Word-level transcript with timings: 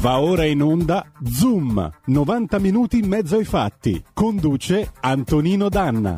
Va 0.00 0.20
ora 0.20 0.44
in 0.44 0.62
onda 0.62 1.10
Zoom, 1.24 1.90
90 2.04 2.60
minuti 2.60 2.98
in 2.98 3.08
mezzo 3.08 3.36
ai 3.36 3.44
fatti. 3.44 4.00
Conduce 4.14 4.92
Antonino 5.00 5.68
Danna. 5.68 6.14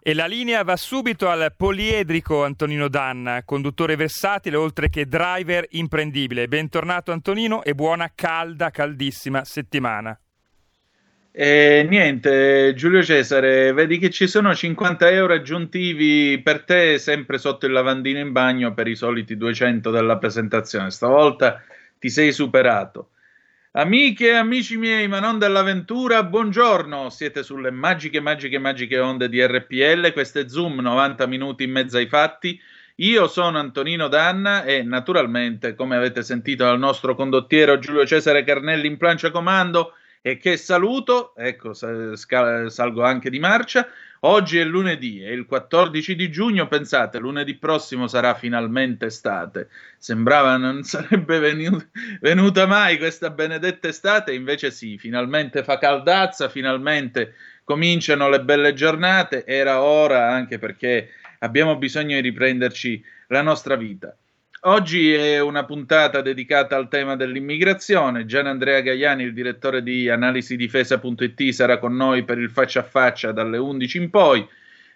E 0.00 0.12
la 0.12 0.26
linea 0.26 0.64
va 0.64 0.76
subito 0.76 1.28
al 1.28 1.54
poliedrico 1.56 2.44
Antonino 2.44 2.88
Danna, 2.88 3.44
conduttore 3.44 3.94
versatile 3.94 4.56
oltre 4.56 4.88
che 4.88 5.06
driver 5.06 5.64
imprendibile. 5.70 6.48
Bentornato 6.48 7.12
Antonino 7.12 7.62
e 7.62 7.76
buona 7.76 8.10
calda, 8.12 8.70
caldissima 8.70 9.44
settimana. 9.44 10.18
E 11.34 11.86
niente, 11.88 12.74
Giulio 12.76 13.02
Cesare, 13.02 13.72
vedi 13.72 13.96
che 13.96 14.10
ci 14.10 14.26
sono 14.26 14.54
50 14.54 15.10
euro 15.10 15.32
aggiuntivi 15.32 16.38
per 16.42 16.62
te, 16.64 16.98
sempre 16.98 17.38
sotto 17.38 17.64
il 17.64 17.72
lavandino 17.72 18.18
in 18.18 18.32
bagno 18.32 18.74
per 18.74 18.86
i 18.86 18.94
soliti 18.94 19.38
200 19.38 19.90
della 19.90 20.18
presentazione. 20.18 20.90
Stavolta 20.90 21.62
ti 21.98 22.10
sei 22.10 22.32
superato. 22.32 23.12
Amiche 23.70 24.26
e 24.26 24.34
amici 24.34 24.76
miei, 24.76 25.08
ma 25.08 25.20
non 25.20 25.38
dell'avventura, 25.38 26.22
buongiorno. 26.22 27.08
Siete 27.08 27.42
sulle 27.42 27.70
magiche, 27.70 28.20
magiche, 28.20 28.58
magiche 28.58 28.98
onde 28.98 29.30
di 29.30 29.42
RPL. 29.42 30.12
Questo 30.12 30.40
è 30.40 30.48
Zoom 30.48 30.80
90 30.80 31.26
minuti 31.26 31.64
in 31.64 31.70
mezzo 31.70 31.96
ai 31.96 32.08
fatti. 32.08 32.60
Io 32.96 33.26
sono 33.26 33.58
Antonino 33.58 34.08
Danna 34.08 34.64
e 34.64 34.82
naturalmente, 34.82 35.74
come 35.74 35.96
avete 35.96 36.22
sentito 36.22 36.64
dal 36.64 36.78
nostro 36.78 37.14
condottiero 37.14 37.78
Giulio 37.78 38.04
Cesare 38.04 38.44
Carnelli 38.44 38.86
in 38.86 38.98
plancia 38.98 39.30
comando, 39.30 39.94
e 40.22 40.38
che 40.38 40.56
saluto, 40.56 41.34
ecco, 41.36 41.74
salgo 41.74 43.02
anche 43.02 43.28
di 43.28 43.40
marcia. 43.40 43.88
Oggi 44.24 44.58
è 44.58 44.64
lunedì, 44.64 45.20
è 45.20 45.30
il 45.30 45.46
14 45.46 46.14
di 46.14 46.30
giugno, 46.30 46.68
pensate, 46.68 47.18
lunedì 47.18 47.56
prossimo 47.56 48.06
sarà 48.06 48.34
finalmente 48.34 49.06
estate. 49.06 49.68
Sembrava 49.98 50.56
non 50.56 50.84
sarebbe 50.84 51.40
venuta, 52.20 52.66
mai 52.68 52.98
questa 52.98 53.30
benedetta 53.30 53.88
estate, 53.88 54.32
invece 54.32 54.70
sì, 54.70 54.96
finalmente 54.96 55.64
fa 55.64 55.76
caldazza, 55.76 56.48
finalmente 56.48 57.34
cominciano 57.64 58.28
le 58.28 58.42
belle 58.42 58.74
giornate, 58.74 59.44
era 59.44 59.82
ora 59.82 60.30
anche 60.30 60.60
perché 60.60 61.10
abbiamo 61.40 61.76
bisogno 61.76 62.14
di 62.14 62.22
riprenderci 62.22 63.04
la 63.26 63.42
nostra 63.42 63.74
vita. 63.74 64.16
Oggi 64.64 65.12
è 65.12 65.40
una 65.40 65.64
puntata 65.64 66.20
dedicata 66.20 66.76
al 66.76 66.86
tema 66.86 67.16
dell'immigrazione. 67.16 68.26
Gian 68.26 68.46
Andrea 68.46 68.80
Gaiani, 68.80 69.24
il 69.24 69.32
direttore 69.32 69.82
di 69.82 70.08
analisidifesa.it, 70.08 71.50
sarà 71.50 71.78
con 71.80 71.96
noi 71.96 72.22
per 72.22 72.38
il 72.38 72.48
faccia 72.48 72.78
a 72.78 72.84
faccia 72.84 73.32
dalle 73.32 73.58
11 73.58 73.98
in 73.98 74.10
poi. 74.10 74.48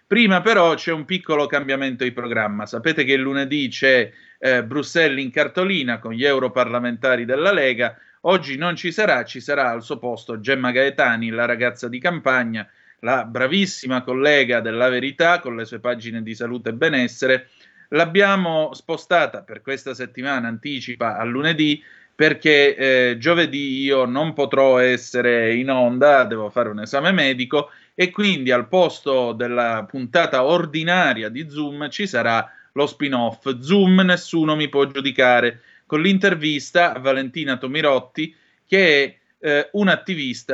Prima 0.07 0.39
però 0.39 0.73
c'è 0.75 0.93
un 0.93 1.03
piccolo 1.03 1.47
cambiamento 1.47 2.05
di 2.05 2.13
programma. 2.13 2.65
Sapete 2.65 3.03
che 3.03 3.17
lunedì 3.17 3.67
c'è 3.67 4.09
eh, 4.39 4.63
Bruxelles 4.63 5.21
in 5.21 5.31
cartolina 5.31 5.99
con 5.99 6.13
gli 6.13 6.23
europarlamentari 6.23 7.25
della 7.25 7.51
Lega. 7.51 7.97
Oggi 8.21 8.55
non 8.55 8.77
ci 8.77 8.93
sarà, 8.93 9.25
ci 9.25 9.41
sarà 9.41 9.71
al 9.71 9.83
suo 9.83 9.99
posto 9.99 10.39
Gemma 10.39 10.71
Gaetani, 10.71 11.29
la 11.29 11.43
ragazza 11.43 11.89
di 11.89 11.99
campagna, 11.99 12.65
la 13.01 13.25
bravissima 13.25 14.01
collega 14.01 14.61
della 14.61 14.87
Verità 14.87 15.41
con 15.41 15.57
le 15.57 15.65
sue 15.65 15.81
pagine 15.81 16.23
di 16.23 16.33
salute 16.33 16.69
e 16.69 16.73
benessere 16.73 17.49
L'abbiamo 17.89 18.73
spostata 18.73 19.41
per 19.41 19.61
questa 19.61 19.93
settimana, 19.93 20.47
anticipa 20.47 21.17
a 21.17 21.23
lunedì, 21.23 21.81
perché 22.13 22.75
eh, 22.75 23.17
giovedì 23.19 23.83
io 23.83 24.05
non 24.05 24.33
potrò 24.33 24.79
essere 24.79 25.53
in 25.53 25.69
onda, 25.69 26.23
devo 26.23 26.49
fare 26.49 26.69
un 26.69 26.79
esame 26.79 27.11
medico 27.11 27.69
e 27.93 28.09
quindi 28.09 28.51
al 28.51 28.67
posto 28.67 29.33
della 29.33 29.85
puntata 29.87 30.43
ordinaria 30.43 31.29
di 31.29 31.47
Zoom 31.47 31.89
ci 31.89 32.07
sarà 32.07 32.51
lo 32.73 32.87
spin-off 32.87 33.59
Zoom 33.59 33.99
Nessuno 34.01 34.55
mi 34.55 34.67
può 34.67 34.85
giudicare, 34.85 35.61
con 35.85 36.01
l'intervista 36.01 36.93
a 36.93 36.99
Valentina 36.99 37.57
Tomirotti, 37.57 38.33
che 38.67 39.03
è 39.03 39.17
eh, 39.39 39.69
un 39.73 39.89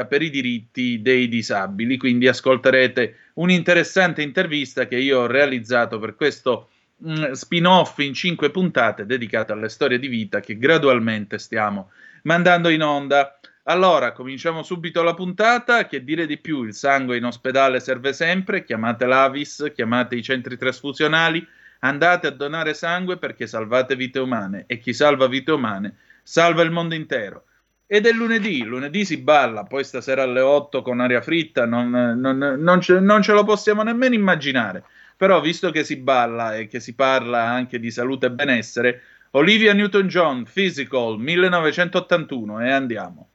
per 0.08 0.22
i 0.22 0.30
diritti 0.30 1.02
dei 1.02 1.28
disabili. 1.28 1.98
Quindi 1.98 2.28
ascolterete 2.28 3.16
un'interessante 3.36 4.22
intervista 4.22 4.88
che 4.88 4.98
io 4.98 5.22
ho 5.22 5.28
realizzato 5.28 6.00
per 6.00 6.16
questo 6.16 6.70
spin-off 7.34 7.98
in 8.00 8.14
cinque 8.14 8.50
puntate 8.50 9.06
dedicate 9.06 9.52
alle 9.52 9.70
storie 9.70 10.00
di 10.00 10.08
vita 10.08 10.40
che 10.40 10.58
gradualmente 10.58 11.38
stiamo 11.38 11.92
mandando 12.24 12.70
in 12.70 12.82
onda. 12.82 13.40
Allora, 13.64 14.12
cominciamo 14.12 14.64
subito 14.64 15.04
la 15.04 15.14
puntata. 15.14 15.86
Che 15.86 16.04
dire 16.04 16.26
di 16.26 16.38
più? 16.38 16.64
Il 16.64 16.74
sangue 16.74 17.18
in 17.18 17.26
ospedale 17.26 17.80
serve 17.80 18.14
sempre. 18.14 18.64
Chiamate 18.64 19.06
l'Avis, 19.06 19.72
chiamate 19.74 20.16
i 20.16 20.24
centri 20.24 20.58
trasfusionali. 20.58 21.46
Andate 21.80 22.28
a 22.28 22.32
donare 22.32 22.74
sangue 22.74 23.18
perché 23.18 23.48
salvate 23.48 23.96
vite 23.96 24.20
umane 24.20 24.64
e 24.68 24.80
chi 24.80 24.94
salva 24.94 25.28
vite 25.28 25.52
umane 25.52 25.96
salva 26.24 26.62
il 26.62 26.72
mondo 26.72 26.96
intero. 26.96 27.46
Ed 27.86 28.08
è 28.08 28.12
lunedì, 28.12 28.64
lunedì 28.64 29.06
si 29.06 29.18
balla, 29.18 29.64
poi 29.64 29.84
stasera 29.84 30.24
alle 30.24 30.40
8 30.40 30.82
con 30.82 31.02
aria 31.02 31.22
fritta, 31.22 31.66
non, 31.66 31.90
non, 31.90 32.38
non, 32.38 32.82
ce, 32.82 33.00
non 33.00 33.22
ce 33.22 33.34
lo 33.34 33.44
possiamo 33.44 33.84
nemmeno 33.84 34.16
immaginare. 34.16 34.84
Però, 35.18 35.40
visto 35.42 35.72
che 35.72 35.84
si 35.84 35.98
balla 35.98 36.56
e 36.56 36.68
che 36.68 36.80
si 36.80 36.96
parla 36.96 37.44
anche 37.44 37.80
di 37.80 37.92
salute 37.92 38.28
e 38.28 38.32
benessere, 38.32 39.02
Olivia 39.32 39.74
Newton-John, 39.74 40.46
Physical, 40.52 41.18
1981, 41.20 42.62
e 42.62 42.72
andiamo. 42.72 43.33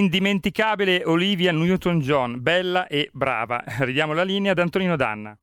Indimenticabile 0.00 1.02
Olivia 1.04 1.52
Newton-John, 1.52 2.40
bella 2.40 2.86
e 2.86 3.10
brava. 3.12 3.62
Ridiamo 3.80 4.14
la 4.14 4.22
linea 4.22 4.52
ad 4.52 4.58
Antonino 4.58 4.96
Danna. 4.96 5.36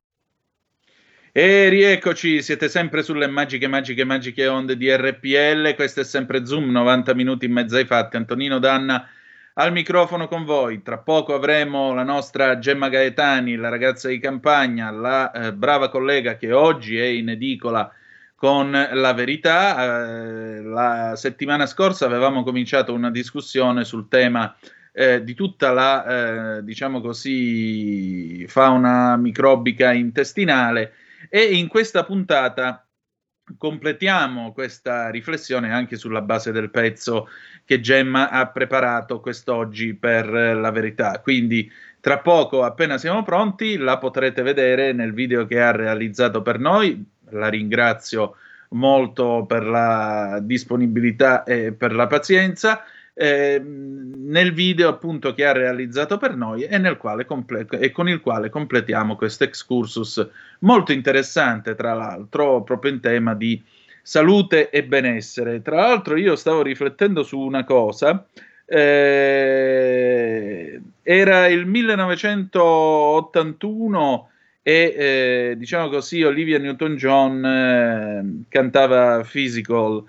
E 1.30 1.68
rieccoci, 1.68 2.42
siete 2.42 2.68
sempre 2.68 3.04
sulle 3.04 3.28
magiche, 3.28 3.68
magiche, 3.68 4.02
magiche 4.02 4.48
onde 4.48 4.76
di 4.76 4.92
RPL. 4.92 5.76
Questo 5.76 6.00
è 6.00 6.04
sempre 6.04 6.44
Zoom, 6.44 6.72
90 6.72 7.14
minuti 7.14 7.46
in 7.46 7.52
mezzo 7.52 7.76
ai 7.76 7.84
fatti. 7.84 8.16
Antonino 8.16 8.58
Danna 8.58 9.08
al 9.54 9.70
microfono 9.70 10.26
con 10.26 10.44
voi. 10.44 10.82
Tra 10.82 10.98
poco 10.98 11.34
avremo 11.34 11.94
la 11.94 12.02
nostra 12.02 12.58
Gemma 12.58 12.88
Gaetani, 12.88 13.54
la 13.54 13.68
ragazza 13.68 14.08
di 14.08 14.18
campagna, 14.18 14.90
la 14.90 15.30
eh, 15.30 15.54
brava 15.54 15.88
collega 15.88 16.36
che 16.36 16.50
oggi 16.50 16.98
è 16.98 17.06
in 17.06 17.28
edicola 17.28 17.88
con 18.38 18.70
la 18.70 19.12
verità. 19.14 19.82
Eh, 19.82 20.62
la 20.62 21.16
settimana 21.16 21.66
scorsa 21.66 22.06
avevamo 22.06 22.44
cominciato 22.44 22.94
una 22.94 23.10
discussione 23.10 23.84
sul 23.84 24.06
tema 24.06 24.56
eh, 24.92 25.24
di 25.24 25.34
tutta 25.34 25.72
la, 25.72 26.58
eh, 26.58 26.62
diciamo 26.62 27.00
così, 27.00 28.46
fauna 28.46 29.16
microbica 29.16 29.92
intestinale 29.92 30.92
e 31.28 31.56
in 31.56 31.66
questa 31.66 32.04
puntata 32.04 32.86
completiamo 33.56 34.52
questa 34.52 35.10
riflessione 35.10 35.72
anche 35.72 35.96
sulla 35.96 36.20
base 36.20 36.52
del 36.52 36.70
pezzo 36.70 37.28
che 37.64 37.80
Gemma 37.80 38.30
ha 38.30 38.46
preparato 38.46 39.18
quest'oggi 39.18 39.94
per 39.94 40.28
la 40.28 40.70
verità. 40.70 41.18
Quindi 41.20 41.68
tra 41.98 42.20
poco, 42.20 42.62
appena 42.62 42.98
siamo 42.98 43.24
pronti, 43.24 43.76
la 43.78 43.98
potrete 43.98 44.42
vedere 44.42 44.92
nel 44.92 45.12
video 45.12 45.44
che 45.44 45.60
ha 45.60 45.72
realizzato 45.72 46.42
per 46.42 46.60
noi 46.60 47.16
la 47.32 47.48
ringrazio 47.48 48.36
molto 48.70 49.44
per 49.46 49.64
la 49.64 50.38
disponibilità 50.42 51.44
e 51.44 51.72
per 51.72 51.94
la 51.94 52.06
pazienza. 52.06 52.84
Eh, 53.20 53.60
nel 53.60 54.52
video 54.52 54.88
appunto 54.88 55.34
che 55.34 55.44
ha 55.44 55.50
realizzato 55.50 56.18
per 56.18 56.36
noi 56.36 56.62
e, 56.62 56.96
comple- 57.26 57.66
e 57.68 57.90
con 57.90 58.08
il 58.08 58.20
quale 58.20 58.48
completiamo 58.48 59.16
questo 59.16 59.42
excursus 59.42 60.24
molto 60.60 60.92
interessante 60.92 61.74
tra 61.74 61.94
l'altro 61.94 62.62
proprio 62.62 62.92
in 62.92 63.00
tema 63.00 63.34
di 63.34 63.60
salute 64.02 64.70
e 64.70 64.84
benessere 64.84 65.62
tra 65.62 65.80
l'altro 65.80 66.16
io 66.16 66.36
stavo 66.36 66.62
riflettendo 66.62 67.24
su 67.24 67.40
una 67.40 67.64
cosa 67.64 68.24
eh, 68.64 70.80
era 71.02 71.48
il 71.48 71.66
1981 71.66 74.28
e 74.68 74.94
eh, 74.94 75.54
diciamo 75.56 75.88
così 75.88 76.22
Olivia 76.22 76.58
Newton-John 76.58 77.42
eh, 77.42 78.44
cantava 78.50 79.24
Physical 79.26 80.04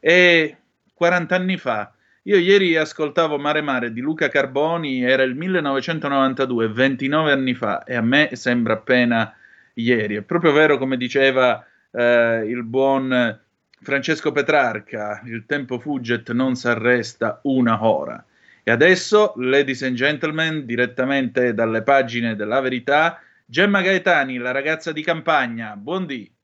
e 0.00 0.56
40 0.92 1.36
anni 1.36 1.56
fa 1.56 1.92
io 2.22 2.36
ieri 2.36 2.76
ascoltavo 2.76 3.38
Mare 3.38 3.60
Mare 3.60 3.92
di 3.92 4.00
Luca 4.00 4.28
Carboni, 4.28 5.04
era 5.04 5.22
il 5.22 5.36
1992, 5.36 6.68
29 6.68 7.32
anni 7.32 7.54
fa, 7.54 7.82
e 7.82 7.96
a 7.96 8.00
me 8.00 8.30
sembra 8.34 8.74
appena 8.74 9.34
ieri. 9.74 10.14
È 10.14 10.22
proprio 10.22 10.52
vero, 10.52 10.78
come 10.78 10.96
diceva 10.96 11.64
eh, 11.90 12.44
il 12.46 12.62
buon 12.62 13.40
Francesco 13.80 14.30
Petrarca, 14.30 15.20
il 15.24 15.46
tempo 15.46 15.80
fugget 15.80 16.30
non 16.30 16.54
si 16.54 16.68
arresta 16.68 17.40
una 17.42 17.84
ora. 17.84 18.24
E 18.62 18.70
adesso, 18.70 19.32
ladies 19.38 19.82
and 19.82 19.96
gentlemen, 19.96 20.64
direttamente 20.64 21.54
dalle 21.54 21.82
pagine 21.82 22.36
della 22.36 22.60
verità, 22.60 23.20
Gemma 23.52 23.82
Gaetani, 23.82 24.38
la 24.38 24.50
ragazza 24.50 24.92
di 24.92 25.02
campagna. 25.02 25.76
Buondì. 25.76 26.34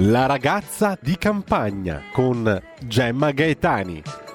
La 0.00 0.26
ragazza 0.26 0.98
di 1.00 1.16
campagna 1.16 2.02
con 2.12 2.62
Gemma 2.84 3.30
Gaetani. 3.30 4.25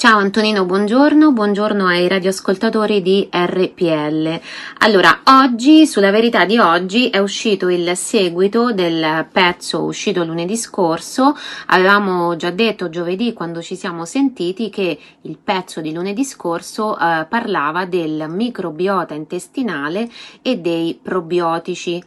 Ciao 0.00 0.16
Antonino, 0.16 0.64
buongiorno, 0.64 1.30
buongiorno 1.30 1.86
ai 1.86 2.08
radioascoltatori 2.08 3.02
di 3.02 3.28
RPL. 3.30 4.40
Allora, 4.78 5.20
oggi, 5.24 5.86
sulla 5.86 6.10
verità 6.10 6.46
di 6.46 6.56
oggi, 6.56 7.10
è 7.10 7.18
uscito 7.18 7.68
il 7.68 7.94
seguito 7.98 8.72
del 8.72 9.26
pezzo 9.30 9.82
uscito 9.84 10.24
lunedì 10.24 10.56
scorso. 10.56 11.36
Avevamo 11.66 12.34
già 12.36 12.48
detto 12.48 12.88
giovedì 12.88 13.34
quando 13.34 13.60
ci 13.60 13.76
siamo 13.76 14.06
sentiti 14.06 14.70
che 14.70 14.98
il 15.20 15.36
pezzo 15.36 15.82
di 15.82 15.92
lunedì 15.92 16.24
scorso 16.24 16.98
eh, 16.98 17.26
parlava 17.28 17.84
del 17.84 18.24
microbiota 18.26 19.12
intestinale 19.12 20.08
e 20.40 20.56
dei 20.56 20.98
probiotici 21.00 22.02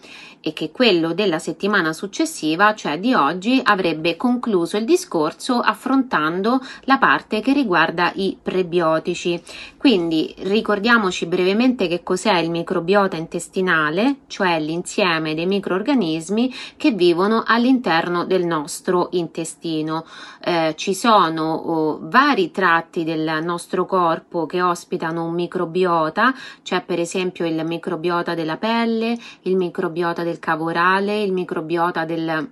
e 0.46 0.52
che 0.52 0.72
quello 0.72 1.14
della 1.14 1.40
settimana 1.40 1.94
successiva, 1.94 2.76
cioè 2.76 3.00
di 3.00 3.14
oggi, 3.14 3.62
avrebbe 3.64 4.18
concluso 4.18 4.76
il 4.76 4.84
discorso 4.84 5.60
affrontando 5.60 6.60
la 6.82 6.98
parte 6.98 7.40
che 7.40 7.54
riguarda 7.54 8.12
i 8.16 8.38
prebiotici. 8.42 9.42
Quindi 9.78 10.36
ricordiamoci 10.40 11.28
brevemente 11.28 11.88
che 11.88 12.04
cos'è 12.04 12.38
il 12.40 12.50
microbiota 12.50 13.16
intestinale, 13.16 14.18
cioè 14.28 14.60
l'insieme 14.60 15.34
dei 15.34 15.46
microorganismi 15.46 16.54
che 16.76 16.92
vivono 16.92 17.44
all'interno 17.46 18.26
del 18.26 18.46
nostro 18.46 19.08
intestino. 19.12 20.06
Eh, 20.44 20.74
ci 20.76 20.94
sono 20.94 21.54
oh, 21.54 22.00
vari 22.02 22.52
tratti 22.52 23.06
del 23.06 23.40
nostro 23.44 23.86
corpo 23.86 24.46
che 24.46 24.62
ospitano 24.62 25.26
un 25.26 25.34
microbiota, 25.34 26.34
cioè 26.64 26.82
per 26.82 27.00
esempio 27.00 27.46
il 27.46 27.64
microbiota 27.66 28.34
della 28.34 28.58
pelle, 28.58 29.18
il 29.44 29.56
microbiota 29.56 30.24
del 30.24 30.33
del 30.34 30.40
cavo 30.40 30.66
orale, 30.66 31.22
il 31.22 31.32
microbiota 31.32 32.06
del 32.06 32.50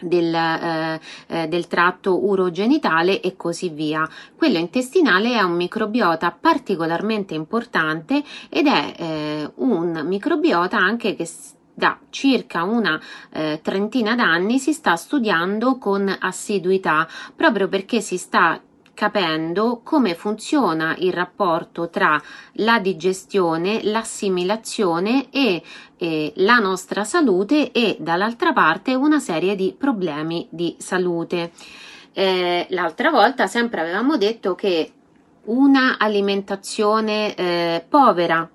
del, 0.00 0.32
eh, 0.32 1.00
eh, 1.26 1.48
del, 1.48 1.66
tratto 1.66 2.24
urogenitale 2.24 3.20
e 3.20 3.34
così 3.34 3.68
via. 3.68 4.08
Quello 4.36 4.56
intestinale 4.56 5.32
è 5.32 5.42
un 5.42 5.56
microbiota 5.56 6.30
particolarmente 6.30 7.34
importante 7.34 8.22
ed 8.48 8.68
è 8.68 8.94
eh, 8.96 9.50
un 9.56 10.04
microbiota 10.06 10.76
anche 10.76 11.16
che 11.16 11.28
da 11.74 11.98
circa 12.10 12.62
una 12.62 13.00
eh, 13.32 13.58
trentina 13.60 14.14
d'anni 14.14 14.60
si 14.60 14.72
sta 14.72 14.94
studiando 14.94 15.78
con 15.78 16.16
assiduità 16.20 17.08
proprio 17.34 17.66
perché 17.66 18.00
si 18.00 18.18
sta 18.18 18.60
capendo 18.98 19.80
come 19.84 20.16
funziona 20.16 20.96
il 20.98 21.12
rapporto 21.12 21.88
tra 21.88 22.20
la 22.54 22.80
digestione, 22.80 23.84
l'assimilazione 23.84 25.30
e 25.30 25.62
eh, 25.98 26.32
la 26.38 26.58
nostra 26.58 27.04
salute 27.04 27.70
e 27.70 27.96
dall'altra 28.00 28.52
parte 28.52 28.96
una 28.96 29.20
serie 29.20 29.54
di 29.54 29.72
problemi 29.78 30.48
di 30.50 30.74
salute. 30.78 31.52
Eh, 32.12 32.66
l'altra 32.70 33.10
volta 33.10 33.46
sempre 33.46 33.82
avevamo 33.82 34.16
detto 34.16 34.56
che 34.56 34.90
una 35.44 35.96
alimentazione 35.96 37.36
eh, 37.36 37.84
povera 37.88 38.50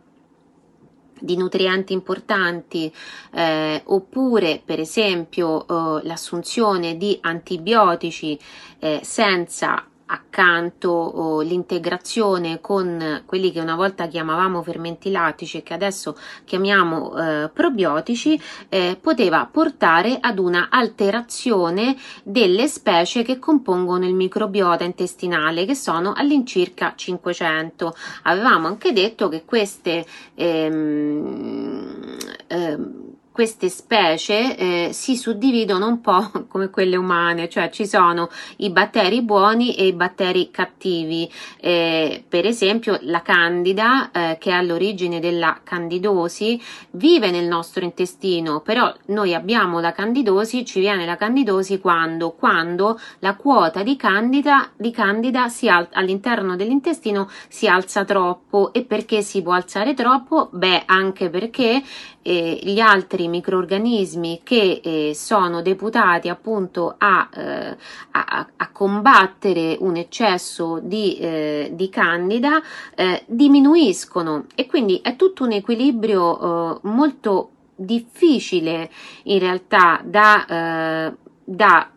di 1.21 1.37
nutrienti 1.37 1.93
importanti 1.93 2.93
eh, 3.31 3.81
oppure 3.85 4.61
per 4.63 4.81
esempio 4.81 5.61
eh, 5.65 6.05
l'assunzione 6.05 6.97
di 6.97 7.17
antibiotici 7.21 8.37
eh, 8.79 8.99
senza 9.03 9.87
accanto 10.13 10.89
oh, 10.89 11.41
l'integrazione 11.41 12.61
con 12.61 13.23
quelli 13.25 13.51
che 13.51 13.59
una 13.59 13.75
volta 13.75 14.07
chiamavamo 14.07 14.61
fermenti 14.61 15.09
lattici 15.09 15.57
e 15.57 15.63
che 15.63 15.73
adesso 15.73 16.15
chiamiamo 16.45 17.17
eh, 17.17 17.49
probiotici 17.51 18.39
eh, 18.69 18.97
poteva 18.99 19.47
portare 19.51 20.17
ad 20.19 20.37
una 20.37 20.67
alterazione 20.69 21.95
delle 22.23 22.67
specie 22.67 23.23
che 23.23 23.39
compongono 23.39 24.05
il 24.05 24.13
microbiota 24.13 24.83
intestinale 24.83 25.65
che 25.65 25.75
sono 25.75 26.13
all'incirca 26.15 26.93
500 26.95 27.95
avevamo 28.23 28.67
anche 28.67 28.93
detto 28.93 29.29
che 29.29 29.43
queste 29.45 30.05
ehm, 30.35 32.17
ehm, 32.47 33.02
queste 33.33 33.67
specie 33.67 34.55
eh, 34.55 34.89
si 34.93 35.17
suddividono 35.17 35.87
un 35.87 35.99
po' 36.01 36.31
come 36.47 36.69
quelle 36.69 36.95
umane, 36.95 37.49
cioè 37.49 37.69
ci 37.71 37.87
sono 37.87 38.29
i 38.57 38.69
batteri 38.69 39.23
buoni 39.23 39.75
e 39.75 39.87
i 39.87 39.93
batteri 39.93 40.51
cattivi. 40.51 41.29
Eh, 41.59 42.23
per 42.29 42.45
esempio, 42.45 42.99
la 43.01 43.23
candida, 43.23 44.11
eh, 44.11 44.37
che 44.39 44.51
è 44.51 44.53
all'origine 44.53 45.19
della 45.19 45.59
candidosi, 45.63 46.61
vive 46.91 47.31
nel 47.31 47.47
nostro 47.47 47.83
intestino, 47.83 48.61
però 48.61 48.93
noi 49.07 49.33
abbiamo 49.33 49.79
la 49.79 49.91
candidosi, 49.91 50.63
ci 50.63 50.79
viene 50.79 51.05
la 51.05 51.15
candidosi 51.15 51.79
quando, 51.79 52.33
quando 52.33 52.99
la 53.19 53.35
quota 53.35 53.81
di 53.81 53.95
candida, 53.95 54.69
di 54.77 54.91
candida 54.91 55.47
al- 55.69 55.89
all'interno 55.93 56.55
dell'intestino 56.55 57.27
si 57.47 57.67
alza 57.67 58.05
troppo. 58.05 58.71
E 58.73 58.83
perché 58.83 59.23
si 59.23 59.41
può 59.41 59.53
alzare 59.53 59.95
troppo? 59.95 60.49
Beh, 60.51 60.83
anche 60.85 61.31
perché 61.31 61.81
eh, 62.23 62.59
gli 62.63 62.79
altri 62.79 63.27
microorganismi 63.27 64.41
che 64.43 64.81
eh, 64.83 65.11
sono 65.13 65.61
deputati 65.61 66.29
appunto 66.29 66.95
a, 66.97 67.29
eh, 67.31 67.77
a, 68.11 68.47
a, 68.55 68.71
combattere 68.71 69.77
un 69.79 69.97
eccesso 69.97 70.79
di, 70.81 71.17
eh, 71.17 71.71
di 71.73 71.89
candida 71.89 72.61
eh, 72.95 73.23
diminuiscono. 73.27 74.45
E 74.55 74.65
quindi 74.65 74.99
è 75.03 75.15
tutto 75.15 75.43
un 75.43 75.51
equilibrio 75.51 76.39
eh, 76.75 76.79
molto 76.83 77.49
difficile 77.75 78.89
in 79.23 79.39
realtà 79.39 79.99
da, 80.03 81.15
da 81.43 81.93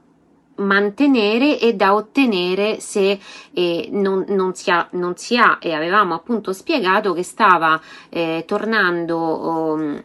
mantenere 0.57 1.59
e 1.59 1.75
da 1.75 1.95
ottenere 1.95 2.81
se 2.81 3.19
eh, 3.53 3.89
non, 3.91 4.25
non, 4.29 4.55
si 4.55 4.71
ha, 4.71 4.87
non, 4.93 5.17
si 5.17 5.37
ha, 5.37 5.59
e 5.61 5.73
avevamo 5.73 6.15
appunto 6.15 6.53
spiegato 6.53 7.13
che 7.13 7.23
stava 7.23 7.81
eh, 8.09 8.45
tornando 8.47 9.75
um, 9.75 10.03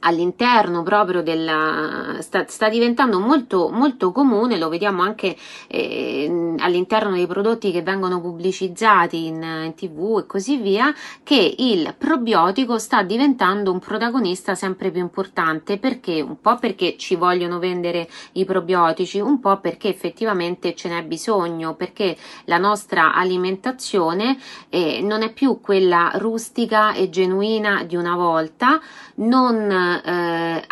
all'interno 0.00 0.82
proprio 0.82 1.22
della 1.22 2.16
sta, 2.20 2.44
sta, 2.48 2.68
diventando 2.68 3.18
molto 3.20 3.68
molto 3.70 4.12
comune 4.12 4.58
lo 4.58 4.68
vediamo 4.68 5.02
anche 5.02 5.36
eh, 5.66 6.54
all'interno 6.58 7.12
dei 7.12 7.26
prodotti 7.26 7.70
che 7.70 7.82
vengono 7.82 8.20
pubblicizzati 8.20 9.26
in, 9.26 9.42
in, 9.42 9.74
tv 9.74 10.18
e 10.20 10.26
così 10.26 10.56
via 10.56 10.94
che 11.22 11.54
il 11.58 11.94
probiotico 11.96 12.78
sta 12.78 13.02
diventando 13.02 13.72
un 13.72 13.78
protagonista 13.78 14.54
sempre 14.54 14.90
più 14.90 15.00
importante. 15.00 15.78
Perché? 15.78 16.20
Un 16.20 16.40
po' 16.40 16.56
perché 16.56 16.96
ci 16.96 17.16
vogliono 17.16 17.58
vendere 17.58 18.08
i 18.32 18.44
probiotici 18.44 19.20
un 19.20 19.40
po' 19.40 19.58
perché 19.58 19.88
effettivamente 19.88 20.74
ce 20.74 20.88
n'è 20.88 21.04
bisogno 21.04 21.74
perché 21.74 22.16
la 22.44 22.58
nostra 22.58 23.14
alimentazione 23.14 24.38
eh, 24.68 25.00
non 25.02 25.22
è 25.22 25.32
più 25.32 25.60
quella 25.60 26.12
rustica 26.14 26.92
e 26.92 27.10
genuina 27.10 27.84
di 27.84 27.96
una 27.96 28.16
volta 28.16 28.80
non 29.16 29.89
eh, 29.98 30.62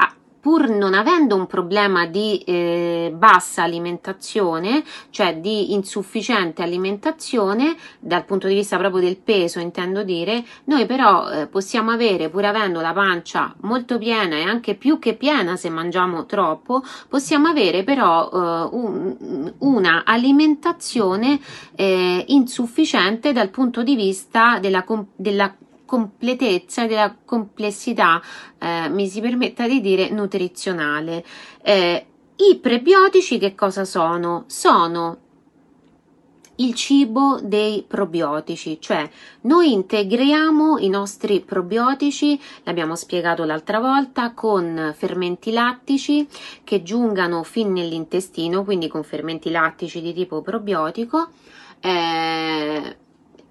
pur 0.41 0.69
non 0.71 0.95
avendo 0.95 1.37
un 1.37 1.47
problema 1.47 2.07
di 2.07 2.39
eh, 2.39 3.13
bassa 3.15 3.65
alimentazione, 3.65 4.83
cioè 5.11 5.37
di 5.39 5.75
insufficiente 5.75 6.63
alimentazione 6.63 7.77
dal 7.99 8.25
punto 8.25 8.47
di 8.47 8.55
vista 8.55 8.79
proprio 8.79 9.03
del 9.03 9.19
peso, 9.19 9.59
intendo 9.59 10.03
dire, 10.03 10.45
noi 10.65 10.87
però 10.87 11.29
eh, 11.31 11.47
possiamo 11.49 11.91
avere, 11.91 12.31
pur 12.31 12.45
avendo 12.45 12.81
la 12.81 12.93
pancia 12.93 13.55
molto 13.63 13.99
piena 13.99 14.37
e 14.37 14.43
anche 14.43 14.75
più 14.75 14.99
che 14.99 15.15
piena 15.15 15.57
se 15.57 15.69
mangiamo 15.71 16.25
troppo, 16.25 16.83
possiamo 17.09 17.49
avere 17.49 17.83
però 17.83 18.31
eh, 18.33 18.69
un, 18.73 19.53
una 19.59 20.05
alimentazione 20.05 21.41
eh, 21.75 22.25
insufficiente 22.29 23.33
dal 23.33 23.51
punto 23.51 23.83
di 23.83 23.97
vista 23.97 24.59
della, 24.61 24.85
della 25.15 25.55
completezza 25.89 26.85
e 26.85 26.87
della 26.87 27.17
complessità, 27.25 28.21
eh, 28.59 28.91
mi 28.91 29.09
si 29.09 29.23
permetta 29.23 29.67
di 29.67 29.81
dire, 29.81 30.11
nutrizionale. 30.11 31.25
Eh, 31.63 32.07
I 32.37 32.57
prebiotici 32.59 33.39
che 33.39 33.55
cosa 33.55 33.87
sono? 33.87 34.45
Sono 34.49 35.17
il 36.57 36.75
cibo 36.75 37.41
dei 37.41 37.85
probiotici, 37.87 38.79
cioè 38.81 39.09
noi 39.43 39.73
integriamo 39.73 40.79
i 40.79 40.89
nostri 40.89 41.41
probiotici, 41.41 42.39
l'abbiamo 42.65 42.97
spiegato 42.97 43.45
l'altra 43.45 43.79
volta, 43.81 44.33
con 44.35 44.93
fermenti 44.97 45.53
lattici 45.53 46.29
che 46.65 46.83
giungano 46.83 47.45
fin 47.45 47.73
nell'intestino, 47.73 48.65
quindi 48.65 48.89
con 48.89 49.05
fermenti 49.05 49.51
lattici 49.51 50.01
di 50.01 50.13
tipo 50.13 50.43
probiotico. 50.43 51.29
Eh, 51.81 52.97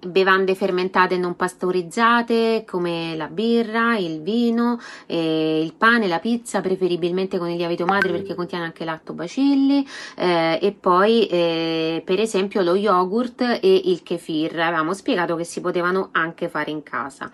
bevande 0.00 0.54
fermentate 0.54 1.16
non 1.16 1.36
pastorizzate 1.36 2.64
come 2.66 3.16
la 3.16 3.26
birra, 3.26 3.96
il 3.96 4.22
vino, 4.22 4.78
eh, 5.06 5.60
il 5.62 5.74
pane, 5.74 6.06
la 6.06 6.18
pizza, 6.18 6.60
preferibilmente 6.60 7.38
con 7.38 7.48
il 7.48 7.56
lievito 7.56 7.84
madre 7.84 8.12
perché 8.12 8.34
contiene 8.34 8.64
anche 8.64 8.84
lattobacilli 8.84 9.86
eh, 10.16 10.58
e 10.60 10.72
poi 10.72 11.26
eh, 11.26 12.02
per 12.04 12.20
esempio 12.20 12.62
lo 12.62 12.74
yogurt 12.74 13.40
e 13.40 13.82
il 13.84 14.02
kefir. 14.02 14.58
Avevamo 14.60 14.94
spiegato 14.94 15.36
che 15.36 15.44
si 15.44 15.60
potevano 15.60 16.08
anche 16.12 16.48
fare 16.48 16.70
in 16.70 16.82
casa. 16.82 17.30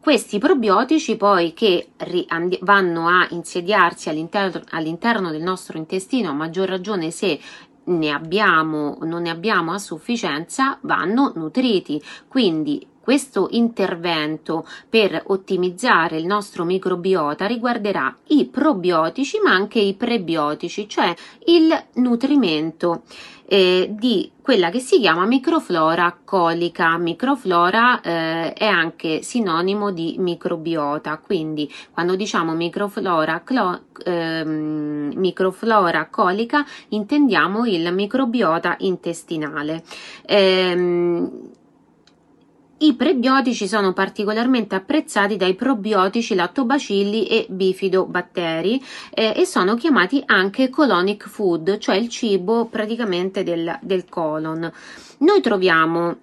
Questi 0.00 0.38
probiotici 0.38 1.18
poi 1.18 1.52
che 1.52 1.88
vanno 2.62 3.08
a 3.08 3.26
insediarsi 3.32 4.08
all'interno, 4.08 4.62
all'interno 4.70 5.30
del 5.30 5.42
nostro 5.42 5.76
intestino, 5.76 6.30
a 6.30 6.32
maggior 6.32 6.70
ragione 6.70 7.10
se 7.10 7.38
ne 7.90 8.10
abbiamo, 8.10 8.98
non 9.02 9.22
ne 9.22 9.30
abbiamo 9.30 9.72
a 9.72 9.78
sufficienza, 9.78 10.78
vanno 10.82 11.32
nutriti. 11.34 12.02
Quindi 12.26 12.86
questo 13.00 13.48
intervento 13.50 14.66
per 14.88 15.20
ottimizzare 15.26 16.18
il 16.18 16.26
nostro 16.26 16.64
microbiota 16.64 17.46
riguarderà 17.46 18.14
i 18.28 18.46
probiotici 18.46 19.38
ma 19.42 19.52
anche 19.52 19.80
i 19.80 19.94
prebiotici, 19.94 20.88
cioè 20.88 21.14
il 21.46 21.86
nutrimento 21.94 23.02
eh, 23.52 23.88
di 23.90 24.30
quella 24.40 24.70
che 24.70 24.78
si 24.78 25.00
chiama 25.00 25.26
microflora 25.26 26.16
colica. 26.24 26.96
Microflora 26.98 28.00
eh, 28.00 28.52
è 28.52 28.66
anche 28.66 29.22
sinonimo 29.22 29.90
di 29.90 30.14
microbiota, 30.18 31.18
quindi 31.18 31.68
quando 31.90 32.14
diciamo 32.14 32.54
microflora, 32.54 33.42
clo, 33.42 33.86
ehm, 34.04 35.14
microflora 35.16 36.06
colica 36.06 36.64
intendiamo 36.90 37.66
il 37.66 37.92
microbiota 37.92 38.76
intestinale. 38.78 39.82
Ehm, 40.26 41.50
i 42.82 42.94
prebiotici 42.94 43.68
sono 43.68 43.92
particolarmente 43.92 44.74
apprezzati 44.74 45.36
dai 45.36 45.54
probiotici 45.54 46.34
lattobacilli 46.34 47.26
e 47.26 47.46
bifidobatteri 47.48 48.82
eh, 49.12 49.34
e 49.36 49.44
sono 49.44 49.74
chiamati 49.74 50.22
anche 50.24 50.70
colonic 50.70 51.28
food, 51.28 51.78
cioè 51.78 51.96
il 51.96 52.08
cibo 52.08 52.66
praticamente 52.66 53.42
del, 53.42 53.78
del 53.82 54.08
colon. 54.08 54.70
Noi 55.18 55.40
troviamo 55.42 56.16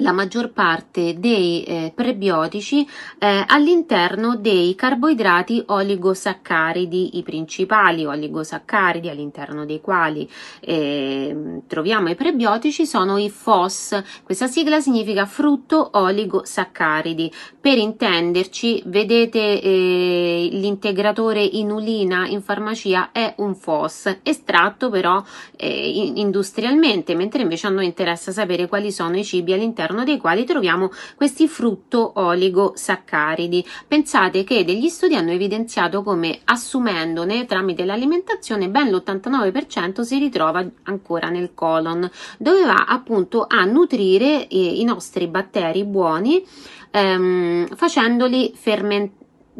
la 0.00 0.12
maggior 0.12 0.50
parte 0.50 1.18
dei 1.18 1.62
eh, 1.62 1.92
prebiotici 1.94 2.86
eh, 3.18 3.44
all'interno 3.46 4.36
dei 4.36 4.74
carboidrati 4.74 5.62
oligosaccaridi, 5.66 7.18
i 7.18 7.22
principali 7.22 8.04
oligosaccaridi 8.04 9.08
all'interno 9.08 9.64
dei 9.64 9.80
quali 9.80 10.28
eh, 10.60 11.62
troviamo 11.66 12.08
i 12.08 12.14
prebiotici 12.14 12.86
sono 12.86 13.18
i 13.18 13.30
FOS, 13.30 14.02
questa 14.22 14.46
sigla 14.46 14.80
significa 14.80 15.26
frutto 15.26 15.90
oligosaccaridi. 15.92 17.32
Per 17.60 17.76
intenderci, 17.76 18.82
vedete 18.86 19.60
eh, 19.60 20.48
l'integratore 20.52 21.42
inulina 21.42 22.26
in 22.26 22.42
farmacia 22.42 23.12
è 23.12 23.34
un 23.38 23.54
FOS, 23.54 24.18
estratto 24.22 24.88
però 24.88 25.22
eh, 25.56 26.12
industrialmente, 26.14 27.14
mentre 27.14 27.42
invece 27.42 27.66
a 27.66 27.70
noi 27.70 27.84
interessa 27.84 28.32
sapere 28.32 28.66
quali 28.66 28.90
sono 28.90 29.16
i 29.18 29.24
cibi 29.24 29.52
all'interno 29.52 29.89
all'interno 29.90 30.04
dei 30.04 30.18
quali 30.18 30.44
troviamo 30.44 30.90
questi 31.16 31.48
frutto 31.48 32.12
oligosaccaridi. 32.14 33.64
Pensate 33.86 34.44
che 34.44 34.64
degli 34.64 34.88
studi 34.88 35.16
hanno 35.16 35.32
evidenziato 35.32 36.02
come 36.02 36.40
assumendone 36.44 37.44
tramite 37.44 37.84
l'alimentazione 37.84 38.68
ben 38.68 38.90
l'89% 38.90 40.00
si 40.00 40.18
ritrova 40.18 40.64
ancora 40.84 41.28
nel 41.28 41.52
colon, 41.54 42.08
dove 42.38 42.64
va 42.64 42.84
appunto 42.86 43.46
a 43.48 43.64
nutrire 43.64 44.46
eh, 44.48 44.80
i 44.80 44.84
nostri 44.84 45.26
batteri 45.26 45.84
buoni 45.84 46.44
ehm, 46.90 47.66
facendoli 47.74 48.52
fermentare 48.54 49.18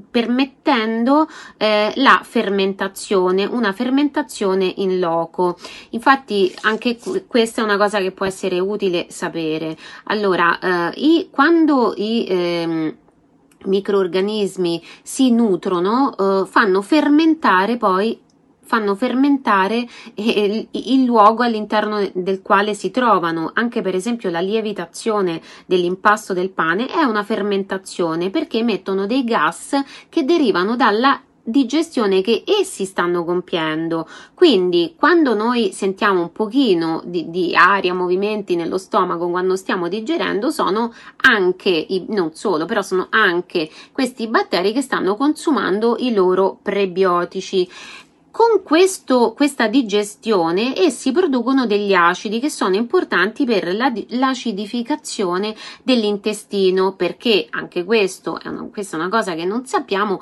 permettendo 0.09 1.29
eh, 1.57 1.93
la 1.97 2.21
fermentazione, 2.23 3.45
una 3.45 3.73
fermentazione 3.73 4.73
in 4.77 4.99
loco. 4.99 5.57
Infatti, 5.91 6.55
anche 6.63 6.99
questa 7.27 7.61
è 7.61 7.65
una 7.65 7.77
cosa 7.77 7.99
che 8.01 8.13
può 8.13 8.27
essere 8.27 8.59
utile 8.59 9.07
sapere. 9.09 9.77
Allora, 10.05 10.59
eh, 10.59 10.93
i, 10.97 11.29
quando 11.31 11.95
i 11.97 12.27
eh, 12.27 12.97
microorganismi 13.65 14.83
si 15.03 15.31
nutrono, 15.31 16.17
eh, 16.17 16.47
fanno 16.47 16.83
fermentare 16.83 17.77
poi 17.77 18.29
fanno 18.71 18.95
fermentare 18.95 19.85
eh, 20.15 20.69
il 20.71 21.03
luogo 21.03 21.43
all'interno 21.43 22.09
del 22.13 22.41
quale 22.41 22.73
si 22.73 22.93
trovano. 22.93 23.51
Anche 23.53 23.83
per 23.83 23.97
esempio 23.97 24.31
la 24.31 24.39
lievitazione 24.39 25.41
dell'impasto 25.67 26.35
del 26.35 26.51
pane 26.51 26.87
è 26.87 27.03
una 27.03 27.25
fermentazione 27.25 28.31
perché 28.31 28.59
emettono 28.59 29.07
dei 29.07 29.25
gas 29.25 29.75
che 30.09 30.25
derivano 30.25 30.77
dalla 30.77 31.21
digestione 31.43 32.21
che 32.21 32.45
essi 32.47 32.85
stanno 32.85 33.25
compiendo. 33.25 34.07
Quindi, 34.35 34.95
quando 34.97 35.35
noi 35.35 35.73
sentiamo 35.73 36.21
un 36.21 36.31
pochino 36.31 37.03
di, 37.05 37.29
di, 37.29 37.57
aria, 37.57 37.93
movimenti 37.93 38.55
nello 38.55 38.79
stomaco 38.79 39.29
quando 39.29 39.57
stiamo 39.57 39.89
digerendo, 39.89 40.51
sono 40.51 40.93
anche, 41.17 41.89
non 42.07 42.35
solo, 42.35 42.67
però 42.67 42.83
sono 42.83 43.09
anche 43.11 43.69
questi 43.91 44.29
batteri 44.29 44.73
che 44.73 44.81
stanno 44.81 45.17
consumando 45.17 45.97
i 45.99 46.15
loro 46.15 46.57
prebiotici 46.63 47.69
con 48.31 48.63
questo, 48.63 49.33
questa 49.35 49.67
digestione 49.67 50.77
essi 50.77 51.11
producono 51.11 51.67
degli 51.67 51.93
acidi 51.93 52.39
che 52.39 52.49
sono 52.49 52.77
importanti 52.77 53.45
per 53.45 53.75
la, 53.75 53.93
l'acidificazione 54.11 55.55
dell'intestino 55.83 56.95
perché 56.95 57.49
anche 57.51 57.85
questo 57.85 58.41
è 58.41 58.47
una, 58.47 58.69
questa 58.71 58.97
è 58.97 59.01
una 59.01 59.09
cosa 59.09 59.35
che 59.35 59.45
non 59.45 59.67
sappiamo. 59.67 60.21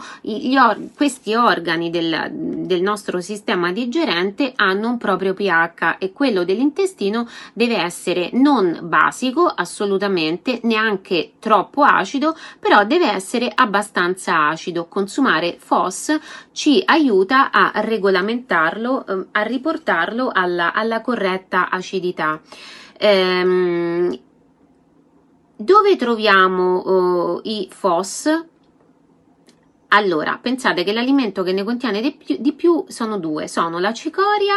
Or, 0.58 0.78
questi 0.96 1.34
organi 1.34 1.90
del, 1.90 2.30
del 2.32 2.80
nostro 2.80 3.20
sistema 3.20 3.72
digerente 3.72 4.52
hanno 4.56 4.88
un 4.88 4.98
proprio 4.98 5.34
pH 5.34 5.96
e 5.98 6.12
quello 6.12 6.44
dell'intestino 6.44 7.28
deve 7.52 7.76
essere 7.76 8.30
non 8.32 8.80
basico 8.82 9.44
assolutamente 9.44 10.60
neanche 10.62 11.32
troppo 11.38 11.82
acido 11.82 12.34
però 12.58 12.84
deve 12.84 13.10
essere 13.10 13.52
abbastanza 13.54 14.48
acido. 14.48 14.86
Consumare 14.86 15.56
FOS 15.58 16.18
ci 16.52 16.82
aiuta 16.84 17.50
a 17.50 17.72
regolare 17.74 17.97
regolamentarlo, 17.98 19.06
eh, 19.06 19.26
a 19.32 19.42
riportarlo 19.42 20.30
alla, 20.32 20.72
alla 20.72 21.00
corretta 21.00 21.68
acidità. 21.68 22.40
Ehm, 22.96 24.18
dove 25.56 25.96
troviamo 25.96 26.78
oh, 26.78 27.40
i 27.42 27.68
FOS? 27.70 28.46
Allora, 29.90 30.38
pensate 30.40 30.84
che 30.84 30.92
l'alimento 30.92 31.42
che 31.42 31.52
ne 31.52 31.64
contiene 31.64 32.02
di 32.02 32.12
più, 32.12 32.36
di 32.38 32.52
più, 32.52 32.84
sono 32.88 33.18
due, 33.18 33.48
sono 33.48 33.78
la 33.78 33.94
cicoria 33.94 34.54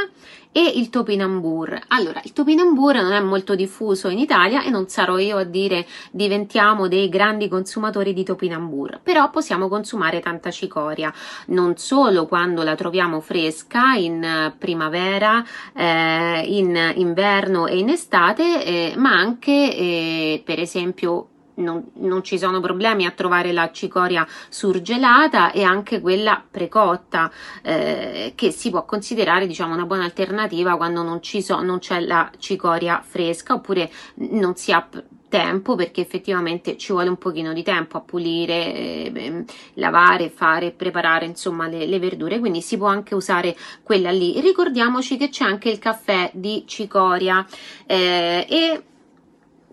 e 0.51 0.61
il 0.75 0.89
topinambur. 0.89 1.79
Allora, 1.87 2.19
il 2.25 2.33
topinambur 2.33 2.95
non 2.95 3.13
è 3.13 3.21
molto 3.21 3.55
diffuso 3.55 4.09
in 4.09 4.19
Italia 4.19 4.61
e 4.61 4.69
non 4.69 4.89
sarò 4.89 5.17
io 5.17 5.37
a 5.37 5.45
dire 5.45 5.87
diventiamo 6.11 6.89
dei 6.89 7.07
grandi 7.07 7.47
consumatori 7.47 8.11
di 8.11 8.25
topinambur, 8.25 8.99
però 9.01 9.29
possiamo 9.29 9.69
consumare 9.69 10.19
tanta 10.19 10.51
cicoria, 10.51 11.13
non 11.47 11.77
solo 11.77 12.25
quando 12.25 12.63
la 12.63 12.75
troviamo 12.75 13.21
fresca 13.21 13.93
in 13.93 14.53
primavera, 14.57 15.45
eh, 15.73 16.43
in 16.45 16.93
inverno 16.95 17.67
e 17.67 17.77
in 17.77 17.87
estate, 17.87 18.65
eh, 18.65 18.93
ma 18.97 19.11
anche 19.11 19.51
eh, 19.51 20.41
per 20.43 20.59
esempio 20.59 21.30
non, 21.61 21.91
non, 21.95 22.23
ci 22.23 22.37
sono 22.37 22.59
problemi 22.59 23.05
a 23.05 23.11
trovare 23.11 23.51
la 23.51 23.71
cicoria 23.71 24.27
surgelata 24.49 25.51
e 25.51 25.63
anche 25.63 26.01
quella 26.01 26.43
precotta 26.49 27.31
eh, 27.61 28.33
che 28.35 28.51
si 28.51 28.69
può 28.69 28.85
considerare 28.85 29.47
diciamo 29.47 29.73
una 29.73 29.85
buona 29.85 30.03
alternativa 30.03 30.75
quando 30.75 31.03
non, 31.03 31.19
so, 31.23 31.61
non 31.61 31.79
c'è 31.79 31.99
la 32.01 32.29
cicoria 32.37 33.01
fresca 33.05 33.53
oppure 33.53 33.89
non 34.15 34.55
si 34.55 34.71
ha 34.71 34.87
tempo 35.31 35.75
perché 35.75 36.01
effettivamente 36.01 36.77
ci 36.77 36.91
vuole 36.91 37.07
un 37.07 37.17
pochino 37.17 37.53
di 37.53 37.63
tempo 37.63 37.95
a 37.95 38.01
pulire, 38.01 38.73
eh, 38.73 39.45
lavare, 39.75 40.29
fare, 40.29 40.71
preparare 40.71 41.25
insomma 41.25 41.67
le, 41.67 41.85
le, 41.85 41.99
verdure. 41.99 42.37
Quindi 42.39 42.61
si 42.61 42.77
può 42.77 42.87
anche 42.87 43.15
usare 43.15 43.55
quella 43.81 44.11
lì. 44.11 44.41
Ricordiamoci 44.41 45.15
che 45.15 45.29
c'è 45.29 45.45
anche 45.45 45.69
il 45.69 45.79
caffè 45.79 46.31
di 46.33 46.65
cicoria 46.67 47.45
eh, 47.87 48.45
e 48.47 48.83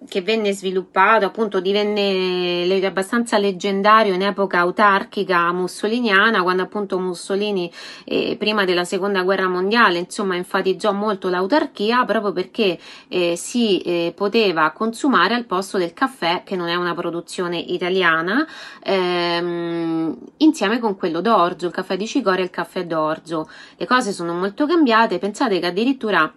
che 0.08 0.22
venne 0.22 0.52
sviluppato, 0.52 1.26
appunto 1.26 1.61
divenne 1.61 2.84
abbastanza 2.84 3.38
leggendario 3.38 4.14
in 4.14 4.22
epoca 4.22 4.58
autarchica 4.58 5.52
mussoliniana, 5.52 6.42
quando 6.42 6.62
appunto 6.62 6.98
Mussolini 6.98 7.70
eh, 8.04 8.37
prima 8.38 8.64
della 8.64 8.84
seconda 8.84 9.22
guerra 9.22 9.48
mondiale 9.48 9.98
insomma 9.98 10.37
enfatizzò 10.37 10.92
molto 10.92 11.28
l'autarchia 11.28 12.04
proprio 12.04 12.32
perché 12.32 12.78
eh, 13.08 13.37
si 13.37 13.80
eh, 13.80 14.12
poteva 14.14 14.70
consumare 14.70 15.34
al 15.34 15.44
posto 15.44 15.78
del 15.78 15.92
caffè, 15.92 16.42
che 16.44 16.56
non 16.56 16.68
è 16.68 16.74
una 16.74 16.94
produzione 16.94 17.58
italiana, 17.58 18.46
ehm, 18.82 20.16
insieme 20.38 20.78
con 20.78 20.96
quello 20.96 21.20
d'orzo, 21.20 21.66
il 21.66 21.72
caffè 21.72 21.96
di 21.96 22.06
cicoria 22.06 22.40
e 22.40 22.44
il 22.44 22.50
caffè 22.50 22.87
d'orzo. 22.87 23.48
Le 23.76 23.87
cose 23.87 24.12
sono 24.12 24.34
molto 24.34 24.66
cambiate, 24.66 25.18
pensate 25.18 25.58
che 25.58 25.66
addirittura 25.66 26.32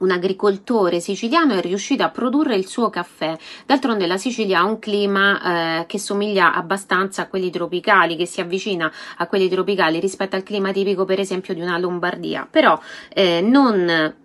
un 0.00 0.10
agricoltore 0.10 1.00
siciliano 1.00 1.54
è 1.54 1.60
riuscito 1.60 2.02
a 2.02 2.10
produrre 2.10 2.56
il 2.56 2.66
suo 2.66 2.90
caffè. 2.90 3.36
D'altronde 3.66 4.06
la 4.06 4.18
Sicilia 4.18 4.60
ha 4.60 4.64
un 4.64 4.78
clima 4.78 5.80
eh, 5.80 5.86
che 5.86 5.98
somiglia 5.98 6.54
abbastanza 6.54 7.22
a 7.22 7.28
quelli 7.28 7.50
tropicali, 7.50 8.16
che 8.16 8.26
si 8.26 8.40
avvicina 8.40 8.90
a 9.16 9.26
quelli 9.26 9.48
tropicali 9.48 10.00
rispetto 10.00 10.36
al 10.36 10.42
clima 10.42 10.72
tipico 10.72 11.04
per 11.04 11.20
esempio 11.20 11.54
di 11.54 11.60
una 11.60 11.78
Lombardia, 11.78 12.46
però 12.50 12.78
eh, 13.12 13.40
non 13.40 14.18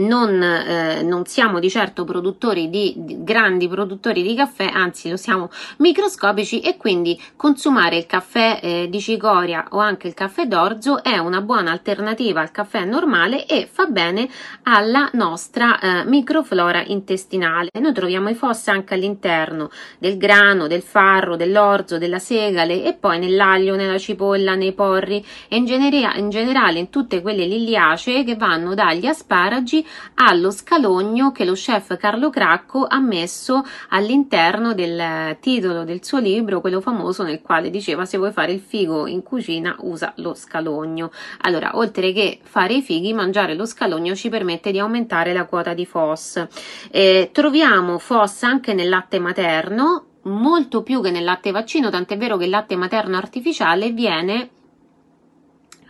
non, 0.00 0.42
eh, 0.42 1.02
non, 1.02 1.26
siamo 1.26 1.58
di 1.58 1.68
certo 1.68 2.04
produttori 2.04 2.70
di, 2.70 2.94
di, 2.96 3.22
grandi 3.22 3.68
produttori 3.68 4.22
di 4.22 4.34
caffè, 4.34 4.70
anzi 4.72 5.10
lo 5.10 5.16
siamo 5.16 5.50
microscopici 5.78 6.60
e 6.60 6.76
quindi 6.76 7.20
consumare 7.36 7.96
il 7.96 8.06
caffè 8.06 8.60
eh, 8.62 8.86
di 8.88 9.00
cicoria 9.00 9.66
o 9.70 9.78
anche 9.78 10.06
il 10.06 10.14
caffè 10.14 10.46
d'orzo 10.46 11.02
è 11.02 11.18
una 11.18 11.40
buona 11.40 11.70
alternativa 11.70 12.40
al 12.40 12.50
caffè 12.50 12.84
normale 12.84 13.46
e 13.46 13.68
fa 13.70 13.86
bene 13.86 14.28
alla 14.64 15.08
nostra 15.12 15.78
eh, 15.78 16.04
microflora 16.04 16.84
intestinale. 16.86 17.70
Noi 17.80 17.92
troviamo 17.92 18.28
i 18.28 18.34
fossi 18.34 18.70
anche 18.70 18.94
all'interno 18.94 19.70
del 19.98 20.16
grano, 20.16 20.66
del 20.66 20.82
farro, 20.82 21.36
dell'orzo, 21.36 21.98
della 21.98 22.18
segale 22.18 22.84
e 22.84 22.94
poi 22.94 23.18
nell'aglio, 23.18 23.76
nella 23.76 23.98
cipolla, 23.98 24.54
nei 24.54 24.72
porri 24.72 25.24
e 25.48 25.56
in, 25.56 25.64
genere, 25.64 26.18
in 26.18 26.30
generale 26.30 26.78
in 26.78 26.90
tutte 26.90 27.20
quelle 27.20 27.46
liliacee 27.46 28.24
che 28.24 28.36
vanno 28.36 28.74
dagli 28.74 29.06
asparagi 29.06 29.86
allo 30.14 30.50
scalogno 30.50 31.32
che 31.32 31.44
lo 31.44 31.52
chef 31.52 31.96
Carlo 31.96 32.30
Cracco 32.30 32.86
ha 32.86 33.00
messo 33.00 33.64
all'interno 33.88 34.74
del 34.74 35.36
titolo 35.40 35.84
del 35.84 36.04
suo 36.04 36.18
libro, 36.18 36.60
quello 36.60 36.80
famoso 36.80 37.22
nel 37.22 37.42
quale 37.42 37.70
diceva 37.70 38.04
se 38.04 38.18
vuoi 38.18 38.32
fare 38.32 38.52
il 38.52 38.60
figo 38.60 39.06
in 39.06 39.22
cucina 39.22 39.76
usa 39.80 40.12
lo 40.16 40.34
scalogno. 40.34 41.10
Allora, 41.42 41.72
oltre 41.74 42.12
che 42.12 42.40
fare 42.42 42.74
i 42.74 42.82
fighi, 42.82 43.12
mangiare 43.12 43.54
lo 43.54 43.66
scalogno 43.66 44.14
ci 44.14 44.28
permette 44.28 44.70
di 44.72 44.78
aumentare 44.78 45.32
la 45.32 45.44
quota 45.44 45.74
di 45.74 45.86
FOS. 45.86 46.46
Eh, 46.90 47.30
troviamo 47.32 47.98
FOS 47.98 48.42
anche 48.42 48.74
nel 48.74 48.88
latte 48.88 49.18
materno, 49.18 50.04
molto 50.22 50.82
più 50.82 51.00
che 51.00 51.10
nel 51.10 51.24
latte 51.24 51.50
vaccino, 51.50 51.90
tant'è 51.90 52.16
vero 52.16 52.36
che 52.36 52.44
il 52.44 52.50
latte 52.50 52.76
materno 52.76 53.16
artificiale 53.16 53.90
viene 53.90 54.50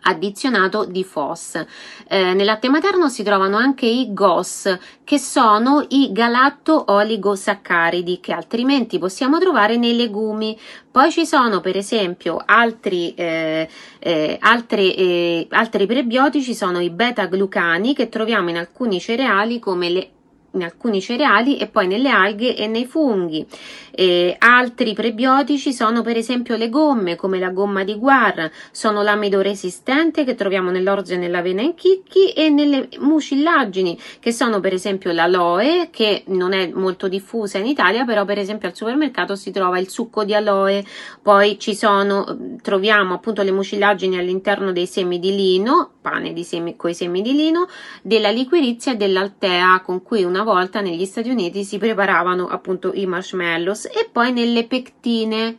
addizionato 0.03 0.85
di 0.85 1.05
FOS. 1.05 1.65
Eh, 2.09 2.35
nel 2.35 2.45
latte 2.45 2.69
materno 2.69 3.09
si 3.09 3.23
trovano 3.23 3.57
anche 3.57 3.87
i 3.87 4.13
GOS, 4.13 4.79
che 5.05 5.19
sono 5.19 5.85
i 5.89 6.11
galatto-oligosaccaridi, 6.13 8.21
che 8.21 8.33
altrimenti 8.33 8.99
possiamo 8.99 9.39
trovare 9.39 9.77
nei 9.77 9.97
legumi. 9.97 10.59
Poi 10.91 11.11
ci 11.11 11.27
sono, 11.27 11.61
per 11.61 11.77
esempio, 11.77 12.41
altri, 12.45 13.15
eh, 13.15 13.69
eh, 13.99 14.39
altri, 14.41 14.95
eh, 14.95 15.47
altri 15.51 15.87
prebiotici, 15.87 16.55
sono 16.55 16.81
i 16.81 16.91
beta-glucani, 16.91 17.95
che 17.95 18.09
troviamo 18.09 18.51
in 18.51 18.57
alcuni 18.57 19.01
cereali 19.01 19.59
come 19.59 19.89
le 19.89 20.11
in 20.53 20.63
alcuni 20.63 21.01
cereali 21.01 21.59
e 21.59 21.67
poi 21.67 21.87
nelle 21.87 22.11
alghe 22.11 22.57
e 22.57 22.67
nei 22.67 22.87
funghi. 22.87 23.47
E 23.93 24.37
altri 24.39 24.95
prebiotici 24.95 25.73
sono 25.73 26.03
per 26.03 26.17
esempio 26.17 26.57
le 26.57 26.69
gomme 26.69 27.17
come 27.17 27.39
la 27.39 27.51
gomma 27.51 27.85
di 27.85 27.95
guar, 27.97 28.51
sono 28.71 29.03
l'amido 29.03 29.41
resistente 29.41 30.25
che 30.25 30.35
troviamo 30.35 30.71
nell'orzo 30.71 31.15
e 31.15 31.17
nell'avena 31.17 31.63
in 31.63 31.75
chicchi 31.75 32.31
e 32.31 32.49
nelle 32.49 32.89
mucillagini 32.99 33.99
che 34.19 34.33
sono 34.33 34.61
per 34.61 34.73
esempio 34.73 35.13
l'aloe 35.13 35.89
che 35.91 36.25
non 36.29 36.53
è 36.53 36.71
molto 36.73 37.09
diffusa 37.09 37.59
in 37.59 37.67
Italia 37.67 38.05
però 38.05 38.25
per 38.25 38.39
esempio 38.39 38.69
al 38.69 38.77
supermercato 38.77 39.35
si 39.35 39.51
trova 39.51 39.79
il 39.79 39.89
succo 39.89 40.25
di 40.25 40.35
aloe, 40.35 40.85
poi 41.21 41.59
ci 41.59 41.75
sono 41.75 42.57
troviamo 42.63 43.15
appunto 43.15 43.43
le 43.43 43.53
mucillagini 43.53 44.19
all'interno 44.19 44.73
dei 44.73 44.87
semi 44.87 45.19
di 45.19 45.35
lino, 45.35 45.93
pane 46.01 46.33
di 46.33 46.45
semi 46.45 46.77
con 46.77 46.91
i 46.91 46.95
semi 46.95 47.23
di 47.23 47.35
lino, 47.35 47.67
della 48.03 48.31
liquirizia 48.31 48.93
e 48.93 48.97
dell'altea 48.97 49.81
con 49.85 50.03
cui 50.03 50.25
una 50.25 50.43
volta 50.43 50.81
negli 50.81 51.05
Stati 51.05 51.31
Uniti 51.31 51.65
si 51.65 51.79
preparavano 51.79 52.49
appunto 52.49 52.93
i 52.95 53.07
marshmallows 53.07 53.87
e 53.87 54.09
poi 54.11 54.33
nelle 54.33 54.67
pectine. 54.67 55.59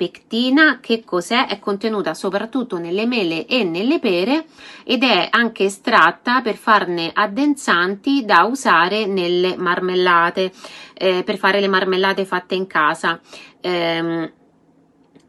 Pectina 0.00 0.78
che 0.80 1.04
cos'è? 1.04 1.46
È 1.46 1.58
contenuta 1.58 2.14
soprattutto 2.14 2.78
nelle 2.78 3.04
mele 3.04 3.44
e 3.44 3.64
nelle 3.64 3.98
pere 3.98 4.46
ed 4.82 5.02
è 5.02 5.28
anche 5.30 5.64
estratta 5.64 6.40
per 6.40 6.56
farne 6.56 7.10
addensanti 7.12 8.24
da 8.24 8.44
usare 8.44 9.04
nelle 9.04 9.56
marmellate, 9.58 10.52
eh, 10.94 11.22
per 11.22 11.36
fare 11.36 11.60
le 11.60 11.68
marmellate 11.68 12.24
fatte 12.24 12.54
in 12.54 12.66
casa. 12.66 13.20
Ehm, 13.60 14.32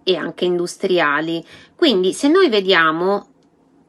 e 0.03 0.15
anche 0.15 0.45
industriali. 0.45 1.45
Quindi, 1.75 2.13
se 2.13 2.27
noi 2.27 2.49
vediamo 2.49 3.30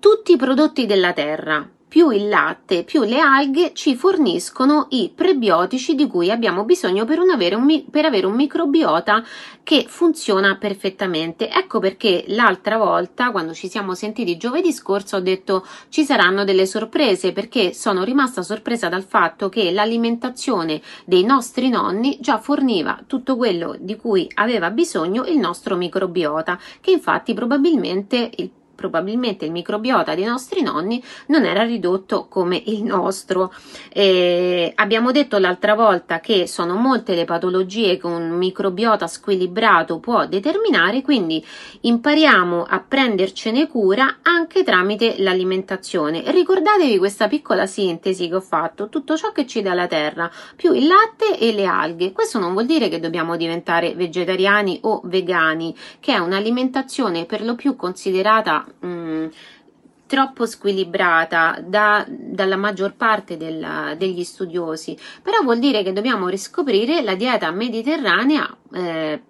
tutti 0.03 0.33
i 0.33 0.37
prodotti 0.37 0.85
della 0.85 1.13
terra, 1.13 1.65
più 1.87 2.11
il 2.11 2.29
latte, 2.29 2.83
più 2.83 3.05
le 3.05 3.21
alghe 3.21 3.71
ci 3.73 3.95
forniscono 3.95 4.89
i 4.91 5.13
prebiotici 5.15 5.95
di 5.95 6.09
cui 6.09 6.29
abbiamo 6.29 6.65
bisogno 6.65 7.05
per, 7.05 7.21
avere 7.21 7.55
un, 7.55 7.85
per 7.89 8.07
avere 8.07 8.27
un 8.27 8.35
microbiota 8.35 9.23
che 9.63 9.85
funziona 9.87 10.57
perfettamente. 10.57 11.49
Ecco 11.49 11.79
perché 11.79 12.25
l'altra 12.29 12.79
volta, 12.79 13.31
quando 13.31 13.55
ci 13.55 13.69
siamo 13.69 13.95
sentiti 13.95 14.37
giovedì 14.37 14.73
scorso, 14.73 15.19
ho 15.19 15.21
detto 15.21 15.65
ci 15.89 16.03
saranno 16.03 16.43
delle 16.43 16.67
sorprese 16.67 17.31
perché 17.31 17.73
sono 17.73 18.03
rimasta 18.03 18.43
sorpresa 18.43 18.89
dal 18.89 19.05
fatto 19.05 19.49
che 19.49 19.71
l'alimentazione 19.71 20.83
dei 21.05 21.23
nostri 21.23 21.69
nonni 21.69 22.19
già 22.21 22.39
forniva 22.39 23.05
tutto 23.07 23.37
quello 23.37 23.77
di 23.79 23.95
cui 23.95 24.29
aveva 24.35 24.71
bisogno 24.71 25.25
il 25.27 25.39
nostro 25.39 25.77
microbiota, 25.77 26.59
che 26.81 26.91
infatti 26.91 27.35
probabilmente 27.35 28.29
il 28.35 28.51
probabilmente 28.83 29.45
il 29.45 29.53
microbiota 29.53 30.17
dei 30.17 30.25
nostri 30.25 30.61
nonni 30.61 31.01
non 31.27 31.45
era 31.45 31.63
ridotto 31.63 32.27
come 32.29 32.61
il 32.67 32.83
nostro. 32.83 33.55
Eh, 33.93 34.73
abbiamo 34.75 35.13
detto 35.13 35.39
l'altra 35.39 35.75
volta 35.75 36.19
che 36.19 36.49
sono 36.49 36.75
molte 36.75 37.15
le 37.15 37.25
patologie 37.25 37.97
che 37.97 38.07
un 38.07 38.31
microbiota 38.31 39.07
squilibrato 39.07 40.01
può 40.01 40.27
determinare, 40.27 41.01
quindi 41.03 41.45
impariamo 41.83 42.65
a 42.69 42.81
prendercene 42.81 43.69
cura 43.69 44.19
anche 44.23 44.65
tramite 44.65 45.15
l'alimentazione. 45.19 46.25
Ricordatevi 46.27 46.99
questa 46.99 47.29
piccola 47.29 47.67
sintesi 47.67 48.27
che 48.27 48.35
ho 48.35 48.41
fatto, 48.41 48.89
tutto 48.89 49.17
ciò 49.17 49.31
che 49.31 49.47
ci 49.47 49.63
dà 49.63 49.75
la 49.75 49.87
terra, 49.87 50.29
più 50.57 50.73
il 50.73 50.89
latte 50.89 51.39
e 51.39 51.53
le 51.53 51.67
alghe. 51.67 52.11
Questo 52.11 52.41
non 52.41 52.53
vuol 52.53 52.67
dire 52.67 52.89
che 52.89 52.99
dobbiamo 52.99 53.37
diventare 53.37 53.95
vegetariani 53.95 54.81
o 54.83 55.03
vegani, 55.05 55.73
che 56.01 56.15
è 56.15 56.19
un'alimentazione 56.19 57.27
per 57.27 57.45
lo 57.45 57.55
più 57.55 57.77
considerata 57.77 58.67
mm, 58.85 59.27
troppo 60.07 60.45
squilibrata 60.45 61.59
da, 61.65 62.05
dalla 62.07 62.57
maggior 62.57 62.95
parte 62.95 63.37
della, 63.37 63.95
degli 63.97 64.25
studiosi, 64.25 64.97
però 65.23 65.41
vuol 65.43 65.59
dire 65.59 65.83
che 65.83 65.95
dobbiamo 65.95 66.29
riscoprire 66.29 67.01
la 67.01 67.15
dieta 67.15 67.51
mediterranea 67.51 68.55
eh, 68.75 69.23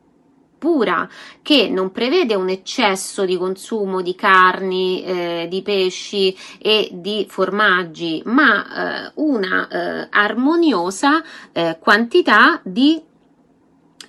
pura 0.63 1.09
che 1.43 1.69
non 1.69 1.91
prevede 1.91 2.37
un 2.37 2.49
eccesso 2.49 3.25
di 3.25 3.37
consumo 3.37 4.01
di 4.01 4.15
carni, 4.15 5.03
eh, 5.03 5.47
di 5.51 5.61
pesci 5.63 6.37
e 6.61 6.89
di 6.93 7.27
formaggi, 7.29 8.23
ma 8.27 9.07
eh, 9.07 9.13
una 9.17 9.67
eh, 9.67 10.07
armoniosa 10.09 11.21
eh, 11.51 11.79
quantità 11.81 12.61
di 12.63 13.03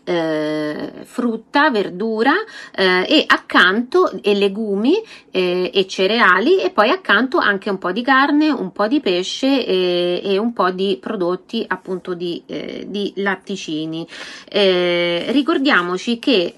eh, 0.03 0.91
frutta, 1.03 1.69
verdura 1.69 2.33
eh, 2.75 3.05
e 3.07 3.23
accanto 3.25 4.11
e 4.21 4.33
legumi 4.35 5.01
eh, 5.31 5.71
e 5.73 5.87
cereali 5.87 6.59
e 6.59 6.71
poi 6.71 6.89
accanto 6.89 7.37
anche 7.37 7.69
un 7.69 7.77
po' 7.77 7.91
di 7.91 8.01
carne, 8.01 8.49
un 8.49 8.71
po' 8.71 8.87
di 8.87 8.99
pesce 8.99 9.65
e, 9.65 10.21
e 10.23 10.37
un 10.37 10.53
po' 10.53 10.71
di 10.71 10.97
prodotti 10.99 11.63
appunto 11.67 12.13
di, 12.13 12.43
eh, 12.45 12.85
di 12.87 13.13
latticini. 13.17 14.07
Eh, 14.49 15.25
ricordiamoci 15.29 16.19
che 16.19 16.55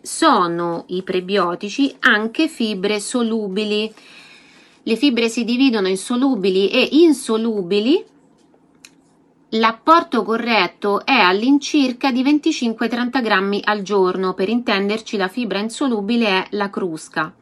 sono 0.00 0.84
i 0.88 1.02
prebiotici 1.02 1.94
anche 2.00 2.48
fibre 2.48 3.00
solubili. 3.00 3.92
Le 4.82 4.96
fibre 4.96 5.30
si 5.30 5.44
dividono 5.44 5.88
in 5.88 5.96
solubili 5.96 6.68
e 6.68 6.86
insolubili 6.92 8.04
L'apporto 9.56 10.24
corretto 10.24 11.06
è 11.06 11.12
all'incirca 11.12 12.10
di 12.10 12.24
25-30 12.24 13.22
grammi 13.22 13.60
al 13.62 13.82
giorno, 13.82 14.34
per 14.34 14.48
intenderci 14.48 15.16
la 15.16 15.28
fibra 15.28 15.60
insolubile 15.60 16.26
è 16.26 16.46
la 16.50 16.70
crusca 16.70 17.32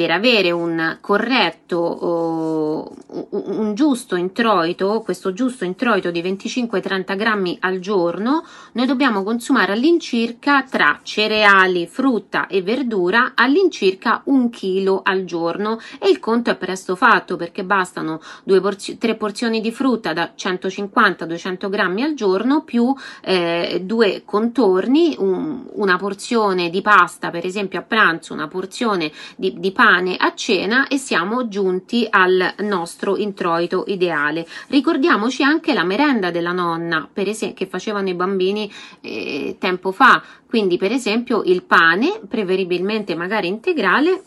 per 0.00 0.12
avere 0.12 0.50
un 0.50 0.96
corretto, 1.02 2.96
un 3.28 3.74
giusto 3.74 4.16
introito, 4.16 5.02
questo 5.04 5.34
giusto 5.34 5.66
introito 5.66 6.10
di 6.10 6.22
25-30 6.22 7.16
grammi 7.18 7.58
al 7.60 7.80
giorno, 7.80 8.42
noi 8.72 8.86
dobbiamo 8.86 9.22
consumare 9.22 9.72
all'incirca 9.72 10.62
tra 10.62 11.00
cereali, 11.02 11.86
frutta 11.86 12.46
e 12.46 12.62
verdura 12.62 13.32
all'incirca 13.34 14.22
un 14.24 14.48
chilo 14.48 15.02
al 15.04 15.24
giorno. 15.24 15.78
E 15.98 16.08
il 16.08 16.18
conto 16.18 16.48
è 16.48 16.56
presto 16.56 16.96
fatto 16.96 17.36
perché 17.36 17.62
bastano 17.62 18.22
due 18.42 18.62
porzio- 18.62 18.96
tre 18.96 19.16
porzioni 19.16 19.60
di 19.60 19.70
frutta 19.70 20.14
da 20.14 20.32
150-200 20.34 21.68
grammi 21.68 22.04
al 22.04 22.14
giorno 22.14 22.62
più 22.62 22.90
eh, 23.20 23.82
due 23.84 24.22
contorni, 24.24 25.14
un, 25.18 25.66
una 25.72 25.98
porzione 25.98 26.70
di 26.70 26.80
pasta 26.80 27.28
per 27.28 27.44
esempio 27.44 27.80
a 27.80 27.82
pranzo, 27.82 28.32
una 28.32 28.48
porzione 28.48 29.12
di, 29.36 29.52
di 29.58 29.70
pane 29.72 29.88
pane 29.90 30.14
a 30.16 30.32
cena 30.34 30.86
e 30.86 30.98
siamo 30.98 31.48
giunti 31.48 32.06
al 32.08 32.54
nostro 32.58 33.16
introito 33.16 33.82
ideale. 33.88 34.46
Ricordiamoci 34.68 35.42
anche 35.42 35.74
la 35.74 35.82
merenda 35.82 36.30
della 36.30 36.52
nonna, 36.52 37.08
per 37.12 37.26
esempio, 37.26 37.64
che 37.64 37.66
facevano 37.68 38.08
i 38.08 38.14
bambini 38.14 38.72
eh, 39.00 39.56
tempo 39.58 39.90
fa. 39.90 40.22
Quindi, 40.46 40.76
per 40.76 40.92
esempio, 40.92 41.42
il 41.42 41.64
pane, 41.64 42.20
preferibilmente 42.28 43.16
magari 43.16 43.48
integrale, 43.48 44.22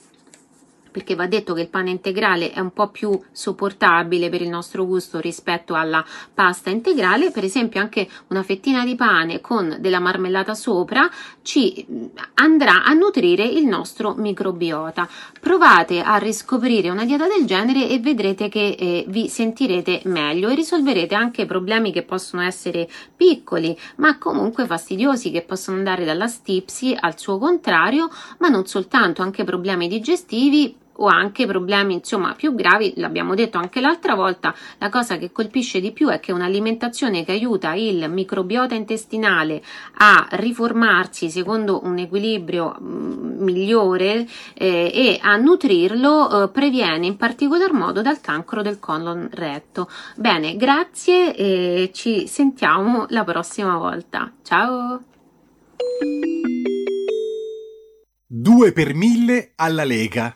perché 0.94 1.16
va 1.16 1.26
detto 1.26 1.56
che 1.56 1.62
il 1.62 1.70
pane 1.70 1.90
integrale 1.90 2.52
è 2.52 2.60
un 2.60 2.72
po' 2.72 2.90
più 2.90 3.20
sopportabile 3.32 4.30
per 4.30 4.42
il 4.44 4.50
nostro 4.50 4.86
gusto 4.86 5.20
rispetto 5.20 5.74
alla 5.74 6.06
pasta 6.34 6.70
integrale, 6.70 7.32
per 7.32 7.44
esempio 7.44 7.82
anche 7.82 8.08
una 8.28 8.44
fettina 8.44 8.86
di 8.86 8.96
pane 8.96 9.42
con 9.42 9.78
della 9.80 10.00
marmellata 10.00 10.54
sopra 10.54 11.10
ci 11.42 11.86
andrà 12.36 12.84
a 12.84 12.94
nutrire 12.94 13.44
il 13.44 13.66
nostro 13.66 14.14
microbiota. 14.14 15.10
Provate 15.42 16.02
a 16.02 16.18
riscoprire 16.18 16.92
una 16.92 17.06
dieta 17.06 17.28
del 17.28 17.46
genere 17.46 17.90
e 17.90 18.00
vedrete 18.00 18.48
che 18.48 18.76
eh, 18.78 19.06
vi 19.08 19.28
sentirete 19.28 20.02
meglio 20.06 20.50
e 20.50 20.56
risolverete 20.56 21.16
anche 21.16 21.46
problemi 21.46 21.92
che 21.92 22.04
possono 22.04 22.44
essere 22.44 22.88
piccoli, 23.16 23.76
ma 23.96 24.18
comunque 24.20 24.68
fastidiosi 24.68 25.32
che 25.32 25.42
possono 25.42 25.78
andare 25.78 26.06
dalla 26.06 26.28
stipsi 26.28 26.96
al 26.98 27.20
suo 27.20 27.40
contrario, 27.40 28.10
ma 28.38 28.50
non 28.50 28.68
soltanto, 28.68 29.22
anche 29.24 29.44
problemi 29.44 29.88
digestivi 29.88 30.82
o 30.98 31.08
anche 31.08 31.46
problemi 31.46 31.96
insomma 31.96 32.34
più 32.34 32.54
gravi, 32.54 32.94
l'abbiamo 32.98 33.36
detto 33.36 33.58
anche 33.58 33.82
l'altra 33.82 34.16
volta, 34.16 34.54
la 34.78 34.90
cosa 34.90 35.18
che 35.18 35.32
colpisce 35.32 35.80
di 35.80 35.92
più 35.92 36.10
è 36.10 36.20
che 36.20 36.32
un'alimentazione 36.32 37.24
che 37.24 37.32
aiuta 37.32 37.74
il 37.74 38.10
microbiota 38.10 38.76
intestinale 38.76 39.62
a 39.98 40.28
riformarsi 40.32 41.30
secondo 41.30 41.82
un 41.84 41.98
equilibrio 41.98 42.76
mm, 42.80 43.42
migliore 43.44 44.28
eh, 44.54 44.92
e 44.94 45.20
a 45.22 45.36
nutrirlo 45.38 46.44
eh, 46.44 46.50
previene 46.50 47.06
in 47.06 47.18
particolar 47.18 47.74
modo 47.74 48.02
dal 48.02 48.22
cancro 48.22 48.62
del 48.62 48.80
colon 48.80 49.30
retto. 49.32 49.90
Bene, 50.16 50.56
grazie 50.56 51.36
e 51.36 51.92
ci 51.94 52.28
sentiamo 52.28 53.06
la 53.10 53.24
prossima 53.24 53.78
volta. 53.78 54.32
Ciao! 54.44 55.02
2 58.28 58.72
per 58.72 58.94
1000 58.94 59.52
alla 59.56 59.84
Lega 59.84 60.36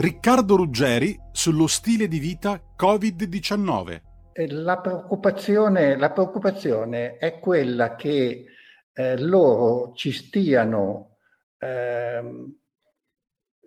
Riccardo 0.00 0.56
Ruggeri 0.56 1.14
sullo 1.30 1.66
stile 1.66 2.08
di 2.08 2.18
vita 2.18 2.58
Covid-19. 2.74 4.00
La 4.48 4.78
preoccupazione, 4.78 5.98
la 5.98 6.10
preoccupazione 6.10 7.18
è 7.18 7.38
quella 7.38 7.96
che 7.96 8.46
eh, 8.94 9.18
loro 9.18 9.92
ci 9.92 10.10
stiano, 10.12 11.18
eh, 11.58 12.22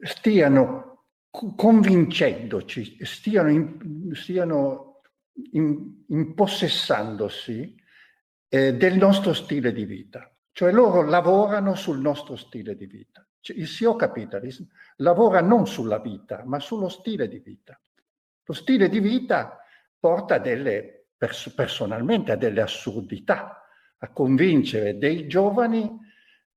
stiano 0.01 1.05
convincendoci, 1.29 2.97
stiano, 3.05 3.49
in, 3.51 4.09
stiano 4.15 5.01
in, 5.51 6.03
impossessandosi 6.07 7.75
eh, 8.49 8.73
del 8.73 8.97
nostro 8.97 9.33
stile 9.33 9.71
di 9.71 9.85
vita. 9.85 10.35
Cioè 10.51 10.71
loro 10.71 11.03
lavorano 11.03 11.75
sul 11.75 11.99
nostro 11.99 12.35
stile 12.35 12.75
di 12.75 12.87
vita. 12.87 13.23
Cioè, 13.39 13.55
il 13.55 13.67
CEO 13.67 13.95
Capitalism 13.95 14.63
lavora 14.97 15.41
non 15.41 15.67
sulla 15.67 15.99
vita, 15.99 16.43
ma 16.45 16.59
sullo 16.59 16.89
stile 16.89 17.27
di 17.27 17.39
vita. 17.39 17.79
Lo 18.45 18.53
stile 18.53 18.89
di 18.89 18.99
vita 18.99 19.59
porta 19.99 20.37
delle, 20.37 21.07
pers- 21.17 21.53
personalmente 21.53 22.31
a 22.31 22.35
delle 22.35 22.61
assurdità, 22.61 23.65
a 23.97 24.11
convincere 24.11 24.97
dei 24.97 25.27
giovani 25.27 25.99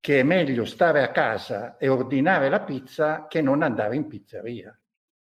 che 0.01 0.21
è 0.21 0.23
meglio 0.23 0.65
stare 0.65 1.03
a 1.03 1.11
casa 1.11 1.77
e 1.77 1.89
ordinare 1.89 2.49
la 2.49 2.61
pizza 2.61 3.27
che 3.27 3.41
non 3.41 3.63
andare 3.63 3.97
in 3.97 4.07
pizzeria, 4.07 4.79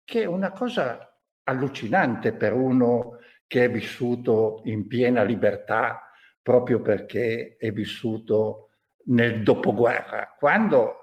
che 0.04 0.22
è 0.22 0.26
una 0.26 0.52
cosa 0.52 1.14
allucinante 1.44 2.34
per 2.34 2.54
uno 2.54 3.18
che 3.48 3.66
è 3.66 3.72
vissuto 3.72 4.62
in 4.66 4.88
piena 4.88 5.24
libertà 5.24 6.10
proprio 6.42 6.82
perché 6.82 7.58
è 7.58 7.72
vissuto 7.72 8.70
nel 9.06 9.44
dopoguerra, 9.44 10.36
quando 10.38 11.01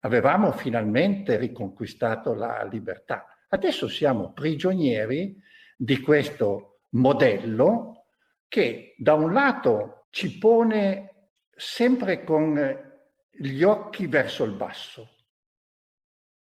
avevamo 0.00 0.52
finalmente 0.52 1.36
riconquistato 1.36 2.34
la 2.34 2.64
libertà. 2.64 3.26
Adesso 3.48 3.88
siamo 3.88 4.32
prigionieri 4.32 5.36
di 5.76 6.00
questo 6.00 6.80
modello 6.90 8.06
che 8.48 8.94
da 8.98 9.14
un 9.14 9.32
lato 9.32 10.06
ci 10.10 10.38
pone 10.38 11.30
sempre 11.54 12.24
con 12.24 12.86
gli 13.30 13.62
occhi 13.62 14.06
verso 14.06 14.44
il 14.44 14.52
basso. 14.52 15.10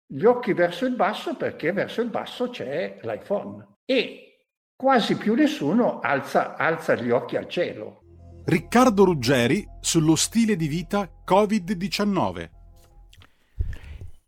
Gli 0.06 0.24
occhi 0.24 0.54
verso 0.54 0.86
il 0.86 0.96
basso 0.96 1.36
perché 1.36 1.72
verso 1.72 2.02
il 2.02 2.10
basso 2.10 2.50
c'è 2.50 3.00
l'iPhone 3.02 3.78
e 3.86 4.48
quasi 4.76 5.18
più 5.18 5.36
nessuno 5.36 6.00
alza, 6.00 6.56
alza 6.56 6.96
gli 6.96 7.12
occhi 7.12 7.36
al 7.36 7.48
cielo. 7.48 8.02
Riccardo 8.46 9.04
Ruggeri 9.04 9.64
sullo 9.80 10.16
stile 10.16 10.56
di 10.56 10.68
vita 10.68 11.08
Covid-19. 11.24 12.59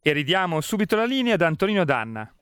E 0.03 0.13
ridiamo 0.13 0.61
subito 0.61 0.95
la 0.95 1.05
linea 1.05 1.35
ad 1.35 1.41
Antonino 1.41 1.85
Danna. 1.85 2.33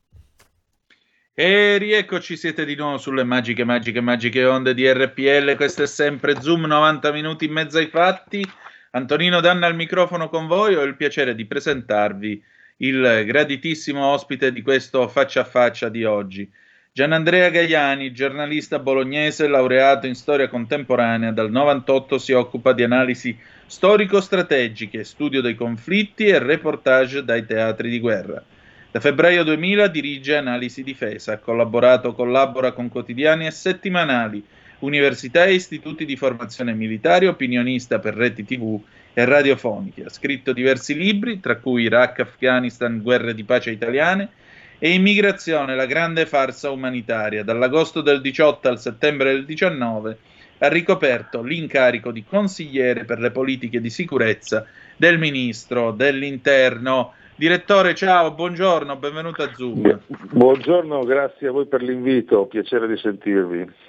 E 1.34 1.78
rieccoci, 1.78 2.38
siete 2.38 2.64
di 2.64 2.76
nuovo 2.76 2.98
sulle 2.98 3.26
magiche, 3.26 3.66
magiche, 3.66 4.00
magiche 4.00 4.46
onde 4.46 4.74
di 4.74 4.90
RPL. 4.90 5.56
Questo 5.56 5.84
è 5.84 5.88
sempre 5.88 6.40
Zoom, 6.42 6.66
90 6.66 7.12
minuti 7.12 7.46
in 7.46 7.52
mezzo 7.52 7.78
ai 7.78 7.88
fatti. 7.88 8.50
Antonino 8.92 9.42
Danna 9.42 9.68
al 9.68 9.76
microfono 9.76 10.30
con 10.30 10.48
voi, 10.48 10.76
ho 10.76 10.84
il 10.84 10.96
piacere 10.96 11.36
di 11.36 11.46
presentarvi 11.46 12.44
il 12.82 13.24
graditissimo 13.26 14.06
ospite 14.06 14.52
di 14.52 14.62
questo 14.62 15.08
faccia 15.08 15.42
a 15.42 15.46
faccia 15.46 15.90
di 15.90 16.06
oggi. 16.06 16.50
Gianandrea 16.92 17.50
Gaiani, 17.50 18.12
giornalista 18.14 18.80
bolognese, 18.80 19.48
laureato 19.48 20.08
in 20.08 20.16
storia 20.16 20.48
contemporanea, 20.48 21.32
dal 21.32 21.52
98 21.52 22.18
si 22.18 22.32
occupa 22.32 22.74
di 22.74 22.84
analisi 22.84 23.38
storico-strategiche, 23.70 25.04
studio 25.04 25.42
dei 25.42 25.54
conflitti 25.54 26.26
e 26.26 26.40
reportage 26.40 27.24
dai 27.24 27.46
teatri 27.46 27.92
di 27.92 28.00
guerra. 28.00 28.44
Da 28.90 29.00
febbraio 29.00 29.44
2000 29.44 29.88
dirige 29.90 30.38
Analisi 30.38 30.82
Difesa, 30.82 31.34
ha 31.34 31.38
collaborato, 31.38 32.14
collabora 32.14 32.72
con 32.72 32.90
quotidiani 32.90 33.46
e 33.46 33.52
settimanali 33.52 34.44
università 34.80 35.46
e 35.46 35.54
istituti 35.54 36.06
di 36.06 36.16
formazione 36.16 36.74
militare, 36.74 37.28
opinionista 37.28 38.00
per 38.00 38.16
reti 38.16 38.44
tv 38.44 38.82
e 39.14 39.24
radiofoniche. 39.24 40.06
Ha 40.06 40.10
scritto 40.10 40.52
diversi 40.52 40.96
libri, 40.96 41.40
tra 41.40 41.58
cui 41.58 41.84
Iraq, 41.84 42.22
Afghanistan, 42.22 43.00
guerre 43.04 43.36
di 43.36 43.44
pace 43.44 43.70
italiane 43.70 44.30
e 44.80 44.94
Immigrazione, 44.94 45.76
la 45.76 45.86
grande 45.86 46.26
farsa 46.26 46.72
umanitaria. 46.72 47.44
Dall'agosto 47.44 48.02
del 48.02 48.20
18 48.20 48.68
al 48.68 48.80
settembre 48.80 49.32
del 49.32 49.46
19 49.46 50.18
ha 50.60 50.68
ricoperto 50.68 51.42
l'incarico 51.42 52.12
di 52.12 52.24
consigliere 52.24 53.06
per 53.06 53.20
le 53.20 53.32
politiche 53.32 53.82
di 53.82 53.90
sicurezza 53.90 54.66
del 54.96 55.18
ministro 55.18 55.92
dell'interno. 55.92 57.14
Direttore, 57.36 57.96
ciao, 57.96 58.34
buongiorno, 58.34 58.98
benvenuto 58.98 59.44
a 59.44 59.52
Zoom. 59.56 60.00
Buongiorno, 60.08 61.04
grazie 61.06 61.48
a 61.48 61.52
voi 61.52 61.66
per 61.68 61.82
l'invito, 61.82 62.46
piacere 62.46 62.88
di 62.88 62.98
sentirvi 62.98 63.88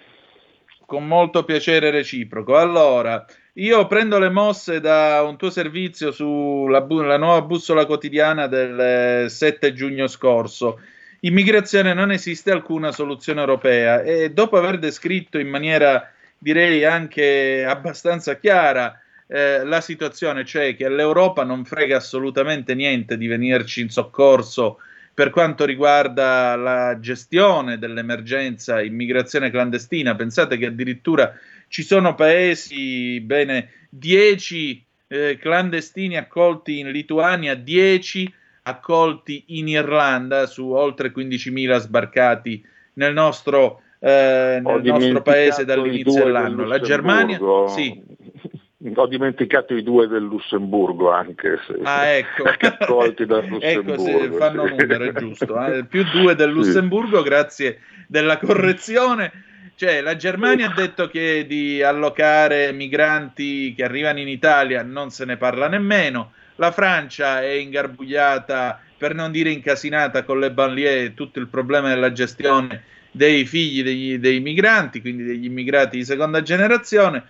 con 0.90 1.06
molto 1.06 1.44
piacere 1.44 1.90
reciproco. 1.90 2.56
Allora, 2.56 3.24
io 3.54 3.86
prendo 3.86 4.18
le 4.18 4.28
mosse 4.28 4.80
da 4.80 5.22
un 5.22 5.36
tuo 5.36 5.48
servizio 5.48 6.10
sulla 6.10 6.80
bu- 6.80 7.02
nuova 7.02 7.42
bussola 7.42 7.86
quotidiana 7.86 8.48
del 8.48 9.30
7 9.30 9.72
giugno 9.72 10.08
scorso. 10.08 10.80
Immigrazione 11.20 11.94
non 11.94 12.10
esiste 12.10 12.50
alcuna 12.50 12.90
soluzione 12.90 13.38
europea 13.38 14.02
e 14.02 14.32
dopo 14.32 14.56
aver 14.56 14.80
descritto 14.80 15.38
in 15.38 15.48
maniera 15.48 16.10
direi 16.40 16.84
anche 16.84 17.64
abbastanza 17.64 18.36
chiara 18.36 18.98
eh, 19.26 19.62
la 19.64 19.80
situazione, 19.80 20.44
cioè 20.44 20.74
che 20.74 20.86
all'Europa 20.86 21.44
non 21.44 21.64
frega 21.64 21.98
assolutamente 21.98 22.74
niente 22.74 23.16
di 23.16 23.26
venirci 23.26 23.82
in 23.82 23.90
soccorso 23.90 24.78
per 25.12 25.30
quanto 25.30 25.66
riguarda 25.66 26.56
la 26.56 26.98
gestione 26.98 27.78
dell'emergenza 27.78 28.80
immigrazione 28.80 29.50
clandestina. 29.50 30.16
Pensate 30.16 30.56
che 30.56 30.66
addirittura 30.66 31.38
ci 31.68 31.82
sono 31.82 32.14
paesi, 32.14 33.20
bene, 33.20 33.70
10 33.90 34.84
eh, 35.08 35.38
clandestini 35.38 36.16
accolti 36.16 36.78
in 36.78 36.90
Lituania, 36.90 37.54
10 37.54 38.32
accolti 38.62 39.44
in 39.48 39.68
Irlanda 39.68 40.46
su 40.46 40.70
oltre 40.70 41.12
15.000 41.12 41.76
sbarcati 41.78 42.64
nel 42.94 43.12
nostro, 43.12 43.82
eh, 44.00 44.60
nel 44.64 44.82
nostro 44.82 45.22
paese 45.22 45.64
dall'inizio 45.64 46.24
dell'anno. 46.24 46.64
La 46.64 46.80
Germania, 46.80 47.38
sì, 47.68 48.02
ho 48.94 49.06
dimenticato 49.06 49.74
i 49.74 49.82
due 49.82 50.08
del 50.08 50.22
Lussemburgo 50.22 51.10
anche 51.10 51.58
se 51.66 51.78
ah, 51.82 52.06
ecco. 52.06 52.44
accolti 52.48 53.26
dal 53.26 53.44
Lussemburgo 53.46 54.24
ecco 54.24 54.36
fanno 54.36 54.66
sì. 54.66 54.74
numero 54.74 55.04
è 55.04 55.12
giusto 55.12 55.64
eh? 55.66 55.84
più 55.84 56.02
due 56.04 56.34
del 56.34 56.50
Lussemburgo 56.50 57.18
sì. 57.18 57.28
grazie 57.28 57.80
della 58.06 58.38
correzione 58.38 59.44
cioè 59.74 60.00
la 60.00 60.16
Germania 60.16 60.70
ha 60.70 60.74
detto 60.74 61.08
che 61.08 61.44
di 61.46 61.82
allocare 61.82 62.72
migranti 62.72 63.74
che 63.74 63.84
arrivano 63.84 64.18
in 64.18 64.28
Italia 64.28 64.82
non 64.82 65.10
se 65.10 65.26
ne 65.26 65.36
parla 65.36 65.68
nemmeno 65.68 66.32
la 66.56 66.70
Francia 66.70 67.42
è 67.42 67.50
ingarbugliata 67.50 68.80
per 68.96 69.14
non 69.14 69.30
dire 69.30 69.50
incasinata 69.50 70.24
con 70.24 70.38
le 70.38 70.52
banlieue 70.52 71.12
tutto 71.14 71.38
il 71.38 71.48
problema 71.48 71.88
della 71.88 72.12
gestione 72.12 72.82
dei 73.10 73.44
figli 73.44 73.82
degli, 73.82 74.18
dei 74.18 74.40
migranti 74.40 75.00
quindi 75.00 75.24
degli 75.24 75.44
immigrati 75.44 75.96
di 75.98 76.04
seconda 76.04 76.42
generazione 76.42 77.24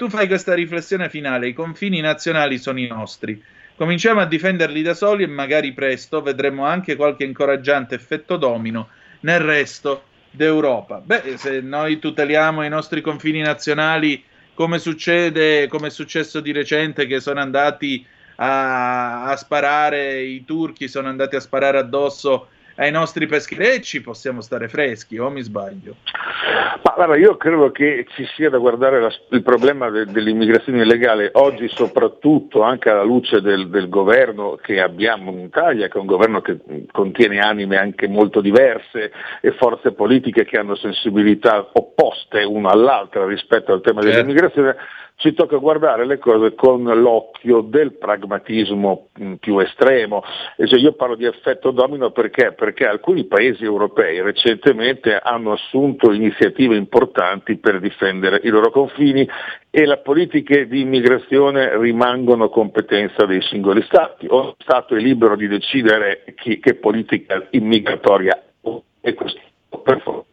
tu 0.00 0.08
fai 0.08 0.26
questa 0.28 0.54
riflessione 0.54 1.10
finale, 1.10 1.48
i 1.48 1.52
confini 1.52 2.00
nazionali 2.00 2.56
sono 2.56 2.78
i 2.78 2.86
nostri. 2.86 3.38
Cominciamo 3.76 4.20
a 4.20 4.24
difenderli 4.24 4.80
da 4.80 4.94
soli 4.94 5.24
e 5.24 5.26
magari 5.26 5.74
presto 5.74 6.22
vedremo 6.22 6.64
anche 6.64 6.96
qualche 6.96 7.24
incoraggiante 7.24 7.96
effetto 7.96 8.38
domino 8.38 8.88
nel 9.20 9.40
resto 9.40 10.04
d'Europa. 10.30 11.02
Beh, 11.04 11.36
se 11.36 11.60
noi 11.60 11.98
tuteliamo 11.98 12.64
i 12.64 12.70
nostri 12.70 13.02
confini 13.02 13.42
nazionali 13.42 14.24
come 14.54 14.78
succede, 14.78 15.66
come 15.66 15.88
è 15.88 15.90
successo 15.90 16.40
di 16.40 16.52
recente 16.52 17.04
che 17.04 17.20
sono 17.20 17.40
andati 17.40 18.02
a, 18.36 19.24
a 19.24 19.36
sparare 19.36 20.22
i 20.22 20.46
turchi, 20.46 20.88
sono 20.88 21.08
andati 21.08 21.36
a 21.36 21.40
sparare 21.40 21.76
addosso 21.76 22.48
ai 22.80 22.90
nostri 22.90 23.26
pescherecci 23.26 24.00
possiamo 24.00 24.40
stare 24.40 24.68
freschi, 24.68 25.18
o 25.18 25.28
mi 25.28 25.42
sbaglio? 25.42 25.96
Ma 26.82 26.92
guarda, 26.94 27.16
io 27.16 27.36
credo 27.36 27.70
che 27.70 28.06
ci 28.14 28.24
sia 28.34 28.48
da 28.48 28.56
guardare 28.56 29.00
la, 29.00 29.12
il 29.30 29.42
problema 29.42 29.90
de, 29.90 30.06
dell'immigrazione 30.06 30.82
illegale 30.82 31.30
oggi 31.34 31.68
soprattutto 31.68 32.62
anche 32.62 32.88
alla 32.88 33.02
luce 33.02 33.42
del, 33.42 33.68
del, 33.68 33.90
governo 33.90 34.58
che 34.62 34.80
abbiamo 34.80 35.30
in 35.30 35.40
Italia, 35.40 35.88
che 35.88 35.98
è 35.98 36.00
un 36.00 36.06
governo 36.06 36.40
che 36.40 36.58
contiene 36.90 37.38
anime 37.38 37.76
anche 37.76 38.08
molto 38.08 38.40
diverse 38.40 39.12
e 39.42 39.52
forze 39.52 39.92
politiche 39.92 40.46
che 40.46 40.56
hanno 40.56 40.74
sensibilità 40.74 41.68
opposte 41.74 42.44
una 42.44 42.70
all'altra 42.70 43.26
rispetto 43.26 43.74
al 43.74 43.82
tema 43.82 44.00
certo. 44.00 44.16
dell'immigrazione 44.16 44.76
ci 45.20 45.34
tocca 45.34 45.58
guardare 45.58 46.06
le 46.06 46.18
cose 46.18 46.54
con 46.54 46.82
l'occhio 46.82 47.60
del 47.60 47.92
pragmatismo 47.98 49.08
mm, 49.20 49.34
più 49.34 49.58
estremo. 49.58 50.22
Cioè 50.56 50.78
io 50.78 50.92
parlo 50.92 51.14
di 51.14 51.26
effetto 51.26 51.72
domino 51.72 52.10
perché? 52.10 52.52
Perché 52.52 52.86
alcuni 52.86 53.24
paesi 53.24 53.62
europei 53.62 54.22
recentemente 54.22 55.18
hanno 55.22 55.52
assunto 55.52 56.10
iniziative 56.12 56.74
importanti 56.76 57.58
per 57.58 57.80
difendere 57.80 58.40
i 58.44 58.48
loro 58.48 58.70
confini 58.70 59.28
e 59.70 59.86
le 59.86 59.98
politiche 59.98 60.66
di 60.66 60.80
immigrazione 60.80 61.76
rimangono 61.78 62.48
competenza 62.48 63.26
dei 63.26 63.42
singoli 63.42 63.82
Stati. 63.82 64.26
Ogni 64.30 64.54
Stato 64.58 64.94
è 64.94 65.00
libero 65.00 65.36
di 65.36 65.48
decidere 65.48 66.24
chi, 66.34 66.58
che 66.60 66.76
politica 66.76 67.46
immigratoria 67.50 68.42
e 69.02 69.14
questo 69.14 69.40
per 69.84 70.00
favore. 70.00 70.29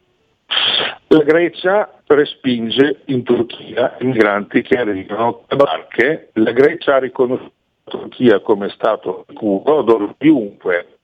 La 1.10 1.24
Grecia 1.24 2.02
respinge 2.08 3.02
in 3.06 3.24
Turchia 3.24 3.96
i 4.00 4.06
migranti 4.06 4.62
che 4.62 4.78
arrivano 4.78 5.44
a 5.48 5.56
barche. 5.56 6.30
La 6.34 6.52
Grecia 6.52 6.96
ha 6.96 7.00
riconosciuto 7.00 7.54
la 7.84 7.92
Turchia 7.92 8.40
come 8.42 8.70
Stato 8.70 9.26
sicuro 9.28 9.82
dove 9.84 10.16
chiunque 10.18 10.98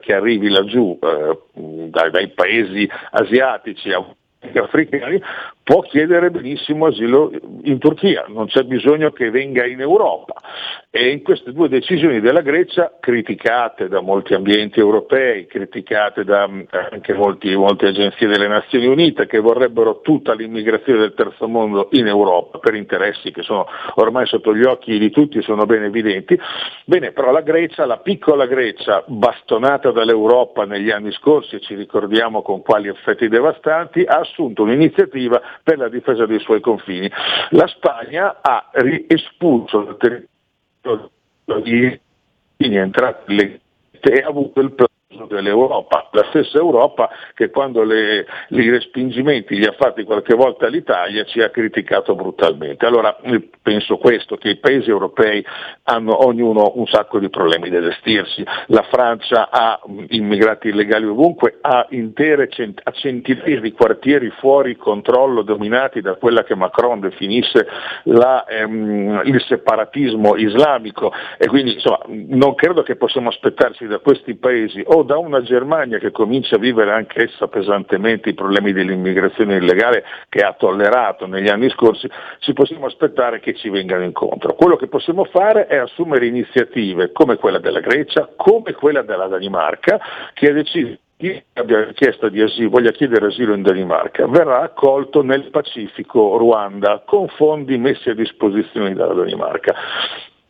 che 0.00 0.14
arrivi 0.14 0.48
laggiù 0.48 0.96
eh, 1.02 1.38
dai, 1.52 2.10
dai 2.10 2.28
paesi 2.28 2.88
asiatici 3.10 3.90
a 3.90 4.04
africani 4.54 5.20
può 5.62 5.80
chiedere 5.80 6.30
benissimo 6.30 6.86
asilo 6.86 7.30
in 7.62 7.78
Turchia, 7.78 8.26
non 8.28 8.46
c'è 8.46 8.62
bisogno 8.62 9.10
che 9.10 9.30
venga 9.30 9.64
in 9.64 9.80
Europa. 9.80 10.34
E 10.96 11.08
in 11.08 11.24
queste 11.24 11.52
due 11.52 11.68
decisioni 11.68 12.20
della 12.20 12.40
Grecia, 12.40 12.98
criticate 13.00 13.88
da 13.88 14.00
molti 14.00 14.32
ambienti 14.32 14.78
europei, 14.78 15.44
criticate 15.48 16.22
da 16.22 16.46
mm, 16.46 16.60
anche 16.92 17.12
molti, 17.14 17.52
molte 17.56 17.88
agenzie 17.88 18.28
delle 18.28 18.46
Nazioni 18.46 18.86
Unite 18.86 19.26
che 19.26 19.40
vorrebbero 19.40 20.02
tutta 20.02 20.34
l'immigrazione 20.34 21.00
del 21.00 21.14
terzo 21.14 21.48
mondo 21.48 21.88
in 21.94 22.06
Europa 22.06 22.58
per 22.58 22.76
interessi 22.76 23.32
che 23.32 23.42
sono 23.42 23.66
ormai 23.96 24.26
sotto 24.26 24.54
gli 24.54 24.62
occhi 24.62 24.96
di 24.96 25.10
tutti, 25.10 25.42
sono 25.42 25.66
ben 25.66 25.82
evidenti, 25.82 26.38
bene, 26.84 27.10
però 27.10 27.32
la 27.32 27.40
Grecia, 27.40 27.86
la 27.86 27.98
piccola 27.98 28.46
Grecia, 28.46 29.02
bastonata 29.08 29.90
dall'Europa 29.90 30.64
negli 30.64 30.92
anni 30.92 31.10
scorsi, 31.10 31.56
e 31.56 31.60
ci 31.60 31.74
ricordiamo 31.74 32.40
con 32.40 32.62
quali 32.62 32.86
effetti 32.86 33.26
devastanti, 33.26 34.04
ha 34.04 34.20
assunto 34.20 34.62
un'iniziativa 34.62 35.42
per 35.60 35.76
la 35.76 35.88
difesa 35.88 36.24
dei 36.24 36.38
suoi 36.38 36.60
confini. 36.60 37.10
La 37.50 37.66
Spagna 37.66 38.36
ha 38.40 38.70
espulso 39.08 39.80
dal 39.80 39.96
territorio 39.96 40.28
di 41.62 42.76
entrati 42.76 43.60
e 44.00 44.20
ha 44.22 44.28
avuto 44.28 44.60
dell'Europa, 45.28 46.08
la 46.12 46.24
stessa 46.28 46.58
Europa 46.58 47.10
che 47.34 47.50
quando 47.50 47.82
i 47.84 48.70
respingimenti 48.70 49.56
li 49.56 49.64
ha 49.64 49.74
fatti 49.78 50.04
qualche 50.04 50.34
volta 50.34 50.66
all'Italia 50.66 51.24
ci 51.24 51.40
ha 51.40 51.50
criticato 51.50 52.14
brutalmente. 52.14 52.86
Allora 52.86 53.16
penso 53.62 53.96
questo, 53.96 54.36
che 54.36 54.50
i 54.50 54.56
paesi 54.56 54.90
europei 54.90 55.44
hanno 55.84 56.24
ognuno 56.24 56.72
un 56.74 56.86
sacco 56.86 57.18
di 57.18 57.28
problemi 57.28 57.70
da 57.70 57.80
gestirsi, 57.80 58.44
la 58.66 58.82
Francia 58.90 59.50
ha 59.50 59.80
immigrati 60.08 60.68
illegali 60.68 61.06
ovunque, 61.06 61.58
ha 61.60 61.86
intere 61.90 62.48
centinaia 62.48 63.60
di 63.60 63.72
quartieri 63.72 64.30
fuori 64.38 64.76
controllo 64.76 65.42
dominati 65.42 66.00
da 66.00 66.14
quella 66.14 66.42
che 66.44 66.54
Macron 66.54 67.00
definisse 67.00 67.66
la, 68.04 68.44
ehm, 68.46 69.22
il 69.24 69.42
separatismo 69.46 70.36
islamico 70.36 71.12
e 71.38 71.46
quindi 71.46 71.74
insomma, 71.74 72.00
non 72.08 72.54
credo 72.54 72.82
che 72.82 72.96
possiamo 72.96 73.28
aspettarci 73.28 73.86
da 73.86 73.98
questi 73.98 74.34
paesi 74.34 74.82
o 74.84 75.02
da 75.04 75.16
una 75.16 75.42
Germania 75.42 75.98
che 75.98 76.10
comincia 76.10 76.56
a 76.56 76.58
vivere 76.58 76.92
anch'essa 76.92 77.46
pesantemente 77.48 78.30
i 78.30 78.34
problemi 78.34 78.72
dell'immigrazione 78.72 79.56
illegale 79.56 80.04
che 80.28 80.40
ha 80.40 80.54
tollerato 80.54 81.26
negli 81.26 81.48
anni 81.48 81.70
scorsi, 81.70 82.08
ci 82.40 82.52
possiamo 82.52 82.86
aspettare 82.86 83.40
che 83.40 83.54
ci 83.54 83.68
vengano 83.68 84.02
incontro. 84.02 84.54
Quello 84.54 84.76
che 84.76 84.88
possiamo 84.88 85.24
fare 85.24 85.66
è 85.66 85.76
assumere 85.76 86.26
iniziative 86.26 87.12
come 87.12 87.36
quella 87.36 87.58
della 87.58 87.80
Grecia, 87.80 88.28
come 88.36 88.72
quella 88.72 89.02
della 89.02 89.26
Danimarca, 89.26 90.00
che 90.32 90.50
ha 90.50 90.52
deciso 90.52 90.98
chi 91.16 91.42
abbia 91.52 91.84
richiesta 91.84 92.28
di 92.28 92.42
asilo, 92.42 92.70
voglia 92.70 92.90
chiedere 92.90 93.26
asilo 93.26 93.54
in 93.54 93.62
Danimarca, 93.62 94.26
verrà 94.26 94.62
accolto 94.62 95.22
nel 95.22 95.48
Pacifico 95.50 96.36
Ruanda 96.36 97.02
con 97.06 97.28
fondi 97.28 97.78
messi 97.78 98.10
a 98.10 98.14
disposizione 98.14 98.94
dalla 98.94 99.14
Danimarca 99.14 99.74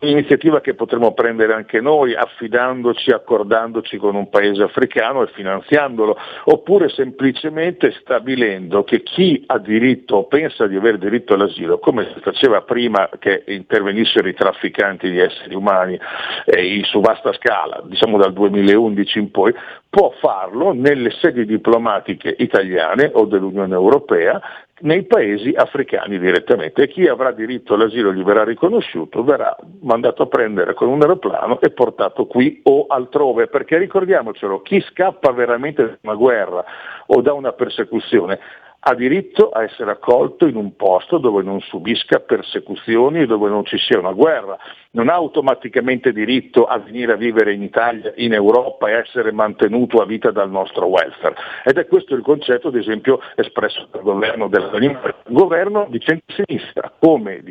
un'iniziativa 0.05 0.61
che 0.61 0.75
potremmo 0.75 1.13
prendere 1.13 1.55
anche 1.55 1.81
noi 1.81 2.15
affidandoci, 2.15 3.11
accordandoci 3.11 3.97
con 3.97 4.15
un 4.15 4.29
paese 4.29 4.63
africano 4.63 5.23
e 5.23 5.29
finanziandolo, 5.29 6.17
oppure 6.45 6.89
semplicemente 6.91 7.93
stabilendo 8.01 8.85
che 8.85 9.03
chi 9.03 9.43
ha 9.47 9.59
diritto 9.59 10.17
o 10.17 10.27
pensa 10.27 10.67
di 10.67 10.77
avere 10.77 10.99
diritto 10.99 11.35
all'asilo, 11.35 11.79
come 11.79 12.11
si 12.15 12.21
faceva 12.21 12.63
prima 12.63 13.09
che 13.19 13.45
intervenissero 13.47 14.29
i 14.29 14.35
trafficanti 14.35 15.11
di 15.11 15.19
esseri 15.19 15.55
umani 15.55 15.99
eh, 16.45 16.83
su 16.85 17.01
vasta 17.01 17.33
scala, 17.33 17.83
diciamo 17.85 18.19
dal 18.19 18.33
2011 18.33 19.19
in 19.19 19.31
poi, 19.31 19.55
può 19.89 20.13
farlo 20.21 20.73
nelle 20.73 21.11
sedi 21.11 21.47
diplomatiche 21.47 22.35
italiane 22.39 23.11
o 23.13 23.25
dell'Unione 23.27 23.75
Europea 23.75 24.41
nei 24.81 25.05
paesi 25.05 25.53
africani 25.55 26.19
direttamente. 26.19 26.83
E 26.83 26.89
chi 26.89 27.07
avrà 27.07 27.31
diritto 27.33 27.75
all'asilo 27.75 28.13
gli 28.13 28.23
verrà 28.23 28.45
riconosciuto 28.45 29.23
verrà 29.23 29.57
mandato 29.81 30.23
a 30.23 30.27
prendere 30.27 30.75
con 30.75 30.89
un 30.89 31.01
aeroplano 31.01 31.61
e 31.61 31.71
portato 31.71 32.27
qui 32.27 32.61
o 32.65 32.87
altrove, 32.89 33.47
perché 33.47 33.79
ricordiamocelo, 33.79 34.63
chi 34.63 34.81
scappa 34.81 35.33
veramente 35.33 35.85
da 35.85 35.97
una 36.03 36.15
guerra 36.15 36.65
o 37.07 37.21
da 37.21 37.33
una 37.33 37.53
persecuzione 37.53 38.39
ha 38.87 38.95
diritto 38.95 39.49
a 39.49 39.63
essere 39.63 39.93
accolto 39.93 40.47
in 40.47 40.57
un 40.57 40.77
posto 40.77 41.17
dove 41.17 41.43
non 41.43 41.61
subisca 41.61 42.21
persecuzioni 42.21 43.21
e 43.21 43.27
dove 43.27 43.49
non 43.49 43.65
ci 43.65 43.79
sia 43.79 43.99
una 43.99 44.13
guerra. 44.13 44.59
Non 44.91 45.09
ha 45.09 45.15
automaticamente 45.15 46.13
diritto 46.13 46.67
a 46.67 46.79
venire 46.79 47.13
a 47.13 47.17
vivere 47.17 47.55
in 47.55 47.63
Italia, 47.63 48.13
in 48.17 48.35
Europa 48.35 48.89
e 48.89 48.99
essere 48.99 49.33
mantenuto 49.33 50.03
a 50.03 50.05
vita 50.05 50.31
dal 50.31 50.51
nostro 50.51 50.87
welfare. 50.87 51.35
Ed 51.65 51.79
è 51.79 51.87
questo 51.87 52.15
il 52.15 52.23
concetto, 52.23 52.69
ad 52.69 52.77
esempio, 52.77 53.21
espresso 53.37 53.89
dal 53.91 54.03
governo 54.03 54.49
della 54.49 54.69
Danimarca, 54.69 55.17
governo 55.29 55.87
di 55.89 56.01
centro-sinistra, 56.01 56.93
come 56.99 57.43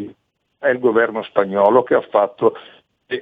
è 0.59 0.69
il 0.69 0.79
governo 0.79 1.23
spagnolo 1.23 1.81
che 1.81 1.95
ha 1.95 2.05
fatto 2.09 2.55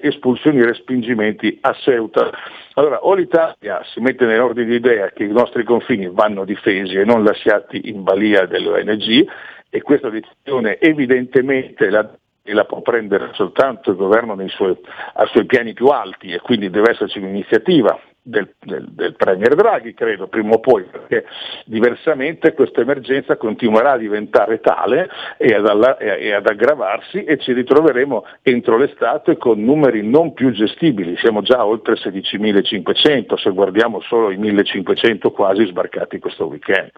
espulsioni 0.01 0.59
e 0.59 0.65
respingimenti 0.65 1.57
a 1.61 1.73
Ceuta. 1.73 2.29
Allora, 2.73 3.05
o 3.05 3.13
l'Italia 3.13 3.81
si 3.85 3.99
mette 3.99 4.25
nell'ordine 4.25 4.67
di 4.67 4.75
idea 4.75 5.09
che 5.11 5.23
i 5.23 5.31
nostri 5.31 5.63
confini 5.63 6.09
vanno 6.09 6.45
difesi 6.45 6.95
e 6.95 7.03
non 7.03 7.23
lasciati 7.23 7.89
in 7.89 8.03
balia 8.03 8.45
dell'ONG, 8.45 9.27
e 9.69 9.81
questa 9.81 10.09
decisione 10.09 10.79
evidentemente 10.79 11.89
la 11.89 12.09
la 12.53 12.65
può 12.65 12.81
prendere 12.81 13.29
soltanto 13.33 13.91
il 13.91 13.97
governo 13.97 14.35
suoi, 14.49 14.75
ai 15.13 15.27
suoi 15.27 15.45
piani 15.45 15.73
più 15.73 15.87
alti 15.87 16.31
e 16.31 16.39
quindi 16.39 16.69
deve 16.69 16.89
esserci 16.91 17.19
un'iniziativa 17.19 17.97
del, 18.23 18.53
del, 18.59 18.87
del, 18.91 19.15
Premier 19.15 19.55
Draghi, 19.55 19.93
credo, 19.93 20.27
prima 20.27 20.53
o 20.53 20.59
poi, 20.59 20.83
perché 20.83 21.25
diversamente 21.65 22.53
questa 22.53 22.81
emergenza 22.81 23.35
continuerà 23.35 23.93
a 23.93 23.97
diventare 23.97 24.59
tale 24.59 25.09
e 25.37 25.53
ad, 25.55 25.65
alla, 25.65 25.97
e 25.97 26.33
ad, 26.33 26.47
aggravarsi 26.47 27.23
e 27.23 27.37
ci 27.39 27.53
ritroveremo 27.53 28.25
entro 28.43 28.77
l'estate 28.77 29.37
con 29.37 29.63
numeri 29.63 30.07
non 30.07 30.33
più 30.33 30.51
gestibili. 30.51 31.17
Siamo 31.17 31.41
già 31.41 31.65
oltre 31.65 31.95
16.500 31.95 33.35
se 33.37 33.49
guardiamo 33.49 34.01
solo 34.01 34.29
i 34.29 34.37
1.500 34.37 35.31
quasi 35.31 35.65
sbarcati 35.65 36.19
questo 36.19 36.45
weekend. 36.45 36.91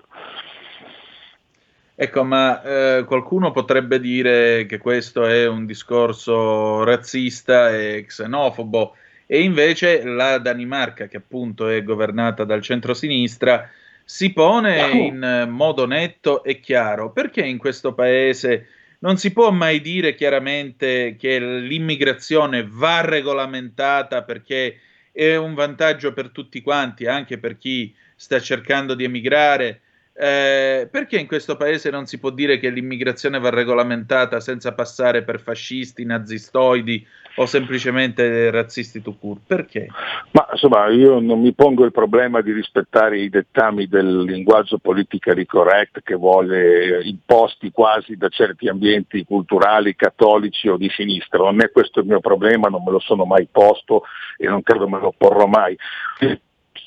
Ecco, 1.96 2.24
ma 2.24 2.62
eh, 2.64 3.04
qualcuno 3.06 3.52
potrebbe 3.52 4.00
dire 4.00 4.66
che 4.66 4.80
questo 4.80 5.26
è 5.26 5.48
un 5.48 5.66
discorso 5.66 6.84
razzista 6.84 7.70
e 7.70 8.06
xenofobo 8.08 8.96
e 9.34 9.42
invece 9.42 10.04
la 10.04 10.38
Danimarca, 10.38 11.08
che 11.08 11.18
appunto 11.18 11.68
è 11.68 11.82
governata 11.82 12.44
dal 12.44 12.62
centro-sinistra, 12.62 13.68
si 14.04 14.32
pone 14.32 14.92
in 14.92 15.48
modo 15.50 15.88
netto 15.88 16.44
e 16.44 16.60
chiaro. 16.60 17.12
Perché 17.12 17.42
in 17.42 17.58
questo 17.58 17.96
paese 17.96 18.68
non 19.00 19.18
si 19.18 19.34
può 19.34 19.50
mai 19.50 19.82
dire 19.82 20.14
chiaramente 20.14 21.16
che 21.18 21.40
l'immigrazione 21.40 22.64
va 22.70 23.02
regolamentata 23.02 24.22
perché 24.22 24.80
è 25.12 25.36
un 25.36 25.56
vantaggio 25.56 26.14
per 26.14 26.30
tutti 26.30 26.62
quanti, 26.62 27.08
anche 27.08 27.40
per 27.40 27.58
chi 27.58 27.92
sta 28.16 28.40
cercando 28.40 28.94
di 28.94 29.04
emigrare? 29.04 29.82
Eh, 30.14 30.88
perché 30.92 31.18
in 31.18 31.26
questo 31.26 31.58
paese 31.58 31.90
non 31.90 32.06
si 32.06 32.20
può 32.20 32.30
dire 32.30 32.60
che 32.60 32.70
l'immigrazione 32.70 33.40
va 33.40 33.50
regolamentata 33.50 34.40
senza 34.40 34.74
passare 34.74 35.24
per 35.24 35.40
fascisti, 35.40 36.06
nazistoidi 36.06 37.04
o 37.36 37.46
semplicemente 37.46 38.52
razzisti 38.52 39.02
to 39.02 39.16
cure? 39.20 39.40
Perché? 39.46 39.88
Ma 40.32 40.48
insomma, 40.52 40.88
io 40.88 41.20
non 41.20 41.42
mi 41.42 41.54
pongo 41.54 41.86
il 41.86 41.92
problema 41.92 42.42
di 42.42 42.52
rispettare 42.52 43.20
i 43.20 43.30
dettami 43.30 43.88
del 43.88 44.24
linguaggio 44.24 44.78
politically 44.78 45.46
correct 45.46 46.02
che 46.04 46.16
vuole 46.16 47.04
imposti 47.04 47.72
quasi 47.72 48.16
da 48.16 48.30
certi 48.30 48.68
ambienti 48.68 49.24
culturali 49.24 49.96
cattolici 49.96 50.68
o 50.68 50.78
di 50.78 50.90
sinistra. 50.90 51.40
Non 51.40 51.62
è 51.62 51.72
questo 51.72 52.00
il 52.00 52.06
mio 52.06 52.20
problema, 52.20 52.68
non 52.68 52.84
me 52.84 52.92
lo 52.92 53.00
sono 53.00 53.26
mai 53.26 53.48
posto 53.52 54.04
e 54.38 54.48
non 54.48 54.62
credo 54.62 54.88
me 54.88 55.00
lo 55.00 55.14
porrò 55.16 55.46
mai 55.46 55.78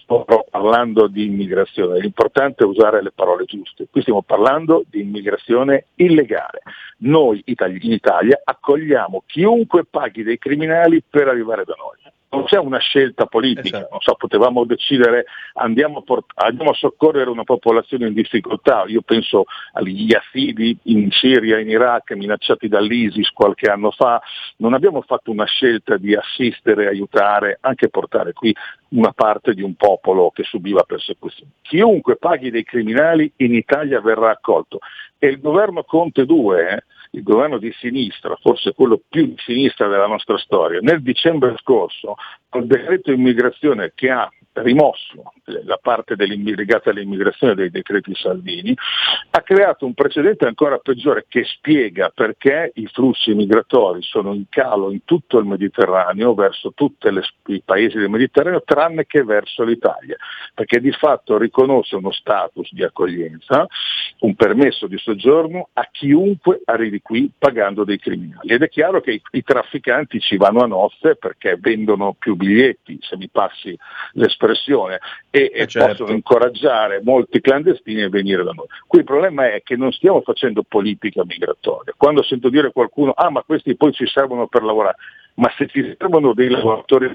sto 0.06 0.46
parlando 0.48 1.08
di 1.08 1.24
immigrazione, 1.26 1.98
l'importante 1.98 2.62
è 2.62 2.66
usare 2.66 3.02
le 3.02 3.10
parole 3.10 3.44
giuste. 3.44 3.88
Qui 3.90 4.02
stiamo 4.02 4.22
parlando 4.22 4.84
di 4.88 5.00
immigrazione 5.00 5.86
illegale. 5.96 6.62
Noi 6.98 7.42
in 7.44 7.92
Italia 7.92 8.40
accogliamo 8.42 9.24
chiunque 9.26 9.84
paghi 9.84 10.22
dei 10.22 10.38
criminali 10.38 11.02
per 11.02 11.26
arrivare 11.26 11.64
da 11.64 11.74
noi 11.76 12.14
non 12.30 12.44
c'è 12.44 12.58
una 12.58 12.78
scelta 12.78 13.26
politica, 13.26 13.78
esatto. 13.78 13.98
so, 14.00 14.14
potevamo 14.14 14.64
decidere 14.64 15.26
andiamo 15.54 15.98
a, 15.98 16.02
port- 16.02 16.32
andiamo 16.34 16.70
a, 16.70 16.74
soccorrere 16.74 17.30
una 17.30 17.44
popolazione 17.44 18.08
in 18.08 18.14
difficoltà, 18.14 18.84
io 18.86 19.02
penso 19.02 19.44
agli 19.72 20.06
yazidi 20.10 20.76
in 20.84 21.10
Siria, 21.10 21.58
in 21.58 21.68
Iraq, 21.68 22.12
minacciati 22.12 22.68
dall'ISIS 22.68 23.30
qualche 23.30 23.70
anno 23.70 23.90
fa, 23.90 24.20
non 24.58 24.74
abbiamo 24.74 25.02
fatto 25.02 25.30
una 25.30 25.44
scelta 25.44 25.96
di 25.96 26.14
assistere, 26.14 26.88
aiutare, 26.88 27.58
anche 27.60 27.88
portare 27.88 28.32
qui 28.32 28.54
una 28.88 29.12
parte 29.12 29.54
di 29.54 29.62
un 29.62 29.74
popolo 29.74 30.30
che 30.30 30.42
subiva 30.42 30.82
persecuzioni. 30.82 31.50
Chiunque 31.62 32.16
paghi 32.16 32.50
dei 32.50 32.64
criminali 32.64 33.30
in 33.36 33.54
Italia 33.54 34.00
verrà 34.00 34.30
accolto 34.30 34.80
e 35.18 35.28
il 35.28 35.40
governo 35.40 35.82
Conte 35.84 36.24
2 36.24 36.68
eh, 36.68 36.84
il 37.16 37.22
governo 37.22 37.58
di 37.58 37.72
sinistra, 37.78 38.36
forse 38.36 38.74
quello 38.74 39.00
più 39.08 39.26
di 39.26 39.36
sinistra 39.38 39.88
della 39.88 40.06
nostra 40.06 40.36
storia, 40.36 40.80
nel 40.80 41.02
dicembre 41.02 41.56
scorso, 41.58 42.16
col 42.48 42.66
decreto 42.66 43.10
immigrazione 43.10 43.92
che 43.94 44.10
ha 44.10 44.30
rimosso 44.62 45.32
la 45.44 45.78
parte 45.80 46.14
legata 46.16 46.90
all'immigrazione 46.90 47.54
dei 47.54 47.70
decreti 47.70 48.14
Salvini, 48.14 48.74
ha 49.30 49.42
creato 49.42 49.86
un 49.86 49.94
precedente 49.94 50.46
ancora 50.46 50.78
peggiore 50.78 51.26
che 51.28 51.44
spiega 51.44 52.10
perché 52.14 52.72
i 52.74 52.86
flussi 52.86 53.34
migratori 53.34 54.02
sono 54.02 54.32
in 54.32 54.44
calo 54.48 54.90
in 54.90 55.04
tutto 55.04 55.38
il 55.38 55.44
Mediterraneo, 55.44 56.34
verso 56.34 56.72
tutti 56.74 57.08
i 57.46 57.62
paesi 57.64 57.98
del 57.98 58.08
Mediterraneo, 58.08 58.62
tranne 58.64 59.06
che 59.06 59.22
verso 59.22 59.62
l'Italia, 59.62 60.16
perché 60.54 60.80
di 60.80 60.92
fatto 60.92 61.38
riconosce 61.38 61.96
uno 61.96 62.12
status 62.12 62.72
di 62.72 62.82
accoglienza, 62.82 63.66
un 64.20 64.34
permesso 64.34 64.86
di 64.86 64.96
soggiorno 64.98 65.68
a 65.74 65.88
chiunque 65.90 66.62
arrivi 66.64 67.00
qui 67.02 67.30
pagando 67.36 67.84
dei 67.84 67.98
criminali. 67.98 68.48
Ed 68.48 68.62
è 68.62 68.68
chiaro 68.68 69.00
che 69.00 69.12
i, 69.12 69.22
i 69.32 69.42
trafficanti 69.42 70.20
ci 70.20 70.36
vanno 70.36 70.60
a 70.60 70.66
nozze 70.66 71.16
perché 71.16 71.56
vendono 71.60 72.14
più 72.18 72.34
biglietti, 72.34 72.98
se 73.02 73.16
mi 73.16 73.28
passi 73.28 73.76
l'espressione, 74.12 74.45
e, 75.30 75.50
e 75.52 75.66
certo. 75.66 75.88
possono 75.88 76.10
incoraggiare 76.16 77.00
molti 77.02 77.40
clandestini 77.40 78.02
a 78.02 78.08
venire 78.08 78.44
da 78.44 78.52
noi. 78.52 78.66
Qui 78.86 79.00
il 79.00 79.04
problema 79.04 79.52
è 79.52 79.62
che 79.62 79.76
non 79.76 79.92
stiamo 79.92 80.20
facendo 80.20 80.62
politica 80.62 81.24
migratoria. 81.24 81.94
Quando 81.96 82.22
sento 82.22 82.48
dire 82.48 82.72
qualcuno, 82.72 83.12
ah 83.12 83.30
ma 83.30 83.42
questi 83.42 83.76
poi 83.76 83.92
ci 83.92 84.06
servono 84.06 84.46
per 84.46 84.62
lavorare, 84.62 84.96
ma 85.34 85.52
se 85.56 85.66
ci 85.66 85.94
servono 85.98 86.34
dei 86.34 86.50
lavoratori 86.50 87.14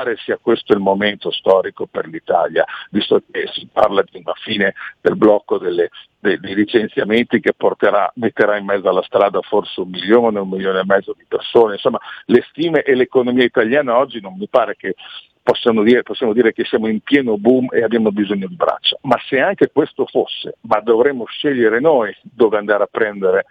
pare 0.00 0.16
sia 0.16 0.38
questo 0.40 0.72
il 0.72 0.80
momento 0.80 1.30
storico 1.30 1.86
per 1.86 2.06
l'Italia, 2.06 2.64
visto 2.90 3.22
che 3.30 3.48
si 3.52 3.68
parla 3.70 4.02
di 4.02 4.18
una 4.18 4.32
fine 4.34 4.74
del 5.00 5.16
blocco 5.16 5.58
delle, 5.58 5.90
dei, 6.18 6.38
dei, 6.40 6.54
licenziamenti 6.54 7.40
che 7.40 7.52
porterà, 7.52 8.10
metterà 8.16 8.56
in 8.56 8.64
mezzo 8.64 8.88
alla 8.88 9.02
strada 9.02 9.40
forse 9.42 9.80
un 9.80 9.90
milione, 9.90 10.38
un 10.38 10.48
milione 10.48 10.80
e 10.80 10.84
mezzo 10.86 11.14
di 11.16 11.24
persone. 11.28 11.74
Insomma, 11.74 11.98
le 12.26 12.44
stime 12.48 12.82
e 12.82 12.94
l'economia 12.94 13.44
italiana 13.44 13.98
oggi 13.98 14.20
non 14.20 14.36
mi 14.38 14.48
pare 14.48 14.76
che 14.76 14.94
possiamo 15.42 15.82
dire, 15.82 16.02
possiamo 16.02 16.32
dire 16.32 16.52
che 16.52 16.64
siamo 16.64 16.88
in 16.88 17.00
pieno 17.00 17.36
boom 17.38 17.68
e 17.72 17.82
abbiamo 17.82 18.10
bisogno 18.10 18.46
di 18.46 18.56
braccia. 18.56 18.98
Ma 19.02 19.16
se 19.26 19.40
anche 19.40 19.70
questo 19.72 20.06
fosse, 20.06 20.56
ma 20.62 20.80
dovremmo 20.80 21.24
scegliere 21.26 21.80
noi 21.80 22.14
dove 22.22 22.58
andare 22.58 22.84
a 22.84 22.88
prendere 22.90 23.44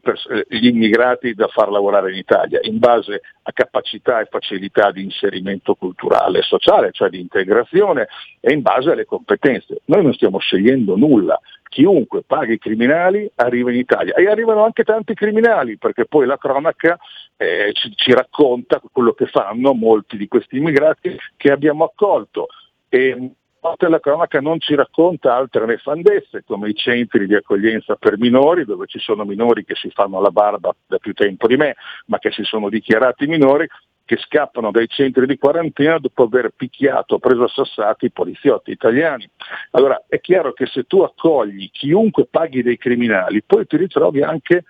pers- 0.00 0.28
gli 0.48 0.66
immigrati 0.66 1.34
da 1.34 1.48
far 1.48 1.70
lavorare 1.70 2.12
in 2.12 2.18
Italia 2.18 2.60
in 2.62 2.78
base 2.78 3.20
a 3.42 3.52
capacità 3.52 4.20
e 4.20 4.28
facilità 4.30 4.90
di 4.92 5.02
inserimento 5.02 5.74
culturale 5.74 6.38
e 6.38 6.42
sociale, 6.42 6.92
cioè 6.92 7.08
di 7.08 7.20
integrazione 7.20 8.08
e 8.40 8.52
in 8.52 8.62
base 8.62 8.90
alle 8.90 9.04
competenze. 9.04 9.80
Noi 9.86 10.02
non 10.02 10.14
stiamo 10.14 10.38
scegliendo 10.38 10.96
nulla, 10.96 11.38
chiunque 11.72 12.22
paghi 12.22 12.52
i 12.52 12.58
criminali 12.58 13.30
arriva 13.36 13.70
in 13.70 13.78
Italia 13.78 14.12
e 14.14 14.28
arrivano 14.28 14.62
anche 14.62 14.84
tanti 14.84 15.14
criminali 15.14 15.78
perché 15.78 16.04
poi 16.04 16.26
la 16.26 16.36
cronaca 16.36 16.98
eh, 17.38 17.70
ci, 17.72 17.90
ci, 17.96 18.12
racconta 18.12 18.80
quello 18.92 19.12
che 19.12 19.26
fanno 19.26 19.72
molti 19.72 20.18
di 20.18 20.28
questi 20.28 20.58
immigrati 20.58 21.16
che 21.34 21.50
abbiamo 21.50 21.84
accolto. 21.84 22.48
E, 22.90 23.30
parte 23.58 23.88
la 23.88 24.00
cronaca 24.00 24.40
non 24.40 24.58
ci 24.58 24.74
racconta 24.74 25.36
altre 25.36 25.64
nefandezze 25.64 26.42
come 26.44 26.68
i 26.68 26.74
centri 26.74 27.26
di 27.26 27.36
accoglienza 27.36 27.94
per 27.94 28.18
minori 28.18 28.64
dove 28.64 28.86
ci 28.86 28.98
sono 28.98 29.24
minori 29.24 29.64
che 29.64 29.76
si 29.76 29.88
fanno 29.90 30.20
la 30.20 30.30
barba 30.30 30.74
da 30.84 30.98
più 30.98 31.12
tempo 31.12 31.46
di 31.46 31.56
me 31.56 31.76
ma 32.06 32.18
che 32.18 32.32
si 32.32 32.42
sono 32.42 32.68
dichiarati 32.68 33.28
minori 33.28 33.68
che 34.04 34.16
scappano 34.16 34.70
dai 34.70 34.88
centri 34.88 35.26
di 35.26 35.38
quarantena 35.38 35.98
dopo 35.98 36.24
aver 36.24 36.52
picchiato 36.54 37.18
preso 37.18 37.44
a 37.44 37.48
sassati 37.48 38.06
i 38.06 38.10
poliziotti 38.10 38.70
italiani. 38.70 39.28
Allora 39.70 40.02
è 40.08 40.20
chiaro 40.20 40.52
che 40.52 40.66
se 40.66 40.84
tu 40.84 41.00
accogli 41.00 41.70
chiunque 41.70 42.26
paghi 42.26 42.62
dei 42.62 42.76
criminali 42.76 43.42
poi 43.42 43.66
ti 43.66 43.76
ritrovi 43.76 44.22
anche 44.22 44.64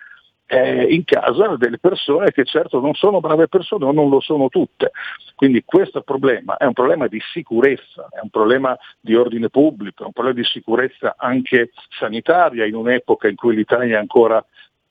eh, 0.52 0.82
in 0.92 1.04
casa 1.04 1.56
delle 1.56 1.78
persone 1.78 2.30
che 2.30 2.44
certo 2.44 2.78
non 2.78 2.92
sono 2.92 3.20
brave 3.20 3.48
persone 3.48 3.86
o 3.86 3.92
non 3.92 4.10
lo 4.10 4.20
sono 4.20 4.48
tutte. 4.50 4.90
Quindi 5.34 5.64
questo 5.64 6.02
problema 6.02 6.58
è 6.58 6.66
un 6.66 6.74
problema 6.74 7.06
di 7.06 7.20
sicurezza, 7.32 8.08
è 8.10 8.20
un 8.20 8.28
problema 8.28 8.76
di 9.00 9.14
ordine 9.14 9.48
pubblico, 9.48 10.02
è 10.02 10.06
un 10.06 10.12
problema 10.12 10.38
di 10.38 10.44
sicurezza 10.44 11.14
anche 11.16 11.70
sanitaria 11.98 12.66
in 12.66 12.74
un'epoca 12.74 13.28
in 13.28 13.34
cui 13.34 13.54
l'Italia 13.54 13.96
è 13.96 14.00
ancora 14.00 14.44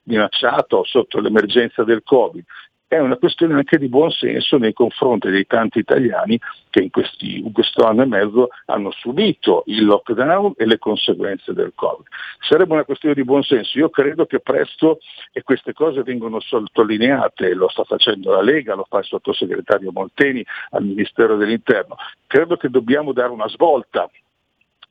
minacciato 0.04 0.82
sotto 0.84 1.20
l'emergenza 1.20 1.84
del 1.84 2.02
Covid 2.02 2.44
è 2.92 2.98
una 2.98 3.16
questione 3.16 3.54
anche 3.54 3.78
di 3.78 3.88
buon 3.88 4.10
senso 4.10 4.58
nei 4.58 4.74
confronti 4.74 5.30
dei 5.30 5.46
tanti 5.46 5.78
italiani 5.78 6.38
che 6.68 6.82
in, 6.82 6.90
questi, 6.90 7.38
in, 7.38 7.50
questo 7.50 7.86
anno 7.86 8.02
e 8.02 8.06
mezzo 8.06 8.48
hanno 8.66 8.90
subito 8.90 9.62
il 9.64 9.86
lockdown 9.86 10.52
e 10.58 10.66
le 10.66 10.78
conseguenze 10.78 11.54
del 11.54 11.72
Covid. 11.74 12.04
Sarebbe 12.40 12.74
una 12.74 12.84
questione 12.84 13.14
di 13.14 13.24
buon 13.24 13.42
senso. 13.44 13.78
Io 13.78 13.88
credo 13.88 14.26
che 14.26 14.40
presto, 14.40 14.98
e 15.32 15.42
queste 15.42 15.72
cose 15.72 16.02
vengono 16.02 16.38
sottolineate, 16.40 17.54
lo 17.54 17.68
sta 17.68 17.84
facendo 17.84 18.30
la 18.30 18.42
Lega, 18.42 18.74
lo 18.74 18.84
fa 18.86 18.98
il 18.98 19.04
sottosegretario 19.04 19.90
Molteni 19.90 20.44
al 20.72 20.84
Ministero 20.84 21.38
dell'Interno, 21.38 21.96
credo 22.26 22.58
che 22.58 22.68
dobbiamo 22.68 23.14
dare 23.14 23.30
una 23.30 23.48
svolta 23.48 24.06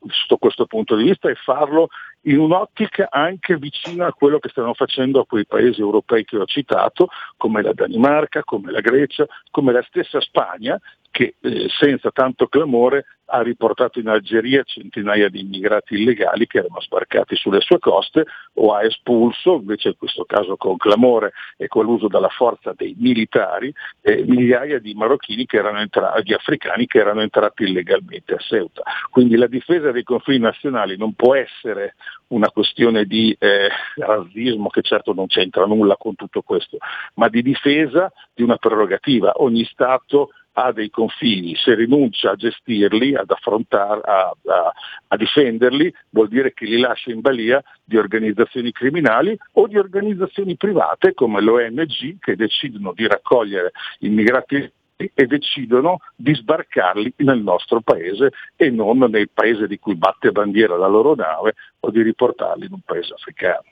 sotto 0.08 0.36
questo 0.36 0.66
punto 0.66 0.96
di 0.96 1.04
vista 1.04 1.28
e 1.28 1.34
farlo 1.34 1.88
in 2.22 2.38
un'ottica 2.38 3.08
anche 3.10 3.56
vicina 3.56 4.06
a 4.06 4.12
quello 4.12 4.38
che 4.38 4.48
stanno 4.48 4.74
facendo 4.74 5.20
a 5.20 5.26
quei 5.26 5.46
paesi 5.46 5.80
europei 5.80 6.24
che 6.24 6.36
ho 6.36 6.44
citato, 6.44 7.08
come 7.36 7.62
la 7.62 7.72
Danimarca, 7.72 8.44
come 8.44 8.70
la 8.70 8.80
Grecia, 8.80 9.26
come 9.50 9.72
la 9.72 9.82
stessa 9.82 10.20
Spagna, 10.20 10.80
che 11.10 11.34
eh, 11.40 11.68
senza 11.68 12.10
tanto 12.10 12.46
clamore 12.46 13.04
ha 13.32 13.40
riportato 13.40 13.98
in 13.98 14.08
Algeria 14.08 14.62
centinaia 14.62 15.30
di 15.30 15.40
immigrati 15.40 15.94
illegali 15.94 16.46
che 16.46 16.58
erano 16.58 16.82
sbarcati 16.82 17.34
sulle 17.34 17.60
sue 17.60 17.78
coste 17.78 18.26
o 18.54 18.74
ha 18.74 18.84
espulso, 18.84 19.54
invece 19.54 19.88
in 19.88 19.96
questo 19.96 20.24
caso 20.24 20.56
con 20.56 20.76
clamore 20.76 21.32
e 21.56 21.66
con 21.66 21.86
l'uso 21.86 22.08
della 22.08 22.28
forza 22.28 22.74
dei 22.76 22.94
militari, 22.98 23.72
eh, 24.02 24.22
migliaia 24.26 24.78
di 24.78 24.92
marocchini 24.92 25.46
che 25.46 25.56
erano 25.56 25.80
entrati, 25.80 26.24
di 26.24 26.34
africani 26.34 26.86
che 26.86 26.98
erano 26.98 27.22
entrati 27.22 27.62
illegalmente 27.62 28.34
a 28.34 28.38
Ceuta. 28.38 28.82
Quindi 29.10 29.36
la 29.36 29.46
difesa 29.46 29.90
dei 29.92 30.02
confini 30.02 30.38
nazionali 30.38 30.98
non 30.98 31.14
può 31.14 31.34
essere 31.34 31.94
una 32.28 32.50
questione 32.50 33.06
di 33.06 33.34
eh, 33.38 33.68
razzismo 33.96 34.68
che 34.68 34.82
certo 34.82 35.14
non 35.14 35.26
c'entra 35.26 35.64
nulla 35.64 35.96
con 35.96 36.14
tutto 36.16 36.42
questo, 36.42 36.76
ma 37.14 37.28
di 37.28 37.40
difesa 37.40 38.12
di 38.34 38.42
una 38.42 38.56
prerogativa. 38.56 39.32
Ogni 39.36 39.64
Stato 39.64 40.30
ha 40.52 40.72
dei 40.72 40.90
confini, 40.90 41.54
se 41.56 41.74
rinuncia 41.74 42.32
a 42.32 42.36
gestirli, 42.36 43.14
ad 43.14 43.30
affrontare, 43.30 44.00
a, 44.04 44.36
a, 44.46 44.72
a, 45.08 45.16
difenderli, 45.16 45.92
vuol 46.10 46.28
dire 46.28 46.52
che 46.52 46.66
li 46.66 46.78
lascia 46.78 47.10
in 47.10 47.20
balia 47.20 47.62
di 47.82 47.96
organizzazioni 47.96 48.72
criminali 48.72 49.36
o 49.52 49.66
di 49.66 49.78
organizzazioni 49.78 50.56
private 50.56 51.14
come 51.14 51.40
l'ONG 51.40 52.18
che 52.18 52.36
decidono 52.36 52.92
di 52.92 53.06
raccogliere 53.06 53.72
immigrati 54.00 54.70
e 55.14 55.26
decidono 55.26 56.00
di 56.14 56.34
sbarcarli 56.34 57.14
nel 57.18 57.40
nostro 57.40 57.80
paese 57.80 58.30
e 58.54 58.70
non 58.70 58.98
nel 58.98 59.30
paese 59.32 59.66
di 59.66 59.78
cui 59.78 59.96
batte 59.96 60.30
bandiera 60.30 60.76
la 60.76 60.86
loro 60.86 61.14
nave 61.14 61.54
o 61.80 61.90
di 61.90 62.02
riportarli 62.02 62.66
in 62.66 62.72
un 62.72 62.80
paese 62.84 63.14
africano. 63.14 63.64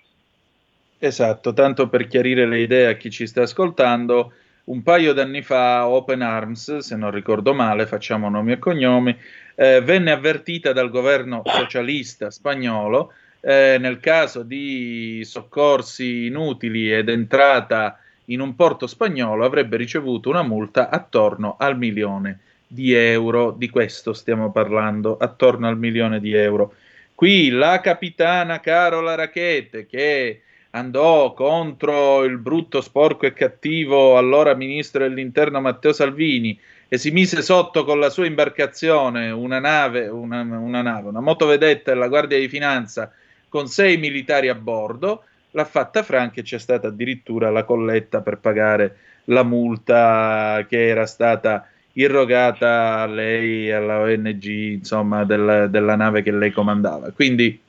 Esatto, 0.99 1.53
tanto 1.53 1.89
per 1.89 2.07
chiarire 2.09 2.47
le 2.47 2.61
idee 2.61 2.89
a 2.89 2.97
chi 2.97 3.11
ci 3.11 3.27
sta 3.27 3.43
ascoltando, 3.43 4.33
un 4.71 4.83
paio 4.83 5.13
d'anni 5.13 5.43
fa 5.43 5.89
Open 5.89 6.23
Arms, 6.23 6.79
se 6.79 6.97
non 6.97 7.11
ricordo 7.11 7.53
male, 7.53 7.87
facciamo 7.87 8.29
nomi 8.29 8.53
e 8.53 8.59
cognomi, 8.59 9.17
eh, 9.57 9.81
venne 9.81 10.13
avvertita 10.13 10.73
dal 10.73 10.91
governo 10.91 11.43
socialista 11.45 12.31
spagnolo 12.31 13.13
eh, 13.41 13.79
nel 13.81 13.99
caso 13.99 14.43
di 14.43 15.23
soccorsi 15.25 16.27
inutili 16.27 16.93
ed 16.93 17.09
entrata 17.09 17.99
in 18.27 18.41
un 18.41 18.55
porto 18.55 18.87
spagnolo 18.87 19.45
avrebbe 19.45 19.77
ricevuto 19.77 20.29
una 20.29 20.43
multa 20.43 20.89
attorno 20.89 21.57
al 21.59 21.77
milione 21.77 22.39
di 22.65 22.93
euro. 22.93 23.51
Di 23.51 23.69
questo 23.71 24.13
stiamo 24.13 24.53
parlando, 24.53 25.17
attorno 25.17 25.67
al 25.67 25.79
milione 25.79 26.21
di 26.21 26.33
euro. 26.33 26.75
Qui 27.17 27.51
la 27.51 27.81
capitana 27.81 28.61
Carola 28.61 29.17
Rachete, 29.17 29.87
che 29.87 30.43
andò 30.71 31.33
contro 31.33 32.25
il 32.25 32.39
brutto, 32.39 32.81
sporco 32.81 33.27
e 33.27 33.33
cattivo 33.33 34.17
allora 34.17 34.55
ministro 34.55 35.07
dell'interno 35.07 35.61
Matteo 35.61 35.93
Salvini 35.93 36.59
e 36.89 36.99
si 36.99 37.11
mise 37.11 37.43
sotto 37.43 37.85
con 37.85 37.99
la 37.99 38.11
sua 38.11 38.27
imbarcazione 38.27 39.31
una 39.31 39.59
nave, 39.59 40.09
una, 40.09 40.43
una, 40.43 40.83
nave, 40.83 41.09
una 41.09 41.21
motovedetta 41.21 41.93
della 41.93 42.09
Guardia 42.09 42.39
di 42.39 42.49
Finanza 42.49 43.13
con 43.49 43.67
sei 43.67 43.97
militari 43.97 44.49
a 44.49 44.55
bordo, 44.55 45.25
l'ha 45.53 45.65
fatta 45.65 46.03
franca 46.05 46.41
e 46.41 46.45
c'è 46.45 46.59
stata 46.59 46.89
addirittura 46.89 47.51
la 47.51 47.65
colletta 47.65 48.21
per 48.21 48.39
pagare 48.39 48.97
la 49.25 49.43
multa 49.43 50.65
che 50.69 50.87
era 50.87 51.07
stata 51.07 51.67
irrogata 51.95 53.01
a 53.01 53.07
lei 53.07 53.71
alla 53.73 54.01
ONG 54.01 54.45
insomma, 54.45 55.25
della, 55.25 55.67
della 55.67 55.97
nave 55.97 56.23
che 56.23 56.31
lei 56.31 56.53
comandava. 56.53 57.11
Quindi 57.11 57.61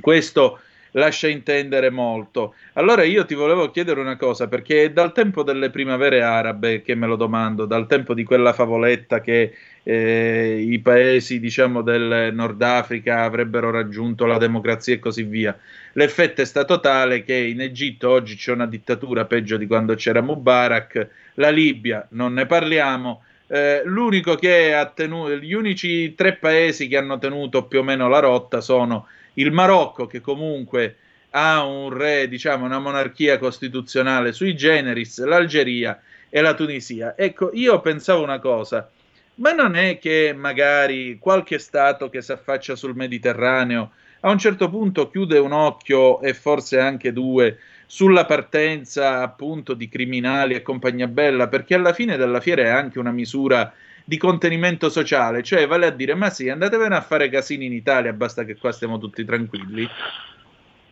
questo 0.00 0.60
lascia 0.98 1.28
intendere 1.28 1.90
molto. 1.90 2.54
Allora 2.74 3.02
io 3.04 3.24
ti 3.24 3.34
volevo 3.34 3.70
chiedere 3.70 4.00
una 4.00 4.16
cosa, 4.16 4.48
perché 4.48 4.84
è 4.84 4.90
dal 4.90 5.12
tempo 5.12 5.42
delle 5.42 5.70
primavere 5.70 6.22
arabe 6.22 6.82
che 6.82 6.94
me 6.94 7.06
lo 7.06 7.16
domando, 7.16 7.64
dal 7.64 7.86
tempo 7.86 8.12
di 8.14 8.24
quella 8.24 8.52
favoletta 8.52 9.20
che 9.20 9.54
eh, 9.82 10.66
i 10.68 10.78
paesi, 10.80 11.40
diciamo, 11.40 11.80
del 11.82 12.30
Nord 12.34 12.60
Africa 12.60 13.22
avrebbero 13.22 13.70
raggiunto 13.70 14.26
la 14.26 14.36
democrazia 14.36 14.94
e 14.94 14.98
così 14.98 15.22
via. 15.22 15.56
L'effetto 15.94 16.42
è 16.42 16.44
stato 16.44 16.80
tale 16.80 17.22
che 17.22 17.34
in 17.34 17.60
Egitto 17.60 18.10
oggi 18.10 18.36
c'è 18.36 18.52
una 18.52 18.66
dittatura 18.66 19.24
peggio 19.24 19.56
di 19.56 19.66
quando 19.66 19.94
c'era 19.94 20.20
Mubarak, 20.20 21.08
la 21.34 21.48
Libia 21.48 22.06
non 22.10 22.34
ne 22.34 22.44
parliamo, 22.44 23.22
eh, 23.48 23.82
l'unico 23.84 24.34
che 24.34 24.74
ha 24.74 24.86
tenuto, 24.86 25.36
gli 25.36 25.54
unici 25.54 26.14
tre 26.14 26.34
paesi 26.34 26.86
che 26.86 26.98
hanno 26.98 27.18
tenuto 27.18 27.64
più 27.64 27.78
o 27.78 27.82
meno 27.82 28.08
la 28.08 28.18
rotta 28.18 28.60
sono 28.60 29.06
il 29.38 29.50
Marocco, 29.52 30.06
che 30.06 30.20
comunque 30.20 30.96
ha 31.30 31.64
un 31.64 31.90
re, 31.90 32.28
diciamo, 32.28 32.64
una 32.64 32.78
monarchia 32.78 33.38
costituzionale 33.38 34.32
sui 34.32 34.54
generis, 34.54 35.22
l'Algeria 35.24 36.00
e 36.28 36.40
la 36.40 36.54
Tunisia. 36.54 37.16
Ecco, 37.16 37.50
io 37.52 37.80
pensavo 37.80 38.22
una 38.22 38.38
cosa, 38.38 38.90
ma 39.36 39.52
non 39.52 39.76
è 39.76 39.98
che 39.98 40.34
magari 40.36 41.18
qualche 41.18 41.58
Stato 41.58 42.08
che 42.08 42.22
si 42.22 42.32
affaccia 42.32 42.76
sul 42.76 42.94
Mediterraneo 42.94 43.92
a 44.20 44.30
un 44.30 44.38
certo 44.38 44.68
punto 44.68 45.10
chiude 45.10 45.38
un 45.38 45.52
occhio 45.52 46.20
e 46.20 46.34
forse 46.34 46.80
anche 46.80 47.12
due 47.12 47.58
sulla 47.86 48.24
partenza 48.24 49.22
appunto 49.22 49.74
di 49.74 49.88
criminali 49.88 50.54
e 50.54 50.62
compagnia 50.62 51.06
bella, 51.06 51.46
perché 51.46 51.74
alla 51.74 51.92
fine 51.92 52.16
della 52.16 52.40
fiera 52.40 52.62
è 52.62 52.68
anche 52.68 52.98
una 52.98 53.12
misura 53.12 53.72
di 54.08 54.16
contenimento 54.16 54.88
sociale, 54.88 55.42
cioè 55.42 55.66
vale 55.66 55.84
a 55.84 55.90
dire 55.90 56.14
ma 56.14 56.30
sì, 56.30 56.48
andatevene 56.48 56.96
a 56.96 57.02
fare 57.02 57.28
casini 57.28 57.66
in 57.66 57.74
Italia, 57.74 58.14
basta 58.14 58.44
che 58.44 58.56
qua 58.56 58.72
stiamo 58.72 58.96
tutti 58.96 59.22
tranquilli. 59.22 59.86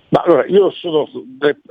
Ma 0.09 0.23
allora, 0.23 0.47
io 0.47 0.71
sono, 0.71 1.09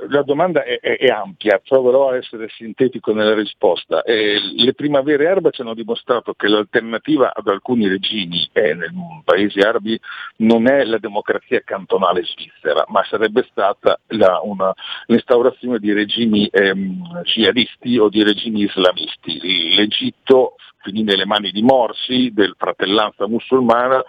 la 0.08 0.22
domanda 0.22 0.62
è, 0.62 0.78
è, 0.78 0.98
è, 0.98 1.06
ampia, 1.06 1.60
proverò 1.66 2.10
a 2.10 2.16
essere 2.16 2.48
sintetico 2.50 3.14
nella 3.14 3.34
risposta. 3.34 4.02
Eh, 4.02 4.38
le 4.56 4.74
primavere 4.74 5.26
arabe 5.26 5.52
ci 5.52 5.62
hanno 5.62 5.72
dimostrato 5.72 6.34
che 6.34 6.46
l'alternativa 6.46 7.32
ad 7.34 7.48
alcuni 7.48 7.88
regimi 7.88 8.46
eh, 8.52 8.74
nei 8.74 8.90
paesi 9.24 9.60
arabi 9.60 9.98
non 10.38 10.68
è 10.68 10.84
la 10.84 10.98
democrazia 10.98 11.62
cantonale 11.64 12.24
svizzera, 12.24 12.84
ma 12.88 13.02
sarebbe 13.08 13.46
stata 13.50 13.98
la, 14.08 14.40
una, 14.42 14.70
l'instaurazione 15.06 15.78
di 15.78 15.94
regimi 15.94 16.46
ehm, 16.46 17.22
jihadisti 17.22 17.96
o 17.96 18.10
di 18.10 18.22
regimi 18.22 18.64
islamisti. 18.64 19.74
L'Egitto 19.74 20.56
finì 20.82 21.02
nelle 21.02 21.24
mani 21.24 21.50
di 21.50 21.62
Morsi, 21.62 22.32
del 22.34 22.54
fratellanza 22.56 23.26
musulmana, 23.26 24.04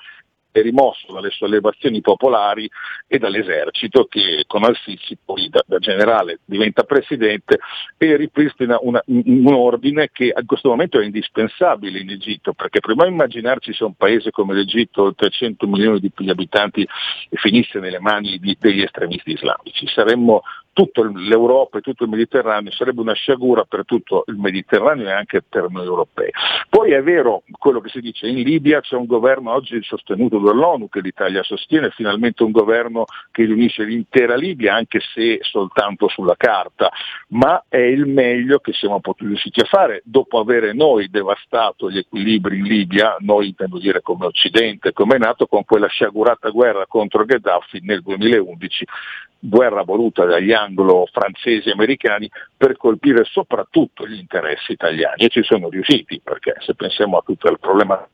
è 0.59 0.61
rimosso 0.61 1.11
dalle 1.11 1.29
sollevazioni 1.31 2.01
popolari 2.01 2.69
e 3.07 3.17
dall'esercito 3.17 4.05
che 4.05 4.43
con 4.47 4.63
Al-Sisi 4.63 5.17
poi 5.23 5.49
da, 5.49 5.63
da 5.65 5.79
generale 5.79 6.39
diventa 6.45 6.83
presidente 6.83 7.59
e 7.97 8.15
ripristina 8.15 8.77
una, 8.81 9.01
un 9.05 9.53
ordine 9.53 10.09
che 10.11 10.31
a 10.31 10.43
questo 10.45 10.69
momento 10.69 10.99
è 10.99 11.05
indispensabile 11.05 11.99
in 11.99 12.09
Egitto 12.09 12.53
perché 12.53 12.79
prima 12.79 13.05
di 13.05 13.11
immaginarci 13.11 13.73
se 13.73 13.83
un 13.83 13.95
paese 13.95 14.31
come 14.31 14.53
l'Egitto, 14.53 15.03
oltre 15.03 15.29
100 15.29 15.67
milioni 15.67 15.99
di 15.99 16.29
abitanti, 16.29 16.87
finisse 17.31 17.79
nelle 17.79 17.99
mani 17.99 18.37
di, 18.39 18.55
degli 18.59 18.81
estremisti 18.81 19.31
islamici, 19.31 19.87
saremmo 19.87 20.41
tutta 20.77 21.01
l'Europa 21.11 21.79
e 21.79 21.81
tutto 21.81 22.03
il 22.03 22.11
Mediterraneo, 22.11 22.71
sarebbe 22.71 23.01
una 23.01 23.13
sciagura 23.13 23.63
per 23.63 23.83
tutto 23.83 24.25
il 24.27 24.35
Mediterraneo 24.35 25.07
e 25.07 25.11
anche 25.11 25.41
per 25.41 25.71
noi 25.71 25.85
europei. 25.85 26.29
Poi 26.69 26.91
è 26.91 27.01
vero 27.01 27.41
quello 27.57 27.79
che 27.81 27.89
si 27.89 27.99
dice, 27.99 28.27
in 28.27 28.43
Libia 28.43 28.79
c'è 28.79 28.95
un 28.95 29.07
governo 29.07 29.51
oggi 29.53 29.81
sostenuto 29.81 30.37
dall'ONU 30.37 30.87
che 30.87 30.99
l'Italia 30.99 31.41
sostiene, 31.41 31.89
finalmente 31.89 32.43
un 32.43 32.51
governo 32.51 33.05
che 33.31 33.45
riunisce 33.45 33.85
l'intera 33.85 34.35
Libia, 34.35 34.75
anche 34.75 34.99
se 34.99 35.39
soltanto 35.41 36.09
sulla 36.09 36.35
carta, 36.37 36.91
ma 37.29 37.63
è 37.67 37.77
il 37.77 38.05
meglio 38.05 38.59
che 38.59 38.71
siamo 38.73 38.99
potuti 38.99 39.29
riusciti 39.29 39.61
a 39.61 39.65
fare 39.65 40.03
dopo 40.05 40.37
avere 40.37 40.73
noi 40.73 41.09
devastato 41.09 41.89
gli 41.89 41.97
equilibri 41.97 42.59
in 42.59 42.65
Libia, 42.65 43.15
noi 43.21 43.47
intendo 43.47 43.79
dire 43.79 44.03
come 44.03 44.27
Occidente, 44.27 44.93
come 44.93 45.17
nato 45.17 45.47
con 45.47 45.65
quella 45.65 45.87
sciagurata 45.87 46.49
guerra 46.49 46.85
contro 46.85 47.25
Gheddafi 47.25 47.79
nel 47.81 48.03
2011 48.03 48.85
guerra 49.47 49.83
voluta 49.83 50.25
dagli 50.25 50.51
anglo-francesi 50.51 51.69
e 51.69 51.71
americani 51.71 52.29
per 52.55 52.77
colpire 52.77 53.23
soprattutto 53.23 54.07
gli 54.07 54.17
interessi 54.17 54.73
italiani 54.73 55.23
e 55.23 55.29
ci 55.29 55.43
sono 55.43 55.69
riusciti 55.69 56.19
perché 56.23 56.55
se 56.59 56.75
pensiamo 56.75 57.17
a 57.17 57.23
tutto 57.25 57.49
il 57.49 57.59
problema 57.59 58.07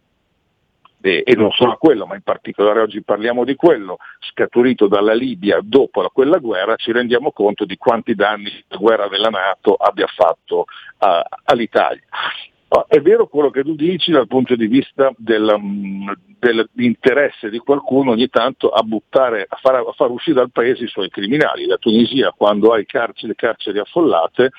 e 1.05 1.35
non 1.35 1.51
solo 1.51 1.73
a 1.73 1.77
quello, 1.77 2.05
ma 2.05 2.15
in 2.15 2.21
particolare 2.21 2.79
oggi 2.79 3.03
parliamo 3.03 3.43
di 3.43 3.55
quello, 3.55 3.97
scaturito 4.19 4.87
dalla 4.87 5.13
Libia 5.13 5.59
dopo 5.61 6.09
quella 6.13 6.37
guerra, 6.37 6.77
ci 6.77 6.93
rendiamo 6.93 7.33
conto 7.33 7.65
di 7.65 7.75
quanti 7.75 8.15
danni 8.15 8.49
la 8.69 8.77
guerra 8.77 9.09
della 9.09 9.27
Nato 9.27 9.73
abbia 9.73 10.07
fatto 10.07 10.59
uh, 10.59 11.21
all'Italia. 11.43 12.03
È 12.87 12.99
vero 13.01 13.27
quello 13.27 13.51
che 13.51 13.61
tu 13.61 13.75
dici 13.75 14.09
dal 14.09 14.27
punto 14.27 14.55
di 14.55 14.65
vista 14.65 15.13
del, 15.15 15.55
mm, 15.59 16.09
dell'interesse 16.39 17.51
di 17.51 17.59
qualcuno 17.59 18.11
ogni 18.11 18.29
tanto 18.29 18.69
a 18.69 18.81
buttare, 18.81 19.45
a 19.47 19.57
far, 19.57 19.75
a 19.75 19.91
far, 19.95 20.09
uscire 20.09 20.37
dal 20.37 20.51
paese 20.51 20.85
i 20.85 20.87
suoi 20.87 21.09
criminali. 21.09 21.65
La 21.65 21.77
Tunisia 21.77 22.33
quando 22.35 22.73
ha 22.73 22.81
carceri, 22.83 23.27
le 23.27 23.35
carceri 23.35 23.77
affollate, 23.77 24.49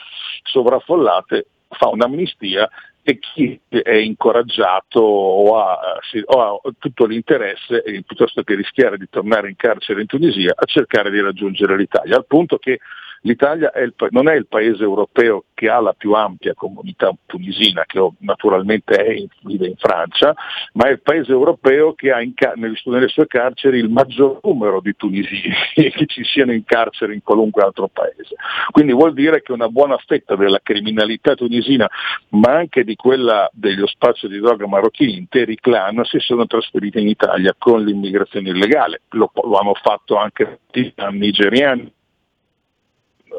sovraffollate, 0.45 1.47
fa 1.69 1.89
un'amnistia 1.89 2.69
e 3.03 3.19
chi 3.19 3.61
è 3.69 3.95
incoraggiato 3.95 5.01
o 5.01 5.59
ha, 5.59 5.79
o 6.25 6.41
ha, 6.41 6.71
tutto 6.79 7.07
l'interesse, 7.07 7.83
piuttosto 8.07 8.43
che 8.43 8.55
rischiare 8.55 8.97
di 8.97 9.09
tornare 9.11 9.49
in 9.49 9.57
carcere 9.57 10.01
in 10.01 10.07
Tunisia, 10.07 10.53
a 10.55 10.65
cercare 10.67 11.11
di 11.11 11.21
raggiungere 11.21 11.77
l'Italia, 11.77 12.17
al 12.17 12.27
punto 12.27 12.59
che 12.59 12.79
L'Italia 13.27 13.73
è 13.73 13.81
il, 13.81 13.95
non 14.11 14.29
è 14.29 14.35
il 14.35 14.47
paese 14.47 14.83
europeo 14.83 15.45
che 15.55 15.71
ha 15.71 15.81
la 15.81 15.95
più 15.95 16.13
ampia 16.13 16.53
comunità 16.53 17.11
tunisina, 17.25 17.85
che 17.87 18.07
naturalmente 18.19 18.97
è 18.97 19.13
in, 19.13 19.29
vive 19.45 19.67
in 19.67 19.77
Francia, 19.77 20.35
ma 20.75 20.89
è 20.89 20.91
il 20.91 21.01
paese 21.01 21.33
europeo 21.33 21.95
che 21.95 22.13
ha 22.13 22.21
in, 22.21 22.35
nelle 22.57 23.09
sue 23.09 23.27
carceri 23.27 23.79
il 23.79 23.89
maggior 23.89 24.41
numero 24.43 24.83
di 24.83 24.95
tunisini 24.95 25.55
che 25.73 26.05
ci 26.07 26.23
siano 26.23 26.53
in 26.53 26.65
carcere 26.65 27.15
in 27.15 27.23
qualunque 27.23 27.63
altro 27.63 27.89
paese. 27.89 28.35
Quindi 28.71 28.93
vuol 28.93 29.15
dire 29.15 29.41
che 29.41 29.53
una 29.53 29.69
buona 29.69 29.97
fetta 29.97 30.37
della 30.37 30.61
criminalità 30.63 31.35
tunisina, 31.35 31.89
ma 32.31 32.53
anche 32.53 32.85
di 32.85 32.95
quella 32.95 33.49
dello 33.55 33.87
spazio 33.87 34.29
di 34.29 34.39
droga 34.39 34.67
marocchini, 34.67 35.17
interi 35.17 35.57
clan, 35.57 36.05
si 36.05 36.19
sono 36.19 36.47
trasferiti 36.47 37.01
in 37.01 37.09
Italia 37.09 37.55
con 37.57 37.83
l'immigrazione 37.83 38.51
illegale. 38.51 39.01
Lo, 39.11 39.31
lo 39.35 39.59
hanno 39.59 39.75
fatto 39.83 40.17
anche 40.19 40.59
i 40.73 40.93
nigeriani 41.13 41.91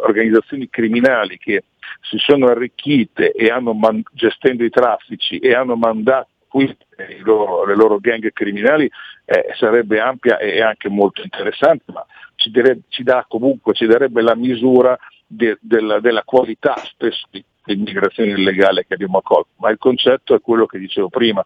organizzazioni 0.05 0.69
criminali 0.69 1.37
che 1.37 1.63
si 2.01 2.17
sono 2.17 2.47
arricchite 2.47 3.31
e 3.31 3.51
man- 3.59 4.03
gestendo 4.13 4.63
i 4.63 4.69
traffici 4.69 5.39
e 5.39 5.53
hanno 5.53 5.75
mandato 5.75 6.29
qui 6.47 6.75
loro, 7.23 7.65
le 7.65 7.75
loro 7.75 7.99
gang 7.99 8.31
criminali 8.31 8.89
eh, 9.25 9.53
sarebbe 9.57 9.99
ampia 9.99 10.37
e 10.37 10.61
anche 10.61 10.87
molto 10.87 11.21
interessante, 11.21 11.91
ma 11.91 12.05
ci, 12.35 12.49
dire, 12.49 12.79
ci, 12.87 13.03
dà 13.03 13.25
comunque, 13.27 13.73
ci 13.73 13.85
darebbe 13.85 14.21
la 14.21 14.35
misura 14.35 14.97
de, 15.27 15.57
de 15.59 15.99
della 15.99 16.23
qualità 16.23 16.75
spesso 16.77 17.27
dell'immigrazione 17.65 18.31
illegale 18.31 18.85
che 18.85 18.93
abbiamo 18.93 19.17
accolto, 19.17 19.49
ma 19.57 19.69
il 19.69 19.77
concetto 19.77 20.35
è 20.35 20.39
quello 20.39 20.65
che 20.65 20.77
dicevo 20.77 21.09
prima, 21.09 21.43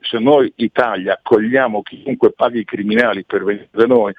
se 0.00 0.18
noi 0.18 0.52
Italia 0.56 1.14
accogliamo 1.14 1.82
chiunque 1.82 2.32
paghi 2.32 2.60
i 2.60 2.64
criminali 2.64 3.24
per 3.24 3.44
venire 3.44 3.68
da 3.70 3.86
noi, 3.86 4.12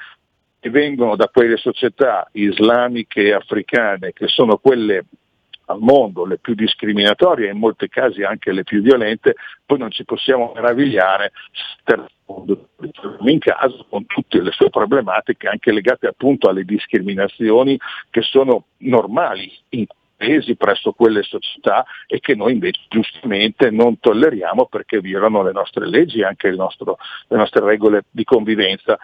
che 0.60 0.70
vengono 0.70 1.16
da 1.16 1.28
quelle 1.28 1.58
società 1.58 2.28
islamiche 2.34 3.22
e 3.24 3.34
africane 3.34 4.14
che 4.14 4.28
sono 4.28 4.58
quelle 4.58 5.06
al 5.70 5.80
mondo 5.80 6.26
le 6.26 6.38
più 6.38 6.54
discriminatorie 6.54 7.48
e 7.48 7.52
in 7.52 7.58
molti 7.58 7.90
casi 7.90 8.24
anche 8.24 8.52
le 8.52 8.64
più 8.64 8.82
violente, 8.82 9.36
poi 9.66 9.78
non 9.78 9.92
ci 9.92 10.06
possiamo 10.06 10.54
meravigliare 10.56 11.32
in 13.26 13.40
caso 13.40 13.86
con 13.90 14.06
tutte 14.06 14.42
le 14.42 14.52
sue 14.52 14.70
problematiche 14.70 15.48
anche 15.48 15.72
legate 15.72 16.08
appunto 16.08 16.50
alle 16.50 16.64
discriminazioni 16.64 17.78
che 18.10 18.22
sono 18.22 18.66
normali 18.78 19.52
in 19.70 19.86
paesi 20.18 20.56
presso 20.56 20.94
quelle 20.94 21.22
società 21.22 21.86
e 22.08 22.20
che 22.20 22.34
noi 22.34 22.54
invece 22.54 22.82
giustamente 22.90 23.70
non 23.70 24.00
tolleriamo 24.00 24.66
perché 24.66 25.00
violano 25.00 25.44
le 25.44 25.52
nostre 25.52 25.88
leggi 25.88 26.20
e 26.20 26.26
anche 26.26 26.50
nostro, 26.52 26.98
le 27.28 27.38
nostre 27.38 27.64
regole 27.64 28.06
di 28.10 28.24
convivenza. 28.24 28.98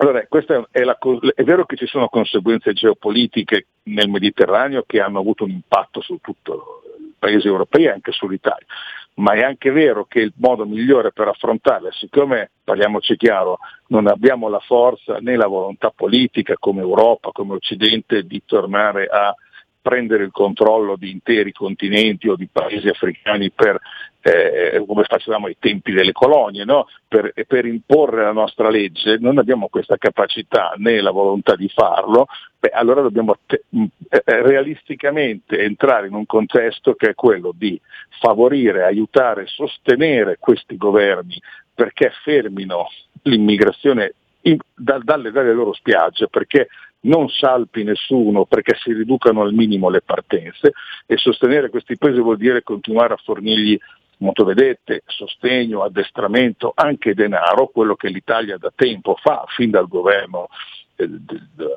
Allora, 0.00 0.20
è, 0.20 0.84
la, 0.84 0.98
è, 1.34 1.42
vero 1.42 1.66
che 1.66 1.74
ci 1.76 1.86
sono 1.86 2.08
conseguenze 2.08 2.72
geopolitiche 2.72 3.66
nel 3.84 4.08
Mediterraneo 4.08 4.84
che 4.86 5.00
hanno 5.00 5.18
avuto 5.18 5.42
un 5.42 5.50
impatto 5.50 6.00
su 6.00 6.18
tutti 6.20 6.52
i 6.52 7.14
paesi 7.18 7.48
europei 7.48 7.86
e 7.86 7.90
anche 7.90 8.12
sull'Italia, 8.12 8.66
ma 9.14 9.32
è 9.32 9.42
anche 9.42 9.72
vero 9.72 10.04
che 10.04 10.20
il 10.20 10.32
modo 10.36 10.64
migliore 10.66 11.10
per 11.10 11.26
affrontarle, 11.26 11.90
siccome, 11.90 12.50
parliamoci 12.62 13.16
chiaro, 13.16 13.58
non 13.88 14.06
abbiamo 14.06 14.48
la 14.48 14.60
forza 14.60 15.18
né 15.18 15.34
la 15.34 15.48
volontà 15.48 15.90
politica 15.90 16.54
come 16.60 16.80
Europa, 16.80 17.32
come 17.32 17.54
Occidente 17.54 18.22
di 18.22 18.40
tornare 18.46 19.06
a 19.06 19.34
prendere 19.82 20.22
il 20.22 20.30
controllo 20.30 20.94
di 20.94 21.10
interi 21.10 21.50
continenti 21.50 22.28
o 22.28 22.36
di 22.36 22.46
paesi 22.46 22.86
africani 22.86 23.50
per, 23.50 23.80
eh, 24.20 24.82
come 24.86 25.04
facevamo 25.04 25.46
ai 25.46 25.56
tempi 25.58 25.92
delle 25.92 26.12
colonie, 26.12 26.64
no? 26.64 26.88
per, 27.06 27.32
per, 27.46 27.64
imporre 27.66 28.22
la 28.22 28.32
nostra 28.32 28.68
legge, 28.68 29.18
non 29.18 29.38
abbiamo 29.38 29.68
questa 29.68 29.96
capacità 29.96 30.74
né 30.76 31.00
la 31.00 31.10
volontà 31.10 31.54
di 31.54 31.68
farlo, 31.68 32.26
beh, 32.58 32.70
allora 32.70 33.02
dobbiamo 33.02 33.36
te- 33.46 33.64
eh, 33.70 34.22
eh, 34.24 34.42
realisticamente 34.42 35.58
entrare 35.60 36.08
in 36.08 36.14
un 36.14 36.26
contesto 36.26 36.94
che 36.94 37.10
è 37.10 37.14
quello 37.14 37.52
di 37.56 37.80
favorire, 38.20 38.84
aiutare, 38.84 39.46
sostenere 39.46 40.36
questi 40.38 40.76
governi 40.76 41.40
perché 41.74 42.10
fermino 42.24 42.88
l'immigrazione 43.22 44.14
in, 44.42 44.58
da, 44.74 44.98
dalle, 45.02 45.30
dalle 45.30 45.52
loro 45.52 45.72
spiagge, 45.72 46.28
perché 46.28 46.68
non 47.00 47.28
salpi 47.28 47.84
nessuno 47.84 48.44
perché 48.44 48.76
si 48.82 48.92
riducano 48.92 49.42
al 49.42 49.52
minimo 49.52 49.88
le 49.88 50.00
partenze 50.00 50.72
e 51.06 51.16
sostenere 51.16 51.70
questi 51.70 51.96
paesi 51.96 52.18
vuol 52.18 52.36
dire 52.36 52.64
continuare 52.64 53.14
a 53.14 53.20
fornirgli 53.22 53.78
motovedette, 54.18 55.02
sostegno, 55.06 55.82
addestramento, 55.82 56.72
anche 56.74 57.14
denaro, 57.14 57.68
quello 57.68 57.94
che 57.94 58.08
l'Italia 58.08 58.56
da 58.58 58.72
tempo 58.74 59.16
fa, 59.20 59.44
fin 59.48 59.70
dal 59.70 59.88
governo 59.88 60.48
eh, 60.96 61.08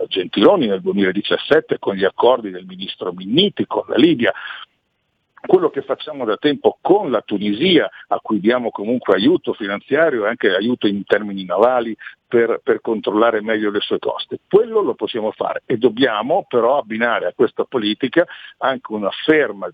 Gentiloni 0.08 0.68
nel 0.68 0.82
2017 0.82 1.78
con 1.80 1.96
gli 1.96 2.04
accordi 2.04 2.50
del 2.50 2.66
ministro 2.66 3.12
Minniti 3.14 3.66
con 3.66 3.84
la 3.88 3.96
Libia, 3.96 4.34
quello 5.46 5.70
che 5.70 5.82
facciamo 5.82 6.24
da 6.24 6.38
tempo 6.38 6.78
con 6.82 7.10
la 7.10 7.22
Tunisia, 7.22 7.90
a 8.08 8.20
cui 8.20 8.40
diamo 8.40 8.70
comunque 8.70 9.16
aiuto 9.16 9.54
finanziario 9.54 10.26
e 10.26 10.30
anche 10.30 10.54
aiuto 10.54 10.88
in 10.88 11.04
termini 11.04 11.46
navali 11.46 11.96
per, 12.28 12.62
per, 12.64 12.80
controllare 12.80 13.42
meglio 13.42 13.72
le 13.72 13.80
sue 13.80 14.00
coste. 14.00 14.40
Quello 14.48 14.82
lo 14.82 14.94
possiamo 14.94 15.32
fare 15.32 15.64
e 15.66 15.78
dobbiamo 15.78 16.46
però 16.48 16.78
abbinare 16.78 17.26
a 17.26 17.34
questa 17.36 17.64
politica 17.64 18.26
anche 18.58 18.94
una 18.94 19.10
ferma 19.26 19.70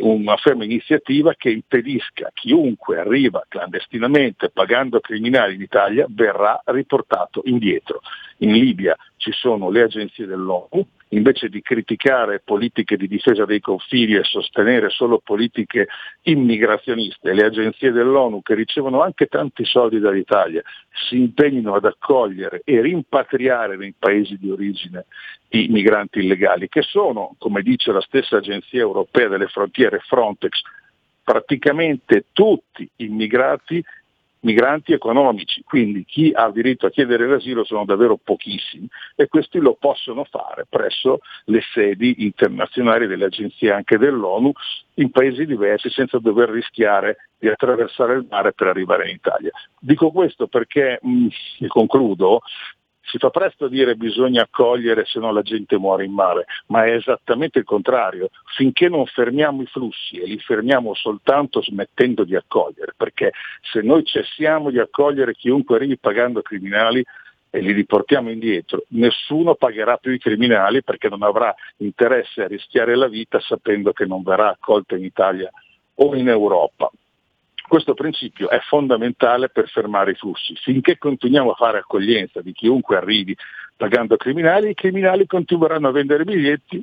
una 0.00 0.36
ferma 0.36 0.64
iniziativa 0.64 1.34
che 1.34 1.50
impedisca 1.50 2.28
a 2.28 2.32
chiunque 2.32 2.98
arriva 2.98 3.44
clandestinamente 3.48 4.50
pagando 4.50 5.00
criminali 5.00 5.54
in 5.54 5.62
Italia 5.62 6.06
verrà 6.08 6.60
riportato 6.66 7.42
indietro. 7.44 8.00
In 8.38 8.52
Libia 8.52 8.96
ci 9.20 9.32
sono 9.32 9.68
le 9.68 9.82
agenzie 9.82 10.24
dell'ONU, 10.24 10.86
invece 11.08 11.50
di 11.50 11.60
criticare 11.60 12.40
politiche 12.40 12.96
di 12.96 13.06
difesa 13.06 13.44
dei 13.44 13.60
confini 13.60 14.14
e 14.14 14.24
sostenere 14.24 14.88
solo 14.88 15.20
politiche 15.22 15.88
immigrazioniste, 16.22 17.34
le 17.34 17.44
agenzie 17.44 17.92
dell'ONU 17.92 18.40
che 18.40 18.54
ricevono 18.54 19.02
anche 19.02 19.26
tanti 19.26 19.66
soldi 19.66 19.98
dall'Italia 19.98 20.62
si 21.08 21.18
impegnino 21.18 21.74
ad 21.74 21.84
accogliere 21.84 22.62
e 22.64 22.80
rimpatriare 22.80 23.76
nei 23.76 23.94
paesi 23.98 24.38
di 24.38 24.50
origine 24.50 25.04
i 25.50 25.68
migranti 25.68 26.20
illegali, 26.20 26.68
che 26.68 26.80
sono, 26.80 27.34
come 27.36 27.60
dice 27.60 27.92
la 27.92 28.00
stessa 28.00 28.38
agenzia 28.38 28.80
europea 28.80 29.28
delle 29.28 29.48
frontiere 29.48 29.98
Frontex, 29.98 30.62
praticamente 31.22 32.24
tutti 32.32 32.88
immigrati 32.96 33.84
migranti 34.40 34.92
economici, 34.92 35.62
quindi 35.64 36.04
chi 36.04 36.32
ha 36.34 36.50
diritto 36.50 36.86
a 36.86 36.90
chiedere 36.90 37.26
l'asilo 37.26 37.64
sono 37.64 37.84
davvero 37.84 38.16
pochissimi 38.16 38.88
e 39.14 39.28
questi 39.28 39.58
lo 39.58 39.76
possono 39.78 40.24
fare 40.24 40.66
presso 40.68 41.18
le 41.46 41.60
sedi 41.72 42.24
internazionali 42.24 43.06
delle 43.06 43.26
agenzie 43.26 43.72
anche 43.72 43.98
dell'ONU 43.98 44.52
in 44.94 45.10
paesi 45.10 45.46
diversi 45.46 45.90
senza 45.90 46.18
dover 46.18 46.50
rischiare 46.50 47.28
di 47.38 47.48
attraversare 47.48 48.14
il 48.14 48.26
mare 48.28 48.52
per 48.52 48.68
arrivare 48.68 49.08
in 49.08 49.14
Italia. 49.14 49.50
Dico 49.78 50.10
questo 50.10 50.46
perché, 50.46 50.98
mh, 51.00 51.26
e 51.60 51.66
concludo, 51.68 52.40
si 53.02 53.18
fa 53.18 53.30
presto 53.30 53.64
a 53.64 53.68
dire 53.68 53.96
bisogna 53.96 54.42
accogliere 54.42 55.04
se 55.04 55.18
no 55.18 55.32
la 55.32 55.42
gente 55.42 55.78
muore 55.78 56.04
in 56.04 56.12
mare, 56.12 56.46
ma 56.66 56.84
è 56.84 56.94
esattamente 56.94 57.58
il 57.58 57.64
contrario. 57.64 58.30
Finché 58.56 58.88
non 58.88 59.06
fermiamo 59.06 59.62
i 59.62 59.66
flussi 59.66 60.18
e 60.18 60.26
li 60.26 60.38
fermiamo 60.38 60.94
soltanto 60.94 61.62
smettendo 61.62 62.24
di 62.24 62.36
accogliere, 62.36 62.94
perché 62.96 63.32
se 63.62 63.80
noi 63.80 64.04
cessiamo 64.04 64.70
di 64.70 64.78
accogliere 64.78 65.34
chiunque 65.34 65.76
arrivi 65.76 65.98
pagando 65.98 66.42
criminali, 66.42 67.04
e 67.50 67.60
li 67.60 67.72
riportiamo 67.72 68.30
indietro, 68.30 68.84
nessuno 68.90 69.56
pagherà 69.56 69.96
più 69.96 70.12
i 70.12 70.20
criminali 70.20 70.84
perché 70.84 71.08
non 71.08 71.24
avrà 71.24 71.52
interesse 71.78 72.42
a 72.42 72.46
rischiare 72.46 72.94
la 72.94 73.08
vita 73.08 73.40
sapendo 73.40 73.92
che 73.92 74.06
non 74.06 74.22
verrà 74.22 74.50
accolto 74.50 74.94
in 74.94 75.02
Italia 75.04 75.50
o 75.96 76.14
in 76.14 76.28
Europa. 76.28 76.90
Questo 77.70 77.94
principio 77.94 78.50
è 78.50 78.58
fondamentale 78.62 79.48
per 79.48 79.68
fermare 79.68 80.10
i 80.10 80.14
flussi. 80.16 80.56
Finché 80.56 80.98
continuiamo 80.98 81.52
a 81.52 81.54
fare 81.54 81.78
accoglienza 81.78 82.40
di 82.40 82.52
chiunque 82.52 82.96
arrivi 82.96 83.36
pagando 83.76 84.16
criminali, 84.16 84.70
i 84.70 84.74
criminali 84.74 85.24
continueranno 85.24 85.86
a 85.86 85.92
vendere 85.92 86.24
biglietti, 86.24 86.82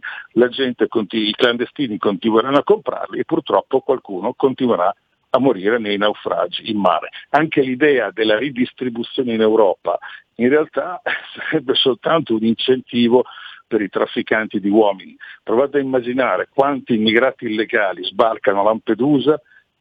continu- 0.88 1.28
i 1.28 1.34
clandestini 1.34 1.98
continueranno 1.98 2.60
a 2.60 2.64
comprarli 2.64 3.20
e 3.20 3.26
purtroppo 3.26 3.82
qualcuno 3.82 4.32
continuerà 4.34 4.96
a 5.32 5.40
morire 5.40 5.78
nei 5.78 5.98
naufragi 5.98 6.72
in 6.72 6.80
mare. 6.80 7.10
Anche 7.32 7.60
l'idea 7.60 8.10
della 8.12 8.38
ridistribuzione 8.38 9.34
in 9.34 9.42
Europa 9.42 10.00
in 10.36 10.48
realtà 10.48 11.02
sarebbe 11.36 11.76
soltanto 11.76 12.34
un 12.34 12.46
incentivo 12.46 13.26
per 13.68 13.82
i 13.82 13.90
trafficanti 13.90 14.62
di 14.62 14.70
uomini. 14.70 15.18
Provate 15.44 15.80
a 15.80 15.82
immaginare 15.82 16.48
quanti 16.50 16.94
immigrati 16.94 17.44
illegali 17.44 18.06
sbarcano 18.06 18.62
a 18.62 18.64
Lampedusa 18.64 19.38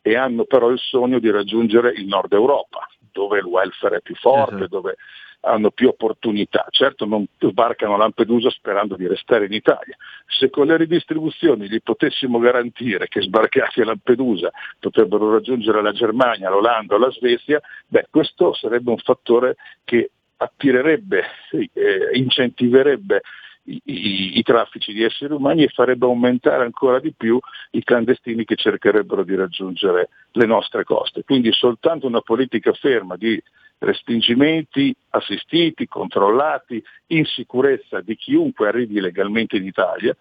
e 0.07 0.15
hanno 0.15 0.45
però 0.45 0.69
il 0.71 0.79
sogno 0.79 1.19
di 1.19 1.29
raggiungere 1.33 1.91
il 1.91 2.07
nord 2.07 2.33
Europa, 2.33 2.89
dove 3.11 3.39
il 3.39 3.45
welfare 3.45 3.97
è 3.97 4.01
più 4.01 4.15
forte, 4.15 4.55
esatto. 4.55 4.69
dove 4.69 4.97
hanno 5.41 5.73
più 5.73 5.89
opportunità. 5.89 6.65
Certo 6.71 7.07
non 7.07 7.27
sbarcano 7.41 7.95
a 7.95 7.97
Lampedusa 7.97 8.49
sperando 8.51 8.95
di 8.95 9.09
restare 9.09 9.47
in 9.47 9.53
Italia. 9.53 9.97
Se 10.29 10.49
con 10.49 10.69
le 10.69 10.77
ridistribuzioni 10.77 11.69
gli 11.69 11.83
potessimo 11.83 12.39
garantire 12.39 13.09
che 13.09 13.21
sbarcati 13.21 13.81
a 13.81 13.87
Lampedusa 13.87 14.53
potrebbero 14.79 15.33
raggiungere 15.33 15.83
la 15.83 15.93
Germania, 15.93 16.51
l'Olanda 16.51 16.95
o 16.95 16.99
la 16.99 17.11
Svezia, 17.11 17.61
beh, 17.89 18.07
questo 18.09 18.55
sarebbe 18.55 18.91
un 18.91 18.99
fattore 18.99 19.57
che 19.83 20.13
attirerebbe, 20.37 21.25
eh, 21.51 22.11
incentiverebbe 22.13 23.23
i, 23.67 23.81
i, 23.85 24.39
i, 24.39 24.43
traffici 24.43 24.93
di 24.93 25.03
esseri 25.03 25.33
umani 25.33 25.65
e 25.65 25.69
farebbe 25.69 26.07
aumentare 26.07 26.65
ancora 26.65 26.99
di 27.01 27.13
più 27.13 27.39
i 27.73 27.83
clandestini 27.83 28.45
che 28.45 28.57
cercherebbero 28.57 29.25
di 29.25 29.35
raggiungere 29.35 30.09
le 30.33 30.47
nostre 30.47 30.85
coste. 30.85 31.25
Quindi 31.25 31.53
soltanto 31.53 32.07
una 32.07 32.21
politica 32.21 32.73
ferma 32.73 33.17
di 33.17 33.41
respingimenti 33.79 34.95
assistiti, 35.11 35.87
controllati, 35.87 36.83
in 37.09 37.25
sicurezza 37.27 38.01
di 38.01 38.17
chiunque 38.17 38.69
arrivi 38.69 39.01
legalmente 39.01 39.57
in 39.57 39.67
Italia 39.67 40.17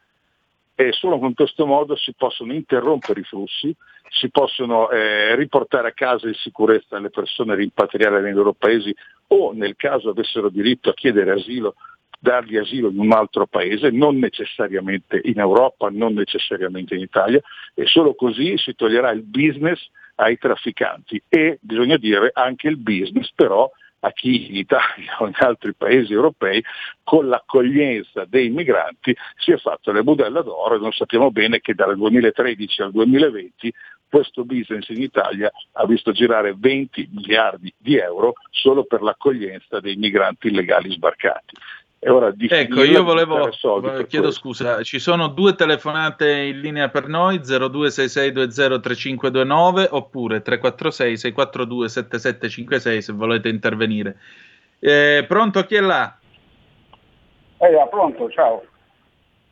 e 0.78 0.92
solo 0.92 1.20
con 1.20 1.34
questo 1.34 1.66
modo 1.66 1.96
si 1.96 2.14
possono 2.14 2.52
interrompere 2.52 3.22
i 3.22 3.24
flussi, 3.24 3.74
si 4.10 4.30
possono 4.30 4.90
eh, 4.90 5.34
riportare 5.36 5.88
a 5.88 5.94
casa 5.94 6.28
in 6.28 6.34
sicurezza 6.34 7.00
le 7.00 7.10
persone, 7.10 7.56
rimpatriare 7.56 8.20
nei 8.22 8.34
loro 8.34 8.52
paesi 8.52 8.94
o 9.28 9.54
nel 9.54 9.78
caso 9.78 10.10
avessero 10.10 10.50
diritto 10.50 10.90
a 10.90 10.94
chiedere 10.94 11.32
asilo 11.32 11.76
dargli 12.26 12.58
asilo 12.58 12.90
in 12.90 12.98
un 12.98 13.12
altro 13.12 13.46
paese, 13.46 13.92
non 13.92 14.18
necessariamente 14.18 15.22
in 15.26 15.38
Europa, 15.38 15.90
non 15.92 16.14
necessariamente 16.14 16.96
in 16.96 17.02
Italia, 17.02 17.40
e 17.76 17.86
solo 17.86 18.16
così 18.16 18.58
si 18.58 18.74
toglierà 18.74 19.12
il 19.12 19.22
business 19.22 19.80
ai 20.16 20.38
trafficanti 20.40 21.22
e 21.30 21.60
bisogna 21.62 21.98
dire 21.98 22.32
anche 22.34 22.68
il 22.68 22.78
business 22.78 23.32
però 23.36 23.70
a 24.00 24.12
chi 24.12 24.50
in 24.50 24.56
Italia 24.56 25.18
o 25.20 25.28
in 25.28 25.34
altri 25.38 25.74
paesi 25.76 26.14
europei 26.14 26.64
con 27.04 27.28
l'accoglienza 27.28 28.26
dei 28.26 28.50
migranti 28.50 29.16
si 29.38 29.52
è 29.52 29.58
fatto 29.58 29.92
le 29.92 30.04
budella 30.04 30.42
d'oro 30.42 30.76
e 30.76 30.80
non 30.80 30.94
sappiamo 30.94 31.32
bene 31.32 31.60
che 31.60 31.74
dal 31.76 31.96
2013 31.96 32.82
al 32.82 32.92
2020 32.92 33.74
questo 34.08 34.46
business 34.46 34.88
in 34.90 35.02
Italia 35.02 35.52
ha 35.74 35.86
visto 35.86 36.12
girare 36.12 36.56
20 36.58 37.10
miliardi 37.12 37.74
di 37.78 37.98
euro 37.98 38.34
solo 38.50 38.86
per 38.86 39.02
l'accoglienza 39.02 39.80
dei 39.80 39.96
migranti 39.96 40.48
illegali 40.48 40.92
sbarcati. 40.92 41.56
Ecco, 42.06 42.84
io 42.84 43.04
volevo, 43.04 43.50
chiedo 44.08 44.30
scusa, 44.30 44.84
ci 44.84 45.00
sono 45.00 45.30
due 45.30 45.56
telefonate 45.56 46.32
in 46.32 46.60
linea 46.60 46.90
per 46.90 47.08
noi, 47.08 47.40
0266203529 47.40 49.88
oppure 49.90 50.44
346 50.44 51.18
642 51.18 51.90
7756 51.90 53.02
se 53.02 53.14
volete 53.14 53.50
intervenire. 53.50 54.20
Eh, 54.78 55.26
pronto, 55.28 55.64
chi 55.64 55.74
è 55.76 55.82
là? 55.82 56.16
Eh, 57.58 57.88
pronto, 57.90 58.30
ciao. 58.30 58.64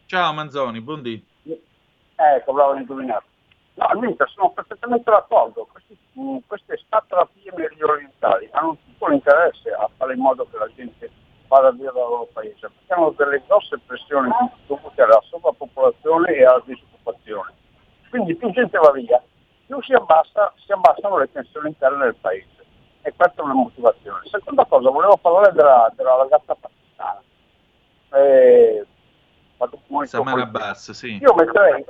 Ciao 0.06 0.34
Manzoni, 0.34 0.80
buondì. 0.80 1.26
Ecco, 2.16 2.54
bravo 2.54 2.74
a 2.74 2.78
indovinare. 2.78 3.24
No, 3.74 3.88
niente, 3.99 4.26
sono 4.28 4.51
perfettamente 4.51 5.10
d'accordo. 5.10 5.68
Questi, 5.72 5.97
queste 6.45 6.78
stat-terapie 6.86 7.51
medio 7.56 7.89
orientali 7.89 8.47
hanno 8.51 8.78
tutto 8.86 9.08
l'interesse 9.08 9.72
a 9.72 9.89
fare 9.97 10.14
in 10.14 10.20
modo 10.20 10.47
che 10.51 10.58
la 10.58 10.70
gente 10.76 11.10
vada 11.54 11.72
via 11.72 11.91
dal 11.91 12.10
loro 12.10 12.28
paese, 12.34 12.60
perché 12.62 12.93
hanno 12.93 13.12
delle 13.12 13.43
grosse 13.45 13.78
pressioni 13.86 14.30
dovute 14.66 15.01
alla 15.01 15.22
sovrappopolazione 15.30 16.34
e 16.34 16.43
alla 16.43 16.64
disoccupazione. 16.66 17.54
Quindi 18.10 18.36
più 18.36 18.49
gente 18.51 18.78
va 18.80 18.91
via, 18.91 19.22
più 19.68 19.82
si, 19.84 19.93
abbassa, 19.93 20.51
si 20.66 20.72
abbassano 20.72 21.18
le 21.18 21.32
tensioni 21.32 21.70
interne 21.70 22.06
del 22.06 22.16
paese. 22.16 22.47
E 23.04 23.14
questa 23.16 23.41
è 23.41 23.45
una 23.45 23.54
motivazione. 23.54 24.22
Seconda 24.26 24.66
cosa, 24.66 24.89
volevo 24.89 25.18
parlare 25.18 25.51
della, 25.54 25.91
della 25.95 26.16
ragazza 26.16 26.56
pakistana. 26.56 27.22
Eh, 28.14 28.86
Samara 30.06 30.43
Abbas, 30.43 30.91
sì. 30.91 31.18
Io 31.18 31.34
metterei, 31.36 31.86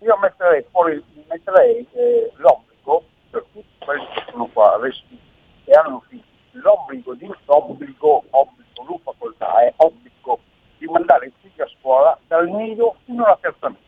io 0.00 0.16
metterei, 0.18 0.64
fuori, 0.70 1.04
metterei 1.28 1.86
eh, 1.92 2.32
l'obbligo 2.36 3.04
per 3.30 3.44
tutti 3.52 3.84
quelli 3.84 4.06
che 4.14 4.24
sono 4.30 4.46
qua, 4.46 4.78
resti, 4.80 5.18
e 5.64 5.72
hanno 5.72 6.02
figli, 6.08 6.22
l'obbligo 6.52 7.14
di 7.14 7.30
obbligo, 7.46 8.24
obbligo, 8.30 8.82
non 8.86 8.98
facoltà, 9.00 9.62
è 9.62 9.72
obbligo 9.76 10.40
di 10.78 10.86
mandare 10.86 11.26
i 11.26 11.32
figli 11.40 11.60
a 11.60 11.68
scuola 11.78 12.18
dal 12.26 12.48
nido 12.48 12.96
fino 13.04 13.24
alla 13.24 13.38
terza 13.40 13.68
media. 13.68 13.82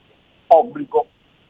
Obbligo. 0.48 1.06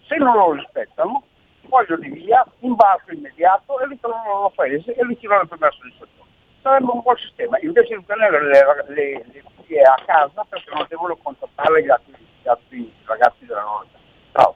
Se 0.06 0.16
non 0.16 0.36
lo 0.36 0.52
rispettano, 0.52 1.24
vogliono 1.62 2.02
di 2.02 2.10
via, 2.10 2.44
imbarco 2.60 3.12
immediato 3.12 3.80
e 3.80 3.86
ritornano 3.86 4.22
al 4.22 4.28
loro 4.28 4.50
paese 4.50 4.94
e 4.94 5.06
ritirano 5.06 5.42
il 5.42 5.48
permesso 5.48 5.78
di 5.82 5.94
soggiorno. 5.98 6.28
Sarebbe 6.62 6.90
un 6.90 7.00
buon 7.00 7.16
sistema, 7.16 7.58
invece 7.60 7.96
di 7.96 8.04
tenere 8.04 8.42
le, 8.42 8.64
le, 8.88 9.24
le 9.32 9.44
figlie 9.56 9.82
a 9.82 9.98
casa 10.04 10.44
perché 10.46 10.70
non 10.74 10.84
devono 10.88 11.16
contattare 11.16 11.82
gli 11.82 11.88
altri, 11.88 12.14
gli 12.42 12.48
altri 12.48 12.92
ragazzi 13.04 13.46
della 13.46 13.64
età. 13.82 13.98
Ciao. 14.32 14.54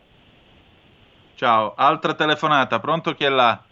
Ciao, 1.34 1.74
altra 1.74 2.14
telefonata, 2.14 2.78
pronto 2.78 3.14
chi 3.14 3.24
è 3.24 3.30
là? 3.30 3.62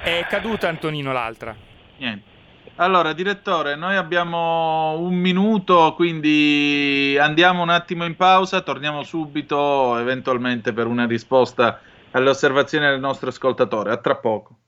È 0.00 0.24
caduta 0.28 0.68
Antonino 0.68 1.12
l'altra. 1.12 1.67
Niente. 1.98 2.36
Allora, 2.76 3.12
direttore, 3.12 3.74
noi 3.74 3.96
abbiamo 3.96 4.96
un 5.00 5.14
minuto, 5.14 5.94
quindi 5.96 7.16
andiamo 7.20 7.62
un 7.62 7.70
attimo 7.70 8.04
in 8.04 8.14
pausa, 8.14 8.60
torniamo 8.60 9.02
subito 9.02 9.98
eventualmente 9.98 10.72
per 10.72 10.86
una 10.86 11.04
risposta 11.04 11.80
alle 12.12 12.30
osservazioni 12.30 12.86
del 12.86 13.00
nostro 13.00 13.30
ascoltatore. 13.30 13.90
A 13.90 13.96
tra 13.96 14.14
poco. 14.16 14.58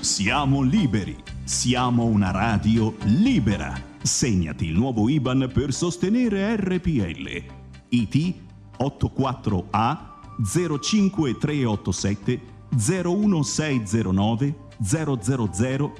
Siamo 0.00 0.60
liberi, 0.60 1.16
siamo 1.44 2.04
una 2.04 2.30
radio 2.30 2.94
libera. 3.04 3.72
Segnati 4.02 4.66
il 4.66 4.74
nuovo 4.74 5.08
IBAN 5.08 5.50
per 5.50 5.72
sostenere 5.72 6.56
RPL. 6.56 7.42
IT 7.88 8.34
84A 8.78 9.96
05387 10.44 12.40
01609 12.76 14.61
000 14.82 15.18
003 15.18 15.90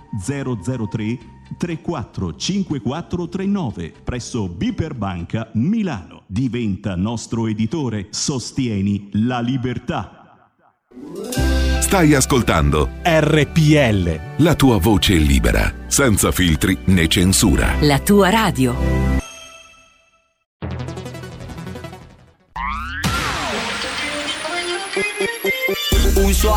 345439 1.57 3.93
presso 4.03 4.49
Biper 4.49 4.95
Banca 4.95 5.51
Milano. 5.55 6.22
Diventa 6.26 6.97
nostro 6.97 7.47
editore. 7.47 8.09
Sostieni 8.11 9.09
la 9.12 9.41
libertà. 9.41 10.18
Stai 11.80 12.14
ascoltando 12.14 12.89
RPL. 13.03 14.20
la 14.39 14.55
tua 14.55 14.78
voce 14.78 15.14
libera, 15.14 15.72
senza 15.87 16.33
filtri 16.33 16.76
né 16.87 17.07
censura. 17.07 17.74
La 17.80 17.99
tua 17.99 18.30
radio. 18.30 19.12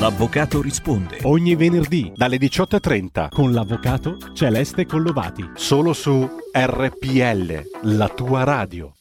L'avvocato 0.00 0.62
risponde 0.62 1.18
ogni 1.24 1.56
venerdì 1.56 2.12
dalle 2.14 2.36
18.30 2.36 3.30
con 3.30 3.50
l'avvocato 3.52 4.16
Celeste 4.32 4.86
Collovati. 4.86 5.50
Solo 5.54 5.92
su 5.92 6.24
RPL, 6.52 7.96
la 7.96 8.08
tua 8.08 8.44
radio. 8.44 8.94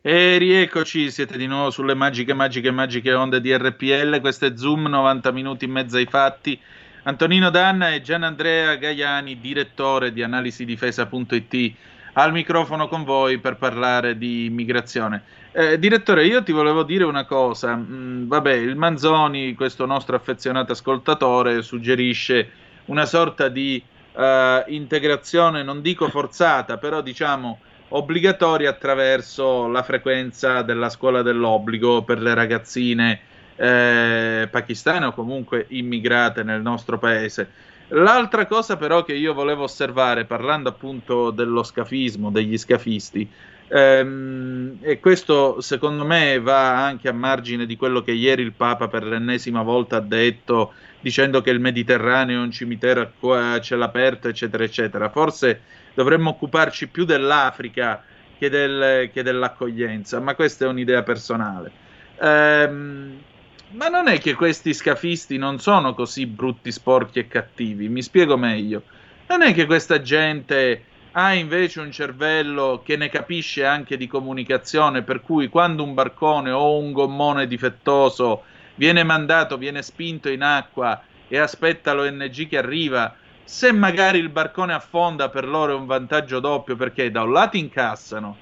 E 0.00 0.38
rieccoci, 0.38 1.10
siete 1.10 1.36
di 1.36 1.46
nuovo 1.46 1.70
sulle 1.70 1.92
magiche, 1.92 2.32
magiche, 2.32 2.70
magiche 2.70 3.12
onde 3.12 3.42
di 3.42 3.54
RPL. 3.54 4.20
Questo 4.22 4.46
è 4.46 4.56
Zoom, 4.56 4.86
90 4.86 5.30
minuti 5.30 5.66
in 5.66 5.72
mezzo 5.72 5.98
ai 5.98 6.06
fatti. 6.06 6.58
Antonino 7.02 7.50
Danna 7.50 7.90
e 7.90 8.00
Gianandrea 8.00 8.76
Gaiani, 8.76 9.40
direttore 9.40 10.14
di 10.14 10.22
analisidifesa.it, 10.22 11.74
al 12.14 12.32
microfono 12.32 12.88
con 12.88 13.04
voi 13.04 13.36
per 13.36 13.56
parlare 13.56 14.16
di 14.16 14.46
immigrazione. 14.46 15.22
Eh, 15.52 15.80
direttore, 15.80 16.26
io 16.26 16.44
ti 16.44 16.52
volevo 16.52 16.84
dire 16.84 17.04
una 17.04 17.24
cosa. 17.24 17.74
Mm, 17.74 18.28
vabbè, 18.28 18.52
il 18.52 18.76
Manzoni, 18.76 19.54
questo 19.54 19.84
nostro 19.84 20.14
affezionato 20.14 20.72
ascoltatore, 20.72 21.62
suggerisce 21.62 22.50
una 22.86 23.04
sorta 23.04 23.48
di 23.48 23.82
eh, 24.12 24.64
integrazione, 24.68 25.64
non 25.64 25.80
dico 25.82 26.08
forzata, 26.08 26.78
però 26.78 27.00
diciamo 27.00 27.58
obbligatoria 27.88 28.70
attraverso 28.70 29.66
la 29.66 29.82
frequenza 29.82 30.62
della 30.62 30.88
scuola 30.88 31.22
dell'obbligo 31.22 32.02
per 32.02 32.20
le 32.20 32.34
ragazzine 32.34 33.20
eh, 33.56 34.48
pakistane 34.48 35.06
o 35.06 35.12
comunque 35.12 35.66
immigrate 35.70 36.44
nel 36.44 36.62
nostro 36.62 36.98
paese. 36.98 37.50
L'altra 37.88 38.46
cosa 38.46 38.76
però 38.76 39.02
che 39.02 39.14
io 39.14 39.34
volevo 39.34 39.64
osservare, 39.64 40.24
parlando 40.24 40.68
appunto 40.68 41.32
dello 41.32 41.64
scafismo, 41.64 42.30
degli 42.30 42.56
scafisti, 42.56 43.28
ehm, 43.70 44.78
e 44.80 45.00
questo 45.00 45.60
secondo 45.60 46.04
me 46.04 46.40
va 46.40 46.84
anche 46.84 47.08
a 47.08 47.12
margine 47.12 47.66
di 47.66 47.76
quello 47.76 48.02
che 48.02 48.12
ieri 48.12 48.42
il 48.42 48.52
Papa 48.54 48.88
per 48.88 49.04
l'ennesima 49.04 49.62
volta 49.62 49.96
ha 49.96 50.00
detto, 50.00 50.74
dicendo 51.00 51.40
che 51.40 51.50
il 51.50 51.60
Mediterraneo 51.60 52.40
è 52.40 52.42
un 52.42 52.50
cimitero 52.50 53.12
a 53.32 53.60
cielo 53.60 53.84
aperto, 53.84 54.28
eccetera, 54.28 54.64
eccetera. 54.64 55.08
Forse 55.10 55.62
dovremmo 55.94 56.30
occuparci 56.30 56.88
più 56.88 57.04
dell'Africa 57.04 58.04
che, 58.36 58.48
del- 58.48 59.10
che 59.12 59.22
dell'accoglienza, 59.22 60.20
ma 60.20 60.34
questa 60.34 60.64
è 60.64 60.68
un'idea 60.68 61.02
personale. 61.02 61.72
Ehm, 62.20 63.24
ma 63.72 63.88
non 63.88 64.08
è 64.08 64.18
che 64.18 64.34
questi 64.34 64.74
scafisti 64.74 65.36
non 65.38 65.58
sono 65.60 65.94
così 65.94 66.26
brutti, 66.26 66.72
sporchi 66.72 67.20
e 67.20 67.26
cattivi, 67.28 67.88
mi 67.88 68.02
spiego 68.02 68.36
meglio. 68.36 68.84
Non 69.28 69.42
è 69.42 69.54
che 69.54 69.66
questa 69.66 70.00
gente 70.00 70.89
ha 71.12 71.34
invece 71.34 71.80
un 71.80 71.90
cervello 71.90 72.82
che 72.84 72.96
ne 72.96 73.08
capisce 73.08 73.64
anche 73.64 73.96
di 73.96 74.06
comunicazione, 74.06 75.02
per 75.02 75.20
cui 75.20 75.48
quando 75.48 75.82
un 75.82 75.94
barcone 75.94 76.50
o 76.50 76.78
un 76.78 76.92
gommone 76.92 77.46
difettoso 77.46 78.44
viene 78.76 79.02
mandato, 79.02 79.58
viene 79.58 79.82
spinto 79.82 80.28
in 80.28 80.42
acqua 80.42 81.02
e 81.26 81.38
aspetta 81.38 81.92
l'ONG 81.92 82.48
che 82.48 82.58
arriva, 82.58 83.14
se 83.44 83.72
magari 83.72 84.18
il 84.18 84.28
barcone 84.28 84.72
affonda 84.72 85.28
per 85.28 85.46
loro 85.46 85.72
è 85.72 85.76
un 85.76 85.86
vantaggio 85.86 86.38
doppio 86.38 86.76
perché 86.76 87.10
da 87.10 87.22
un 87.22 87.32
lato 87.32 87.56
incassano 87.56 88.36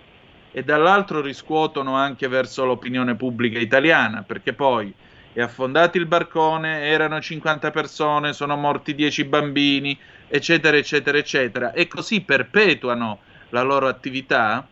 e 0.53 0.63
dall'altro 0.63 1.21
riscuotono 1.21 1.95
anche 1.95 2.29
verso 2.29 2.67
l'opinione 2.67 3.15
pubblica 3.15 3.59
italiana, 3.59 4.23
perché 4.23 4.53
poi 4.53 4.93
è 5.33 5.41
affondato 5.41 5.97
il 5.97 6.07
barcone, 6.07 6.83
erano 6.83 7.21
50 7.21 7.71
persone, 7.71 8.33
sono 8.33 8.57
morti 8.57 8.95
10 8.95 9.25
bambini, 9.25 9.99
eccetera, 10.29 10.77
eccetera, 10.77 11.19
eccetera, 11.19 11.73
e 11.73 11.89
così 11.89 12.21
perpetuano 12.23 13.19
la 13.51 13.63
loro 13.63 13.87
attività. 13.89 14.67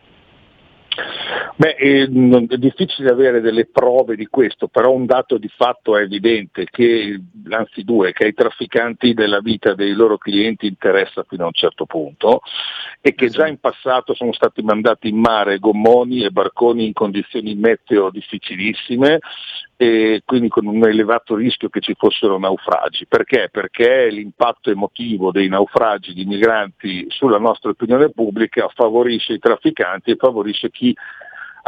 Beh, 1.55 1.75
eh, 1.75 2.03
è 2.03 2.57
difficile 2.57 3.09
avere 3.09 3.41
delle 3.41 3.65
prove 3.65 4.15
di 4.15 4.27
questo, 4.27 4.67
però 4.67 4.91
un 4.91 5.07
dato 5.07 5.37
di 5.37 5.49
fatto 5.49 5.97
è 5.97 6.03
evidente 6.03 6.65
che, 6.65 7.19
anzi 7.49 7.83
due, 7.83 8.13
che 8.13 8.25
ai 8.25 8.33
trafficanti 8.33 9.13
della 9.15 9.39
vita 9.39 9.73
dei 9.73 9.93
loro 9.93 10.17
clienti 10.19 10.67
interessa 10.67 11.25
fino 11.27 11.43
a 11.43 11.47
un 11.47 11.53
certo 11.53 11.85
punto 11.85 12.41
e 13.01 13.15
che 13.15 13.29
già 13.29 13.47
in 13.47 13.59
passato 13.59 14.13
sono 14.13 14.33
stati 14.33 14.61
mandati 14.61 15.07
in 15.07 15.17
mare 15.17 15.57
gommoni 15.57 16.23
e 16.23 16.29
barconi 16.29 16.85
in 16.85 16.93
condizioni 16.93 17.55
meteo 17.55 18.11
difficilissime 18.11 19.19
e 19.79 20.23
quindi 20.25 20.49
con 20.49 20.65
un 20.65 20.83
elevato 20.87 21.35
rischio 21.35 21.69
che 21.69 21.81
ci 21.81 21.93
fossero 21.95 22.39
naufragi. 22.39 23.05
Perché? 23.05 23.49
Perché 23.51 24.09
l'impatto 24.09 24.71
emotivo 24.71 25.31
dei 25.31 25.47
naufragi 25.47 26.13
di 26.13 26.25
migranti 26.25 27.05
sulla 27.09 27.37
nostra 27.37 27.69
opinione 27.69 28.09
pubblica 28.09 28.67
favorisce 28.73 29.33
i 29.33 29.39
trafficanti 29.39 30.11
e 30.11 30.15
favorisce 30.15 30.71
chi 30.71 30.95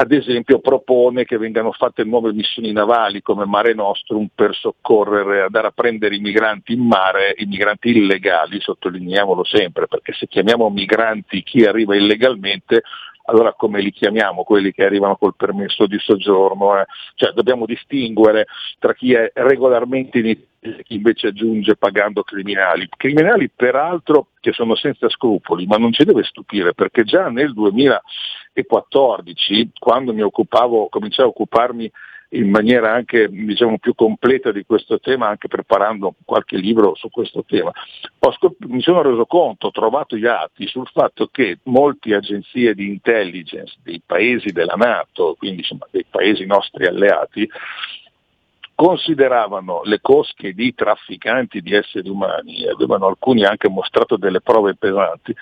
ad 0.01 0.14
esempio 0.14 0.60
propone 0.60 1.26
che 1.26 1.38
vengano 1.38 1.74
fatte 1.74 2.05
nuove 2.05 2.32
missioni 2.32 2.72
navali 2.72 3.22
come 3.22 3.45
Mare 3.45 3.74
Nostrum 3.74 4.30
per 4.34 4.55
soccorrere, 4.55 5.41
andare 5.41 5.68
a 5.68 5.72
prendere 5.72 6.16
i 6.16 6.20
migranti 6.20 6.72
in 6.72 6.88
mare, 6.88 7.34
i 7.36 7.45
migranti 7.45 7.89
illegali, 7.89 8.62
sottolineiamolo 8.62 9.43
sempre, 9.43 9.88
perché 9.88 10.14
se 10.14 10.28
chiamiamo 10.28 10.70
migranti 10.70 11.43
chi 11.43 11.66
arriva 11.66 11.97
illegalmente, 11.97 12.84
allora 13.26 13.53
come 13.53 13.82
li 13.82 13.91
chiamiamo 13.91 14.43
quelli 14.43 14.72
che 14.72 14.84
arrivano 14.84 15.15
col 15.15 15.36
permesso 15.36 15.86
di 15.86 15.97
soggiorno? 15.99 16.80
eh? 16.80 16.86
Cioè 17.15 17.32
dobbiamo 17.32 17.65
distinguere 17.65 18.47
tra 18.80 18.93
chi 18.93 19.13
è 19.13 19.32
regolarmente 19.34 20.20
in 20.20 20.26
Italia 20.26 20.47
e 20.61 20.84
chi 20.84 20.95
invece 20.95 21.32
giunge 21.32 21.78
pagando 21.78 22.24
criminali. 22.24 22.89
Criminali 22.97 23.49
peraltro 23.49 24.32
che 24.39 24.51
sono 24.51 24.76
senza 24.76 25.07
scrupoli, 25.09 25.65
ma 25.65 25.78
non 25.78 25.93
ci 25.93 26.03
deve 26.03 26.24
stupire 26.24 26.74
perché 26.74 27.03
già 27.03 27.30
nel 27.30 27.53
2014, 27.53 29.72
quando 29.80 30.13
mi 30.13 30.22
occupavo, 30.22 30.89
cominciai 30.89 31.26
a 31.26 31.30
occuparmi 31.30 31.89
in 32.30 32.49
maniera 32.49 32.93
anche 32.93 33.27
diciamo, 33.30 33.80
più 33.80 33.95
completa 33.95 34.51
di 34.51 34.63
questo 34.65 34.99
tema, 34.99 35.27
anche 35.27 35.47
preparando 35.47 36.13
qualche 36.25 36.57
libro 36.57 36.93
su 36.95 37.09
questo 37.09 37.43
tema. 37.43 37.71
Scop- 38.32 38.65
mi 38.65 38.82
sono 38.82 39.01
reso 39.01 39.25
conto, 39.25 39.67
ho 39.67 39.71
trovato 39.71 40.15
gli 40.15 40.27
atti 40.27 40.67
sul 40.67 40.88
fatto 40.93 41.27
che 41.32 41.57
molte 41.63 42.13
agenzie 42.13 42.75
di 42.75 42.88
intelligence 42.88 43.77
dei 43.84 44.01
paesi 44.05 44.51
della 44.51 44.75
Nato, 44.75 45.36
quindi 45.38 45.61
insomma, 45.61 45.88
dei 45.89 46.05
paesi 46.07 46.45
nostri 46.45 46.86
alleati, 46.86 47.49
consideravano 48.75 49.82
le 49.84 49.99
cosche 49.99 50.53
di 50.53 50.73
trafficanti 50.73 51.61
di 51.61 51.73
esseri 51.73 52.07
umani, 52.07 52.65
avevano 52.65 53.07
alcuni 53.07 53.43
anche 53.43 53.67
mostrato 53.67 54.15
delle 54.15 54.39
prove 54.39 54.75
pesanti, 54.75 55.36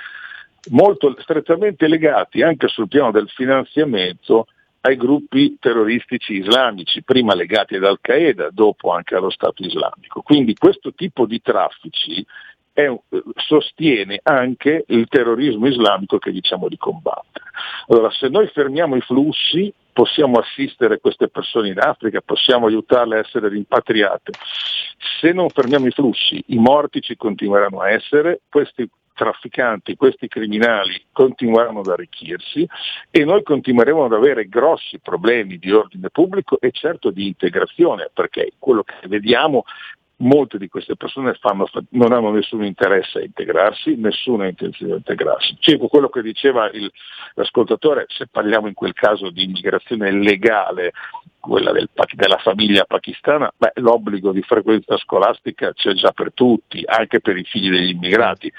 molto 0.70 1.16
strettamente 1.20 1.88
legati 1.88 2.42
anche 2.42 2.68
sul 2.68 2.88
piano 2.88 3.12
del 3.12 3.30
finanziamento 3.30 4.48
ai 4.88 4.96
gruppi 4.96 5.58
terroristici 5.60 6.38
islamici, 6.38 7.04
prima 7.04 7.36
legati 7.36 7.76
ad 7.76 7.84
Al-Qaeda, 7.84 8.50
dopo 8.52 8.92
anche 8.92 9.16
allo 9.16 9.30
Stato 9.30 9.62
islamico. 9.64 10.22
Quindi 10.22 10.54
questo 10.56 10.94
tipo 10.94 11.26
di 11.26 11.42
traffici 11.42 12.26
è, 12.72 12.90
sostiene 13.36 14.22
anche 14.24 14.86
il 14.88 15.08
terrorismo 15.10 15.68
islamico 15.68 16.20
che 16.20 16.32
diciamo 16.32 16.70
di 16.70 16.78
combattere. 16.78 17.46
Allora, 17.88 18.10
se 18.12 18.30
noi 18.30 18.48
fermiamo 18.48 18.96
i 18.96 19.02
flussi, 19.02 19.74
possiamo 19.92 20.40
assistere 20.40 21.00
queste 21.00 21.28
persone 21.28 21.68
in 21.68 21.80
Africa, 21.80 22.22
possiamo 22.22 22.68
aiutarle 22.68 23.18
a 23.18 23.20
essere 23.20 23.50
rimpatriate. 23.50 24.32
Se 25.20 25.34
non 25.34 25.50
fermiamo 25.50 25.88
i 25.88 25.92
flussi, 25.92 26.42
i 26.48 26.58
morti 26.58 27.02
ci 27.02 27.18
continueranno 27.18 27.82
a 27.82 27.90
essere, 27.90 28.40
questi 28.50 28.90
trafficanti, 29.18 29.96
questi 29.96 30.28
criminali 30.28 31.06
continueranno 31.12 31.80
ad 31.80 31.88
arricchirsi 31.88 32.68
e 33.10 33.26
noi 33.26 33.42
continueremo 33.42 34.06
ad 34.06 34.14
avere 34.14 34.48
grossi 34.48 35.00
problemi 35.00 35.58
di 35.58 35.72
ordine 35.72 36.10
pubblico 36.12 36.60
e 36.60 36.72
certo 36.72 37.10
di 37.10 37.26
integrazione, 37.26 38.12
perché 38.14 38.52
quello 38.60 38.84
che 38.84 39.08
vediamo 39.08 39.66
molte 40.18 40.58
di 40.58 40.68
queste 40.68 40.96
persone 40.96 41.34
fanno, 41.34 41.68
non 41.90 42.12
hanno 42.12 42.32
nessun 42.32 42.64
interesse 42.64 43.20
a 43.20 43.24
integrarsi, 43.24 43.96
nessuna 43.96 44.48
intenzione 44.48 44.94
di 44.94 44.98
integrarsi. 44.98 45.58
Circo 45.60 45.88
quello 45.88 46.10
che 46.10 46.22
diceva 46.22 46.70
il, 46.72 46.92
l'ascoltatore, 47.36 48.06
se 48.08 48.28
parliamo 48.28 48.68
in 48.68 48.74
quel 48.74 48.94
caso 48.94 49.30
di 49.30 49.44
immigrazione 49.44 50.12
legale, 50.12 50.94
quella 51.40 51.72
del, 51.72 51.90
della 52.14 52.38
famiglia 52.38 52.86
pakistana, 52.86 53.52
beh, 53.56 53.74
l'obbligo 53.76 54.32
di 54.32 54.42
frequenza 54.42 54.98
scolastica 54.98 55.72
c'è 55.74 55.94
già 55.94 56.12
per 56.12 56.34
tutti, 56.34 56.84
anche 56.86 57.20
per 57.22 57.38
i 57.38 57.44
figli 57.44 57.70
degli 57.70 57.90
immigrati. 57.90 58.52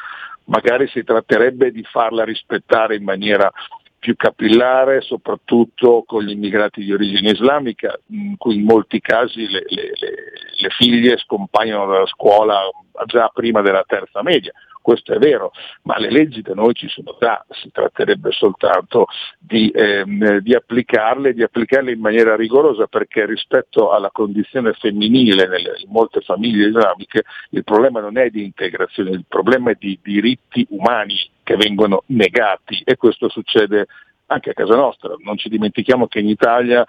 Magari 0.49 0.89
si 0.89 1.05
tratterebbe 1.05 1.71
di 1.71 1.83
farla 1.85 2.25
rispettare 2.25 2.97
in 2.97 3.05
maniera 3.05 3.51
più 3.99 4.15
capillare, 4.17 5.01
soprattutto 5.01 6.05
con 6.07 6.23
gli 6.23 6.31
immigrati 6.31 6.85
di 6.85 6.93
origine 6.93 7.31
islamica, 7.31 7.99
in 8.11 8.37
cui 8.37 8.57
in 8.57 8.65
molti 8.65 9.01
casi 9.01 9.49
le, 9.49 9.65
le, 9.67 9.83
le, 9.95 10.15
le 10.61 10.69
figlie 10.71 11.17
scompaiono 11.17 11.91
dalla 11.91 12.07
scuola 12.07 12.61
già 13.07 13.29
prima 13.33 13.61
della 13.61 13.85
terza 13.87 14.23
media. 14.23 14.53
Questo 14.89 15.13
è 15.13 15.19
vero, 15.19 15.53
ma 15.83 15.99
le 15.99 16.11
leggi 16.11 16.41
da 16.41 16.55
noi 16.55 16.73
ci 16.73 16.89
sono 16.89 17.15
già, 17.21 17.45
si 17.51 17.71
tratterebbe 17.71 18.31
soltanto 18.31 19.05
di, 19.39 19.71
ehm, 19.71 20.39
di 20.39 20.55
applicarle, 20.55 21.35
di 21.35 21.43
applicarle 21.43 21.93
in 21.93 22.01
maniera 22.01 22.35
rigorosa 22.35 22.87
perché 22.87 23.27
rispetto 23.27 23.91
alla 23.93 24.09
condizione 24.11 24.73
femminile 24.73 25.47
nelle, 25.47 25.75
in 25.85 25.91
molte 25.91 26.23
famiglie 26.23 26.69
islamiche 26.69 27.25
il 27.51 27.65
problema 27.65 28.01
non 28.01 28.17
è 28.17 28.31
di 28.31 28.43
integrazione, 28.43 29.11
il 29.11 29.27
problema 29.29 29.73
è 29.73 29.77
di 29.79 29.99
diritti 30.03 30.67
umani 30.71 31.17
che 31.43 31.57
vengono 31.57 32.05
negati 32.07 32.81
e 32.83 32.97
questo 32.97 33.29
succede 33.29 33.89
anche 34.29 34.51
a 34.51 34.55
casa 34.55 34.75
nostra. 34.75 35.15
Non 35.23 35.37
ci 35.37 35.51
dimentichiamo 35.51 36.07
che 36.07 36.21
in 36.21 36.29
Italia 36.29 36.83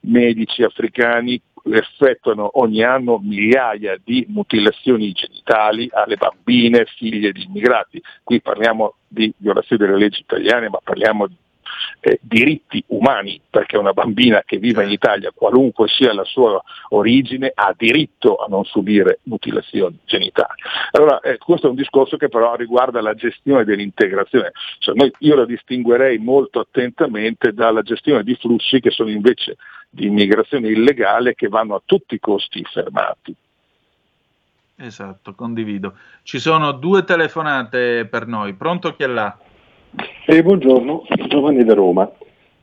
medici 0.00 0.62
africani 0.62 1.40
effettuano 1.72 2.50
ogni 2.54 2.82
anno 2.82 3.18
migliaia 3.18 3.98
di 4.02 4.26
mutilazioni 4.28 5.12
genitali 5.12 5.88
alle 5.92 6.16
bambine 6.16 6.84
figlie 6.96 7.32
di 7.32 7.44
immigrati. 7.44 8.02
Qui 8.22 8.40
parliamo 8.40 8.94
di 9.06 9.32
violazione 9.36 9.86
delle 9.86 9.98
leggi 9.98 10.20
italiane, 10.20 10.68
ma 10.68 10.78
parliamo 10.82 11.26
di 11.26 11.36
eh, 12.00 12.18
diritti 12.22 12.82
umani, 12.88 13.40
perché 13.48 13.76
una 13.76 13.92
bambina 13.92 14.42
che 14.44 14.58
vive 14.58 14.84
in 14.84 14.90
Italia, 14.90 15.32
qualunque 15.34 15.88
sia 15.88 16.12
la 16.12 16.24
sua 16.24 16.62
origine, 16.90 17.50
ha 17.54 17.74
diritto 17.76 18.36
a 18.36 18.46
non 18.48 18.64
subire 18.64 19.20
mutilazioni 19.24 19.98
genitali. 20.04 20.60
Allora, 20.92 21.20
eh, 21.20 21.38
questo 21.38 21.66
è 21.66 21.70
un 21.70 21.76
discorso 21.76 22.16
che 22.16 22.28
però 22.28 22.54
riguarda 22.54 23.00
la 23.00 23.14
gestione 23.14 23.64
dell'integrazione. 23.64 24.52
Cioè, 24.78 24.94
noi, 24.94 25.12
io 25.20 25.34
la 25.34 25.44
distinguerei 25.44 26.18
molto 26.18 26.60
attentamente 26.60 27.52
dalla 27.52 27.82
gestione 27.82 28.22
di 28.22 28.34
flussi 28.34 28.80
che 28.80 28.90
sono 28.90 29.10
invece 29.10 29.56
di 29.88 30.06
immigrazione 30.06 30.68
illegale 30.68 31.34
che 31.34 31.48
vanno 31.48 31.74
a 31.76 31.82
tutti 31.84 32.14
i 32.14 32.20
costi 32.20 32.62
fermati. 32.64 33.34
Esatto, 34.76 35.34
condivido. 35.34 35.94
Ci 36.22 36.38
sono 36.38 36.72
due 36.72 37.04
telefonate 37.04 38.06
per 38.06 38.26
noi. 38.26 38.54
Pronto 38.54 38.94
chi 38.94 39.02
è 39.02 39.06
là? 39.06 39.36
Eh, 40.26 40.42
buongiorno, 40.42 41.04
Giovanni 41.26 41.64
da 41.64 41.74
Roma. 41.74 42.08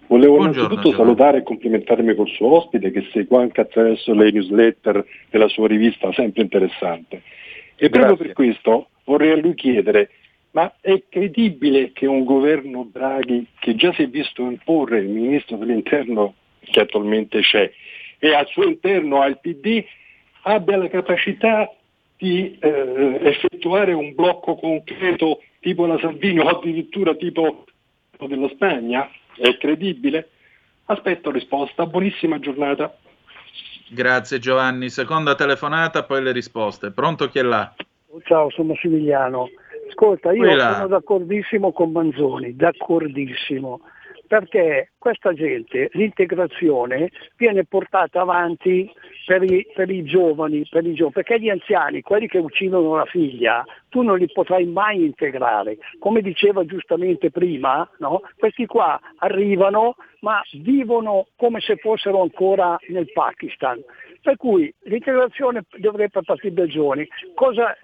Volevo 0.07 0.35
Buongiorno, 0.35 0.73
innanzitutto 0.73 0.91
Giovanni. 0.91 1.15
salutare 1.15 1.37
e 1.39 1.43
complimentarmi 1.43 2.15
col 2.15 2.29
suo 2.29 2.57
ospite 2.57 2.91
che 2.91 3.09
segue 3.11 3.41
anche 3.41 3.61
attraverso 3.61 4.13
le 4.13 4.31
newsletter 4.31 5.03
della 5.29 5.47
sua 5.47 5.67
rivista, 5.67 6.13
sempre 6.13 6.43
interessante. 6.43 7.23
E 7.75 7.89
proprio 7.89 8.15
per 8.15 8.33
questo 8.33 8.89
vorrei 9.03 9.31
a 9.31 9.35
lui 9.35 9.55
chiedere, 9.55 10.11
ma 10.51 10.71
è 10.79 11.03
credibile 11.09 11.91
che 11.91 12.05
un 12.05 12.23
governo 12.23 12.87
Draghi, 12.89 13.47
che 13.59 13.75
già 13.75 13.91
si 13.93 14.03
è 14.03 14.07
visto 14.07 14.43
imporre 14.43 14.99
il 14.99 15.09
ministro 15.09 15.57
dell'interno 15.57 16.35
che 16.65 16.81
attualmente 16.81 17.41
c'è, 17.41 17.71
e 18.19 18.33
al 18.33 18.47
suo 18.47 18.63
interno 18.63 19.21
ha 19.21 19.27
il 19.27 19.39
PD, 19.39 19.83
abbia 20.43 20.77
la 20.77 20.87
capacità 20.89 21.69
di 22.17 22.57
eh, 22.59 23.19
effettuare 23.23 23.93
un 23.93 24.13
blocco 24.13 24.55
concreto 24.55 25.41
tipo 25.59 25.85
la 25.85 25.97
Salvini 25.99 26.39
o 26.39 26.47
addirittura 26.47 27.15
tipo 27.15 27.65
della 28.19 28.47
Spagna? 28.49 29.09
È 29.35 29.57
credibile? 29.57 30.29
Aspetto 30.85 31.31
risposta, 31.31 31.85
buonissima 31.85 32.39
giornata. 32.39 32.95
Grazie 33.89 34.39
Giovanni. 34.39 34.89
Seconda 34.89 35.35
telefonata, 35.35 36.03
poi 36.03 36.23
le 36.23 36.31
risposte. 36.31 36.91
Pronto 36.91 37.27
chi 37.27 37.39
è 37.39 37.43
là? 37.43 37.73
Ciao, 38.23 38.49
sono 38.51 38.69
Massimiliano. 38.69 39.49
Ascolta, 39.89 40.31
io 40.31 40.43
Qui 40.43 40.55
là. 40.55 40.73
sono 40.73 40.87
d'accordissimo 40.87 41.71
con 41.71 41.91
Manzoni, 41.91 42.55
d'accordissimo, 42.55 43.81
perché 44.27 44.91
questa 44.97 45.33
gente, 45.33 45.89
l'integrazione, 45.93 47.11
viene 47.37 47.65
portata 47.65 48.21
avanti 48.21 48.91
per 49.25 49.43
i, 49.43 49.65
per 49.73 49.89
i 49.89 50.03
giovani, 50.03 50.67
per 50.69 50.85
i 50.85 50.93
giovani, 50.93 51.13
perché 51.13 51.39
gli 51.39 51.49
anziani, 51.49 52.01
quelli 52.01 52.27
che 52.27 52.37
uccidono 52.37 52.95
la 52.95 53.05
figlia, 53.05 53.63
tu 53.89 54.01
non 54.01 54.17
li 54.17 54.31
potrai 54.31 54.65
mai 54.65 55.03
integrare. 55.03 55.77
Come 55.99 56.21
diceva 56.21 56.65
giustamente 56.65 57.31
prima, 57.31 57.87
no? 57.99 58.21
questi 58.37 58.65
qua 58.65 58.99
arrivano 59.17 59.95
ma 60.21 60.41
vivono 60.53 61.27
come 61.35 61.59
se 61.61 61.75
fossero 61.77 62.21
ancora 62.21 62.77
nel 62.87 63.11
Pakistan. 63.11 63.79
Per 64.21 64.37
cui 64.37 64.73
l'integrazione 64.85 65.65
dovrebbe 65.77 66.21
partire 66.23 66.53
dai 66.53 66.67
giovani. 66.67 67.07
Cosa, 67.35 67.77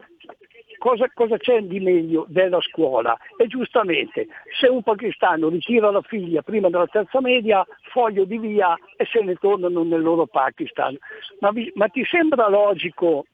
cosa, 0.81 1.07
cosa 1.13 1.37
c'è 1.37 1.61
di 1.61 1.79
meglio 1.79 2.25
della 2.27 2.59
scuola? 2.59 3.15
E 3.37 3.45
giustamente, 3.45 4.27
se 4.59 4.67
un 4.67 4.81
pakistano 4.81 5.47
ritira 5.49 5.91
la 5.91 6.01
figlia 6.01 6.41
prima 6.41 6.69
della 6.69 6.87
terza 6.87 7.21
media, 7.21 7.63
foglio 7.91 8.25
di 8.25 8.39
via 8.39 8.75
e 8.97 9.05
se 9.05 9.21
ne 9.21 9.35
tornano 9.35 9.83
nel 9.83 10.01
loro 10.01 10.25
Pakistan. 10.25 10.97
Ma, 11.39 11.51
vi- 11.51 11.71
ma 11.75 11.87
ti 11.87 12.03
sembra 12.03 12.49
logico? 12.49 13.25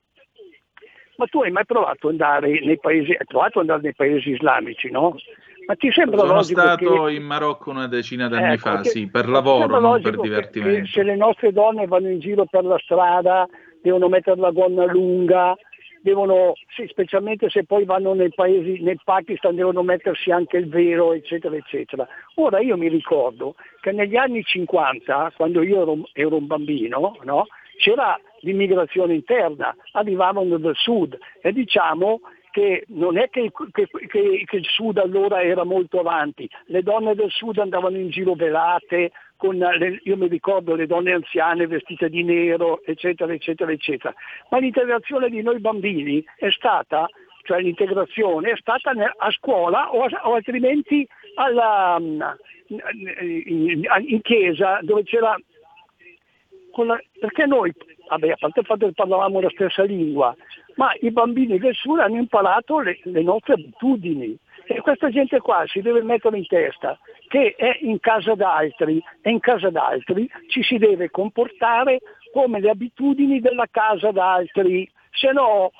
Ma 1.15 1.25
tu 1.25 1.41
hai 1.41 1.51
mai 1.51 1.65
provato 1.65 2.07
ad 2.07 2.13
andare 2.13 2.59
nei 2.63 2.77
paesi, 2.79 3.11
hai 3.11 3.25
provato 3.25 3.59
ad 3.59 3.69
andare 3.69 3.81
nei 3.81 3.95
paesi 3.95 4.31
islamici, 4.31 4.91
no? 4.91 5.15
Ma 5.65 5.75
ti 5.75 5.89
sembra 5.91 6.19
Sono 6.19 6.33
logico 6.33 6.61
stato 6.61 7.05
che... 7.05 7.11
in 7.13 7.23
Marocco 7.23 7.69
una 7.69 7.87
decina 7.87 8.27
d'anni 8.27 8.53
Ecco, 8.53 8.69
fa, 8.69 8.81
che- 8.81 8.89
sì, 8.89 9.07
per 9.09 9.27
lavoro, 9.27 9.79
non 9.79 10.01
per 10.01 10.19
divertimento. 10.19 10.81
che 10.81 10.87
se 10.87 11.03
le 11.03 11.15
nostre 11.15 11.51
donne 11.51 11.87
vanno 11.87 12.09
in 12.09 12.19
giro 12.19 12.45
per 12.45 12.65
la 12.65 12.77
strada, 12.77 13.47
devono 13.81 14.09
mettere 14.09 14.39
la 14.39 14.51
gonna 14.51 14.85
lunga, 14.85 15.55
devono, 16.07 16.53
sì, 16.73 16.87
specialmente 16.87 17.49
se 17.49 17.65
poi 17.65 17.83
vanno 17.83 18.13
nei 18.13 18.31
paesi, 18.33 18.81
nel 18.81 18.99
Pakistan, 19.03 19.55
devono 19.55 19.83
mettersi 19.83 20.31
anche 20.31 20.55
il 20.55 20.69
velo, 20.69 21.11
eccetera, 21.11 21.53
eccetera. 21.55 22.07
Ora 22.35 22.59
io 22.61 22.77
mi 22.77 22.87
ricordo 22.87 23.55
che 23.81 23.91
negli 23.91 24.15
anni 24.15 24.41
50, 24.41 25.33
quando 25.35 25.61
io 25.61 25.81
ero, 25.81 26.09
ero 26.13 26.37
un 26.37 26.47
bambino, 26.47 27.17
no, 27.23 27.47
c'era 27.77 28.17
l'immigrazione 28.39 29.15
interna, 29.15 29.75
arrivavano 29.91 30.57
dal 30.57 30.75
sud 30.75 31.17
e 31.41 31.51
diciamo 31.51 32.21
che 32.51 32.85
non 32.87 33.17
è 33.17 33.29
che, 33.29 33.51
che- 33.71 33.87
che- 34.07 34.43
che 34.45 34.55
il 34.55 34.65
sud 34.65 34.97
allora 34.97 35.43
era 35.43 35.63
molto 35.63 35.99
avanti, 35.99 36.49
le 36.67 36.81
donne 36.81 37.15
del 37.15 37.29
sud 37.29 37.57
andavano 37.57 37.97
in 37.97 38.09
giro 38.09 38.33
velate, 38.33 39.11
con 39.37 39.55
le- 39.57 40.01
io 40.03 40.17
mi 40.17 40.27
ricordo 40.27 40.75
le 40.75 40.87
donne 40.87 41.13
anziane 41.13 41.67
vestite 41.67 42.09
di 42.09 42.23
nero, 42.23 42.83
eccetera, 42.83 43.31
eccetera, 43.31 43.71
eccetera. 43.71 44.13
Ma 44.49 44.57
l'integrazione 44.57 45.29
di 45.29 45.41
noi 45.41 45.59
bambini 45.59 46.23
è 46.35 46.49
stata, 46.49 47.07
cioè 47.43 47.61
l'integrazione 47.61 48.51
è 48.51 48.57
stata 48.57 48.91
a 48.91 49.31
scuola 49.31 49.93
o, 49.93 50.05
o 50.05 50.33
altrimenti 50.33 51.07
alla, 51.35 51.97
in, 52.67 53.83
in 54.07 54.21
chiesa 54.21 54.79
dove 54.81 55.03
c'era 55.03 55.37
la, 56.83 56.99
perché 57.19 57.45
noi, 57.45 57.73
vabbè, 58.07 58.29
a 58.29 58.35
parte 58.37 58.59
il 58.59 58.65
fatto 58.65 58.85
che 58.85 58.93
parlavamo 58.93 59.41
la 59.41 59.49
stessa 59.49 59.83
lingua, 59.83 60.35
ma 60.75 60.91
i 61.01 61.11
bambini 61.11 61.57
del 61.57 61.73
sud 61.73 61.99
hanno 61.99 62.17
imparato 62.17 62.79
le, 62.79 62.99
le 63.03 63.21
nostre 63.23 63.53
abitudini 63.53 64.37
e 64.67 64.81
questa 64.81 65.09
gente 65.09 65.39
qua 65.39 65.63
si 65.67 65.81
deve 65.81 66.01
mettere 66.01 66.37
in 66.37 66.45
testa 66.45 66.99
che 67.27 67.55
è 67.55 67.77
in 67.81 67.99
casa 67.99 68.35
d'altri 68.35 69.01
e 69.21 69.29
in 69.29 69.39
casa 69.39 69.69
d'altri 69.69 70.29
ci 70.47 70.63
si 70.63 70.77
deve 70.77 71.09
comportare 71.09 71.99
come 72.33 72.59
le 72.59 72.69
abitudini 72.69 73.39
della 73.39 73.67
casa 73.69 74.11
d'altri, 74.11 74.89
se 75.11 75.31
no 75.31 75.71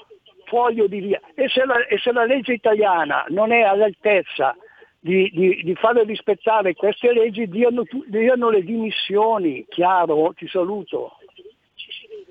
foglio 0.46 0.88
di 0.88 1.00
via. 1.00 1.22
E 1.36 1.48
se 1.50 1.66
la, 1.66 1.86
e 1.86 1.98
se 1.98 2.12
la 2.12 2.26
legge 2.26 2.54
italiana 2.54 3.26
non 3.30 3.52
è 3.52 3.62
all'altezza 3.62 4.56
di, 5.00 5.30
di, 5.32 5.62
di, 5.64 5.76
fare 5.76 6.04
rispettare 6.04 6.74
queste 6.74 7.14
leggi, 7.14 7.48
diano, 7.48 7.84
diano 8.08 8.50
le 8.50 8.64
dimissioni, 8.64 9.66
chiaro, 9.70 10.34
ti 10.36 10.48
saluto. 10.48 11.18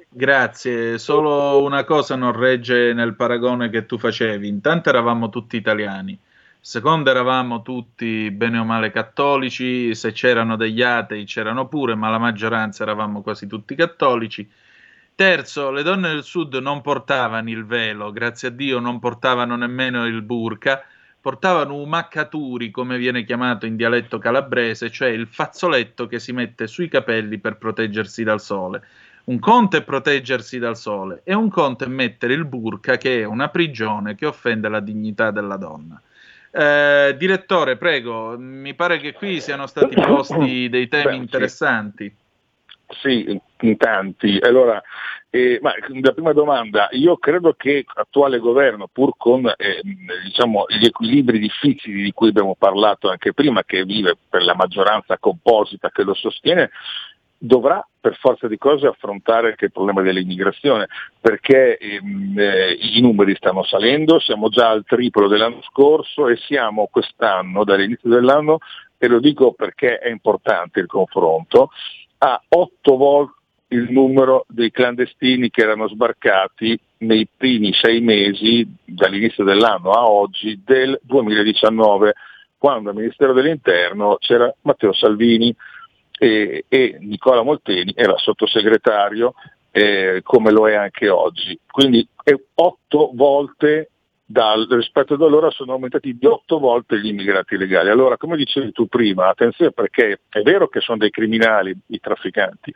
Grazie, 0.08 0.98
solo 0.98 1.62
una 1.62 1.84
cosa 1.84 2.16
non 2.16 2.32
regge 2.32 2.92
nel 2.94 3.14
paragone 3.14 3.68
che 3.68 3.84
tu 3.86 3.98
facevi. 3.98 4.48
Intanto 4.48 4.88
eravamo 4.88 5.28
tutti 5.28 5.56
italiani, 5.56 6.18
secondo 6.60 7.10
eravamo 7.10 7.62
tutti 7.62 8.30
bene 8.30 8.58
o 8.58 8.64
male 8.64 8.90
cattolici, 8.90 9.94
se 9.94 10.12
c'erano 10.12 10.56
degli 10.56 10.82
atei 10.82 11.24
c'erano 11.24 11.68
pure, 11.68 11.94
ma 11.94 12.08
la 12.10 12.18
maggioranza 12.18 12.82
eravamo 12.82 13.22
quasi 13.22 13.46
tutti 13.46 13.74
cattolici. 13.74 14.48
Terzo, 15.14 15.70
le 15.70 15.82
donne 15.82 16.08
del 16.08 16.22
sud 16.22 16.56
non 16.56 16.82
portavano 16.82 17.48
il 17.48 17.64
velo, 17.64 18.12
grazie 18.12 18.48
a 18.48 18.50
Dio 18.50 18.78
non 18.80 18.98
portavano 18.98 19.56
nemmeno 19.56 20.06
il 20.06 20.20
burka, 20.22 20.84
portavano 21.20 21.76
umaccaturi, 21.76 22.70
come 22.70 22.98
viene 22.98 23.24
chiamato 23.24 23.66
in 23.66 23.76
dialetto 23.76 24.18
calabrese, 24.18 24.90
cioè 24.90 25.08
il 25.08 25.26
fazzoletto 25.26 26.06
che 26.06 26.20
si 26.20 26.32
mette 26.32 26.66
sui 26.66 26.88
capelli 26.88 27.38
per 27.38 27.56
proteggersi 27.56 28.22
dal 28.24 28.40
sole. 28.40 28.82
Un 29.24 29.40
conto 29.40 29.76
è 29.76 29.82
proteggersi 29.82 30.58
dal 30.58 30.76
sole 30.76 31.22
e 31.24 31.34
un 31.34 31.48
conto 31.48 31.82
è 31.82 31.88
mettere 31.88 32.34
il 32.34 32.44
burka, 32.44 32.96
che 32.96 33.22
è 33.22 33.24
una 33.24 33.48
prigione 33.48 34.14
che 34.14 34.26
offende 34.26 34.68
la 34.68 34.78
dignità 34.78 35.32
della 35.32 35.56
donna. 35.56 36.00
Eh, 36.58 37.14
direttore, 37.18 37.76
prego, 37.76 38.34
mi 38.38 38.72
pare 38.72 38.96
che 38.96 39.12
qui 39.12 39.42
siano 39.42 39.66
stati 39.66 39.94
posti 39.94 40.68
dei 40.70 40.88
temi 40.88 41.10
Beh, 41.10 41.16
interessanti. 41.16 42.16
Sì, 43.02 43.38
in 43.60 43.76
tanti. 43.76 44.38
Allora, 44.40 44.80
eh, 45.28 45.58
ma 45.60 45.74
la 46.00 46.12
prima 46.12 46.32
domanda, 46.32 46.88
io 46.92 47.18
credo 47.18 47.52
che 47.52 47.84
l'attuale 47.94 48.38
governo, 48.38 48.88
pur 48.90 49.12
con 49.18 49.46
eh, 49.46 49.82
diciamo, 50.24 50.64
gli 50.68 50.86
equilibri 50.86 51.38
difficili 51.38 52.02
di 52.02 52.12
cui 52.12 52.28
abbiamo 52.28 52.54
parlato 52.54 53.10
anche 53.10 53.34
prima, 53.34 53.62
che 53.62 53.84
vive 53.84 54.16
per 54.26 54.42
la 54.42 54.54
maggioranza 54.54 55.18
composita 55.18 55.90
che 55.90 56.04
lo 56.04 56.14
sostiene, 56.14 56.70
dovrà 57.36 57.86
per 58.06 58.16
forza 58.20 58.46
di 58.46 58.56
cose 58.56 58.86
affrontare 58.86 59.48
anche 59.48 59.64
il 59.64 59.72
problema 59.72 60.00
dell'immigrazione, 60.00 60.86
perché 61.20 61.76
ehm, 61.76 62.38
eh, 62.38 62.78
i 62.80 63.00
numeri 63.00 63.34
stanno 63.34 63.64
salendo, 63.64 64.20
siamo 64.20 64.48
già 64.48 64.68
al 64.68 64.84
triplo 64.86 65.26
dell'anno 65.26 65.60
scorso 65.62 66.28
e 66.28 66.36
siamo 66.36 66.86
quest'anno, 66.88 67.64
dall'inizio 67.64 68.08
dell'anno, 68.08 68.58
e 68.96 69.08
lo 69.08 69.18
dico 69.18 69.54
perché 69.54 69.98
è 69.98 70.08
importante 70.08 70.78
il 70.78 70.86
confronto, 70.86 71.70
a 72.18 72.40
otto 72.48 72.96
volte 72.96 73.34
il 73.70 73.90
numero 73.90 74.44
dei 74.46 74.70
clandestini 74.70 75.50
che 75.50 75.62
erano 75.62 75.88
sbarcati 75.88 76.78
nei 76.98 77.26
primi 77.36 77.72
sei 77.72 78.00
mesi 78.00 78.64
dall'inizio 78.84 79.42
dell'anno 79.42 79.90
a 79.90 80.08
oggi 80.08 80.62
del 80.64 80.96
2019, 81.02 82.14
quando 82.56 82.90
al 82.90 82.94
Ministero 82.94 83.32
dell'Interno 83.32 84.16
c'era 84.20 84.54
Matteo 84.62 84.92
Salvini 84.92 85.52
e, 86.18 86.64
e 86.68 86.96
Nicola 87.00 87.42
Molteni 87.42 87.92
era 87.94 88.16
sottosegretario 88.16 89.34
eh, 89.70 90.20
come 90.22 90.50
lo 90.50 90.68
è 90.68 90.74
anche 90.74 91.08
oggi. 91.08 91.58
Quindi 91.70 92.06
otto 92.54 93.10
volte 93.14 93.90
dal, 94.24 94.66
rispetto 94.70 95.14
ad 95.14 95.22
allora 95.22 95.50
sono 95.50 95.72
aumentati 95.72 96.16
di 96.18 96.26
otto 96.26 96.58
volte 96.58 96.98
gli 96.98 97.08
immigrati 97.08 97.56
legali. 97.56 97.90
Allora, 97.90 98.16
come 98.16 98.36
dicevi 98.36 98.72
tu 98.72 98.86
prima, 98.86 99.28
attenzione 99.28 99.70
perché 99.70 100.20
è 100.28 100.40
vero 100.40 100.68
che 100.68 100.80
sono 100.80 100.98
dei 100.98 101.10
criminali 101.10 101.76
i 101.88 102.00
trafficanti, 102.00 102.72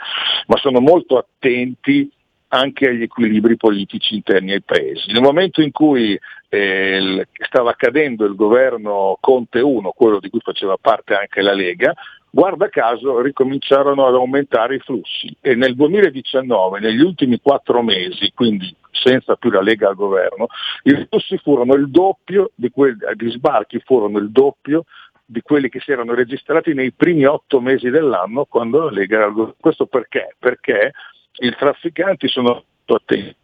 ma 0.46 0.56
sono 0.58 0.80
molto 0.80 1.18
attenti 1.18 2.10
anche 2.52 2.88
agli 2.88 3.02
equilibri 3.02 3.56
politici 3.56 4.14
interni 4.14 4.52
ai 4.52 4.62
paesi. 4.62 5.12
Nel 5.12 5.22
momento 5.22 5.62
in 5.62 5.70
cui 5.70 6.18
eh, 6.48 7.26
stava 7.46 7.70
accadendo 7.70 8.24
il 8.24 8.34
governo 8.34 9.16
Conte 9.20 9.60
1, 9.60 9.92
quello 9.92 10.18
di 10.18 10.30
cui 10.30 10.40
faceva 10.40 10.76
parte 10.80 11.14
anche 11.14 11.42
la 11.42 11.54
Lega, 11.54 11.94
guarda 12.30 12.68
caso 12.68 13.20
ricominciarono 13.20 14.06
ad 14.06 14.14
aumentare 14.14 14.76
i 14.76 14.78
flussi 14.80 15.34
e 15.40 15.54
nel 15.54 15.74
2019, 15.74 16.80
negli 16.80 17.00
ultimi 17.00 17.40
quattro 17.40 17.82
mesi, 17.82 18.32
quindi 18.34 18.74
senza 18.92 19.36
più 19.36 19.50
la 19.50 19.62
Lega 19.62 19.88
al 19.88 19.94
governo, 19.94 20.46
i 20.84 21.06
flussi 21.08 21.38
furono 21.38 21.74
il 21.74 21.90
doppio, 21.90 22.50
di 22.54 22.70
quelli, 22.70 22.98
gli 23.16 23.30
sbarchi 23.30 23.80
furono 23.84 24.18
il 24.18 24.30
doppio 24.30 24.84
di 25.24 25.42
quelli 25.42 25.68
che 25.68 25.80
si 25.80 25.92
erano 25.92 26.14
registrati 26.14 26.74
nei 26.74 26.92
primi 26.92 27.24
otto 27.24 27.60
mesi 27.60 27.88
dell'anno 27.88 28.46
quando 28.46 28.84
la 28.84 28.90
Lega 28.90 29.16
era 29.16 29.26
al 29.26 29.32
governo. 29.32 29.56
Questo 29.60 29.86
perché? 29.86 30.34
Perché 30.38 30.92
i 31.38 31.54
trafficanti 31.56 32.28
sono 32.28 32.64
attenti. 32.84 33.36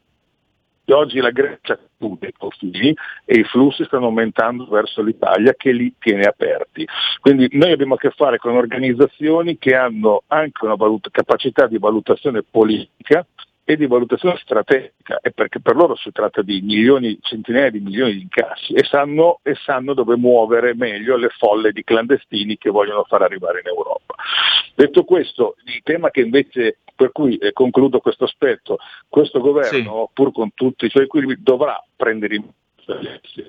Oggi 0.88 1.18
la 1.20 1.30
Grecia 1.30 1.78
chiude 1.98 2.28
i 2.28 2.32
confini 2.32 2.94
e 3.24 3.38
i 3.38 3.44
flussi 3.44 3.84
stanno 3.84 4.06
aumentando 4.06 4.66
verso 4.66 5.02
l'Italia 5.02 5.54
che 5.54 5.72
li 5.72 5.92
tiene 5.98 6.24
aperti. 6.24 6.86
Quindi 7.20 7.48
noi 7.52 7.72
abbiamo 7.72 7.94
a 7.94 7.98
che 7.98 8.10
fare 8.10 8.38
con 8.38 8.56
organizzazioni 8.56 9.58
che 9.58 9.74
hanno 9.74 10.22
anche 10.28 10.64
una 10.64 10.76
valut- 10.76 11.10
capacità 11.10 11.66
di 11.66 11.78
valutazione 11.78 12.42
politica 12.42 13.26
e 13.68 13.76
di 13.76 13.88
valutazione 13.88 14.38
strategica, 14.40 15.18
e 15.20 15.32
perché 15.32 15.58
per 15.58 15.74
loro 15.74 15.96
si 15.96 16.12
tratta 16.12 16.40
di 16.40 16.60
milioni, 16.62 17.18
centinaia 17.20 17.68
di 17.68 17.80
milioni 17.80 18.12
di 18.12 18.20
incassi 18.20 18.72
e 18.74 18.84
sanno, 18.84 19.40
e 19.42 19.56
sanno 19.56 19.92
dove 19.92 20.16
muovere 20.16 20.72
meglio 20.76 21.16
le 21.16 21.30
folle 21.36 21.72
di 21.72 21.82
clandestini 21.82 22.58
che 22.58 22.70
vogliono 22.70 23.02
far 23.02 23.22
arrivare 23.22 23.62
in 23.64 23.66
Europa. 23.66 24.14
Detto 24.72 25.02
questo, 25.02 25.56
il 25.64 25.80
tema 25.82 26.10
che 26.10 26.20
invece, 26.20 26.78
per 26.94 27.10
cui 27.10 27.40
concludo 27.52 27.98
questo 27.98 28.22
aspetto, 28.22 28.78
questo 29.08 29.40
governo, 29.40 30.04
sì. 30.06 30.10
pur 30.12 30.30
con 30.30 30.50
tutti 30.54 30.86
i 30.86 30.90
suoi 30.90 31.04
equilibri, 31.04 31.42
dovrà 31.42 31.82
prendere 31.96 32.36
in 32.36 32.44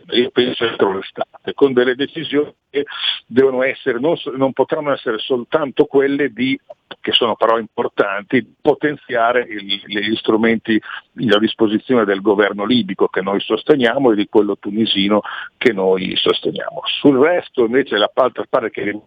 io 0.10 0.30
penso 0.32 0.66
entro 0.66 0.94
l'estate, 0.94 1.54
con 1.54 1.74
delle 1.74 1.96
decisioni 1.96 2.54
che 2.70 2.86
devono 3.28 3.62
essere, 3.62 4.00
non, 4.00 4.16
non 4.36 4.52
potranno 4.52 4.92
essere 4.92 5.20
soltanto 5.20 5.86
quelle 5.86 6.30
di, 6.30 6.60
che 7.00 7.12
sono 7.12 7.36
però 7.36 7.60
importanti, 7.60 8.56
potenziare 8.60 9.42
il, 9.42 9.84
gli 9.86 10.16
strumenti 10.16 10.82
a 11.30 11.38
disposizione 11.38 12.04
del 12.04 12.22
governo 12.22 12.66
libico 12.66 13.08
che 13.08 13.22
noi 13.22 13.40
sosteniamo 13.40 14.12
e 14.12 14.16
di 14.16 14.28
quello 14.28 14.58
tunisino 14.58 15.22
che 15.58 15.72
noi 15.72 16.16
sosteniamo. 16.16 16.82
Sul 17.00 17.20
resto 17.20 17.66
invece 17.66 17.98
la 17.98 18.12
parte 18.12 18.46
pare 18.50 18.72
che 18.72 19.00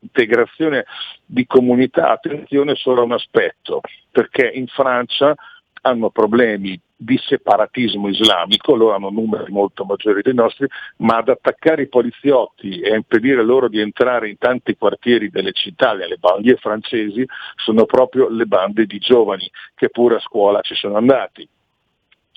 l'integrazione 0.00 0.84
di 1.24 1.46
comunità, 1.46 2.10
attenzione 2.10 2.74
solo 2.74 3.00
a 3.00 3.04
un 3.04 3.12
aspetto, 3.12 3.80
perché 4.10 4.50
in 4.52 4.66
Francia 4.66 5.34
hanno 5.80 6.10
problemi 6.10 6.78
di 7.00 7.16
separatismo 7.16 8.08
islamico, 8.08 8.74
loro 8.74 8.96
hanno 8.96 9.10
numeri 9.10 9.52
molto 9.52 9.84
maggiori 9.84 10.20
dei 10.20 10.34
nostri, 10.34 10.66
ma 10.96 11.18
ad 11.18 11.28
attaccare 11.28 11.82
i 11.82 11.88
poliziotti 11.88 12.80
e 12.80 12.92
a 12.92 12.96
impedire 12.96 13.44
loro 13.44 13.68
di 13.68 13.78
entrare 13.78 14.28
in 14.28 14.36
tanti 14.36 14.76
quartieri 14.76 15.30
delle 15.30 15.52
città, 15.52 15.92
nelle 15.92 16.16
banlieue 16.16 16.58
francesi, 16.58 17.24
sono 17.54 17.84
proprio 17.84 18.28
le 18.28 18.46
bande 18.46 18.84
di 18.84 18.98
giovani 18.98 19.48
che 19.76 19.90
pure 19.90 20.16
a 20.16 20.20
scuola 20.20 20.60
ci 20.60 20.74
sono 20.74 20.96
andati. 20.96 21.48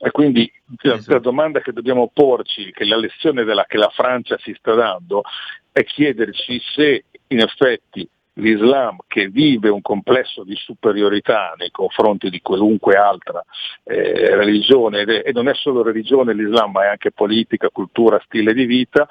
E 0.04 0.12
quindi 0.12 0.52
la, 0.82 1.00
la 1.06 1.20
domanda 1.20 1.60
che 1.60 1.74
dobbiamo 1.74 2.12
porci, 2.14 2.72
che 2.72 2.86
la 2.86 2.98
lezione 2.98 3.44
della, 3.44 3.66
che 3.66 3.78
la 3.78 3.90
Francia 3.90 4.38
si 4.38 4.54
sta 4.58 4.76
dando, 4.76 5.24
è 5.72 5.84
chiederci 5.84 6.62
se 6.74 7.06
in 7.28 7.40
effetti 7.40 8.08
l'Islam 8.36 8.98
che 9.08 9.28
vive 9.28 9.70
un 9.70 9.82
complesso 9.82 10.44
di 10.44 10.56
superiorità 10.56 11.54
nei 11.58 11.72
confronti 11.72 12.30
di 12.30 12.42
qualunque 12.42 12.96
altra 12.96 13.44
eh, 13.84 14.36
religione 14.36 15.02
e 15.02 15.32
non 15.34 15.50
è 15.50 15.54
solo 15.54 15.84
religione 15.84 16.34
l'Islam 16.34 16.72
ma 16.72 16.86
è 16.86 16.88
anche 16.88 17.12
politica, 17.12 17.70
cultura, 17.70 18.22
stile 18.26 18.54
di 18.54 18.66
vita, 18.66 19.08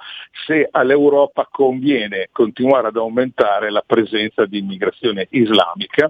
se 0.46 0.68
all'Europa 0.70 1.46
conviene 1.50 2.28
continuare 2.32 2.88
ad 2.88 2.96
aumentare 2.96 3.70
la 3.70 3.84
presenza 3.86 4.46
di 4.46 4.58
immigrazione 4.58 5.26
islamica 5.30 6.08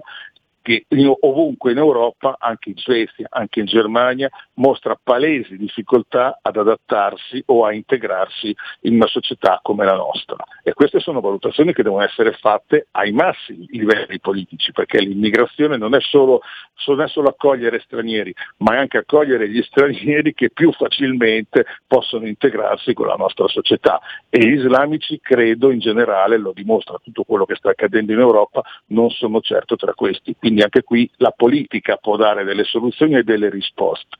che 0.61 0.85
ovunque 1.21 1.71
in 1.71 1.77
Europa, 1.77 2.35
anche 2.39 2.69
in 2.69 2.77
Svezia, 2.77 3.27
anche 3.29 3.59
in 3.59 3.65
Germania, 3.65 4.29
mostra 4.55 4.97
palesi 5.01 5.57
difficoltà 5.57 6.39
ad 6.41 6.57
adattarsi 6.57 7.41
o 7.47 7.65
a 7.65 7.73
integrarsi 7.73 8.55
in 8.81 8.95
una 8.95 9.07
società 9.07 9.59
come 9.61 9.85
la 9.85 9.95
nostra. 9.95 10.35
E 10.63 10.73
queste 10.73 10.99
sono 10.99 11.19
valutazioni 11.19 11.73
che 11.73 11.83
devono 11.83 12.03
essere 12.03 12.33
fatte 12.33 12.87
ai 12.91 13.11
massimi 13.11 13.65
livelli 13.71 14.19
politici, 14.19 14.71
perché 14.71 14.99
l'immigrazione 14.99 15.77
non 15.77 15.95
è 15.95 15.99
solo, 15.99 16.41
non 16.87 17.01
è 17.01 17.07
solo 17.07 17.29
accogliere 17.29 17.79
stranieri, 17.79 18.33
ma 18.57 18.75
è 18.75 18.77
anche 18.77 18.97
accogliere 18.97 19.49
gli 19.49 19.61
stranieri 19.63 20.33
che 20.33 20.51
più 20.51 20.71
facilmente 20.71 21.65
possono 21.87 22.27
integrarsi 22.27 22.93
con 22.93 23.07
la 23.07 23.15
nostra 23.15 23.47
società. 23.47 23.99
E 24.29 24.39
gli 24.39 24.59
islamici, 24.59 25.19
credo 25.19 25.71
in 25.71 25.79
generale, 25.79 26.37
lo 26.37 26.51
dimostra 26.53 26.99
tutto 27.03 27.23
quello 27.23 27.45
che 27.45 27.55
sta 27.55 27.69
accadendo 27.71 28.11
in 28.11 28.19
Europa, 28.19 28.61
non 28.87 29.09
sono 29.09 29.41
certo 29.41 29.75
tra 29.75 29.93
questi 29.93 30.35
quindi 30.51 30.63
anche 30.63 30.83
qui 30.83 31.09
la 31.17 31.31
politica 31.31 31.95
può 31.95 32.17
dare 32.17 32.43
delle 32.43 32.65
soluzioni 32.65 33.15
e 33.15 33.23
delle 33.23 33.49
risposte. 33.49 34.17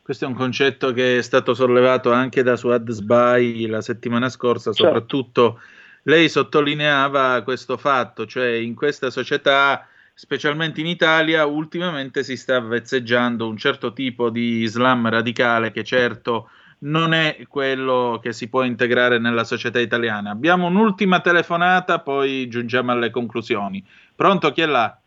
Questo 0.00 0.24
è 0.24 0.28
un 0.28 0.34
concetto 0.34 0.92
che 0.92 1.18
è 1.18 1.22
stato 1.22 1.52
sollevato 1.52 2.12
anche 2.12 2.42
da 2.42 2.56
Suad 2.56 2.88
Sbai 2.90 3.66
la 3.66 3.80
settimana 3.80 4.28
scorsa, 4.28 4.72
Certo. 4.72 4.84
soprattutto 4.84 5.60
lei 6.04 6.28
sottolineava 6.28 7.42
questo 7.42 7.76
fatto, 7.76 8.24
cioè 8.26 8.50
in 8.50 8.74
questa 8.74 9.10
società, 9.10 9.86
specialmente 10.14 10.80
in 10.80 10.86
Italia, 10.86 11.44
ultimamente 11.44 12.22
si 12.22 12.36
sta 12.36 12.60
vezzeggiando 12.60 13.48
un 13.48 13.56
certo 13.56 13.92
tipo 13.92 14.30
di 14.30 14.62
Islam 14.62 15.08
radicale 15.08 15.72
che 15.72 15.82
certo 15.84 16.50
non 16.82 17.12
è 17.12 17.44
quello 17.48 18.20
che 18.22 18.32
si 18.32 18.48
può 18.48 18.62
integrare 18.62 19.18
nella 19.18 19.44
società 19.44 19.80
italiana. 19.80 20.30
Abbiamo 20.30 20.66
un'ultima 20.66 21.20
telefonata, 21.20 21.98
poi 22.00 22.48
giungiamo 22.48 22.92
alle 22.92 23.10
conclusioni. 23.10 23.84
Pronto, 24.14 24.52
chi 24.52 24.60
è 24.62 24.66
là? 24.66 24.99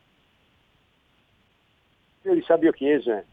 Io 2.25 2.33
di 2.33 2.43
Sabio 2.43 2.71
Chiese. 2.71 3.25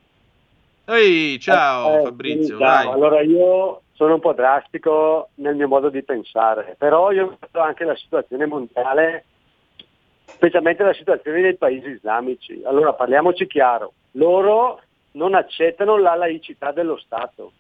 Ehi, 0.87 1.39
ciao 1.39 2.01
Eh, 2.01 2.03
Fabrizio, 2.03 2.59
ciao. 2.59 2.91
Allora 2.91 3.21
io 3.21 3.83
sono 3.93 4.15
un 4.15 4.21
po' 4.21 4.33
drastico 4.33 5.29
nel 5.37 5.55
mio 5.55 5.69
modo 5.69 5.91
di 5.91 6.03
pensare, 6.03 6.75
però 6.77 7.13
io 7.13 7.37
vedo 7.39 7.61
anche 7.61 7.85
la 7.85 7.95
situazione 7.95 8.47
mondiale, 8.47 9.25
specialmente 10.25 10.83
la 10.83 10.95
situazione 10.95 11.41
dei 11.41 11.57
paesi 11.57 11.89
islamici. 11.89 12.63
Allora 12.65 12.93
parliamoci 12.93 13.47
chiaro, 13.47 13.93
loro 14.13 14.81
non 15.13 15.35
accettano 15.35 15.97
la 15.97 16.17
laicità 16.17 16.73
dello 16.73 16.97
Stato, 16.97 17.53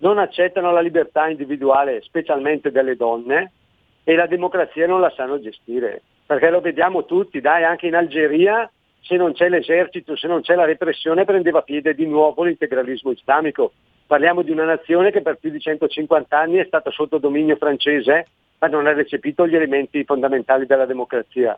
non 0.00 0.18
accettano 0.18 0.72
la 0.72 0.80
libertà 0.80 1.28
individuale, 1.28 2.02
specialmente 2.02 2.72
delle 2.72 2.96
donne, 2.96 3.52
e 4.02 4.16
la 4.16 4.26
democrazia 4.26 4.88
non 4.88 5.00
la 5.00 5.12
sanno 5.14 5.40
gestire, 5.40 6.02
perché 6.26 6.50
lo 6.50 6.60
vediamo 6.60 7.04
tutti, 7.04 7.40
dai, 7.40 7.62
anche 7.62 7.86
in 7.86 7.94
Algeria 7.94 8.68
se 9.06 9.16
non 9.16 9.32
c'è 9.32 9.48
l'esercito, 9.48 10.16
se 10.16 10.26
non 10.26 10.42
c'è 10.42 10.54
la 10.56 10.64
repressione, 10.64 11.24
prendeva 11.24 11.62
piede 11.62 11.94
di 11.94 12.06
nuovo 12.06 12.42
l'integralismo 12.42 13.12
islamico. 13.12 13.72
Parliamo 14.06 14.42
di 14.42 14.50
una 14.50 14.64
nazione 14.64 15.12
che 15.12 15.22
per 15.22 15.36
più 15.36 15.50
di 15.50 15.60
150 15.60 16.36
anni 16.36 16.56
è 16.56 16.64
stata 16.64 16.90
sotto 16.90 17.18
dominio 17.18 17.56
francese, 17.56 18.26
ma 18.58 18.66
non 18.66 18.86
ha 18.86 18.92
recepito 18.92 19.46
gli 19.46 19.54
elementi 19.54 20.02
fondamentali 20.04 20.66
della 20.66 20.86
democrazia. 20.86 21.56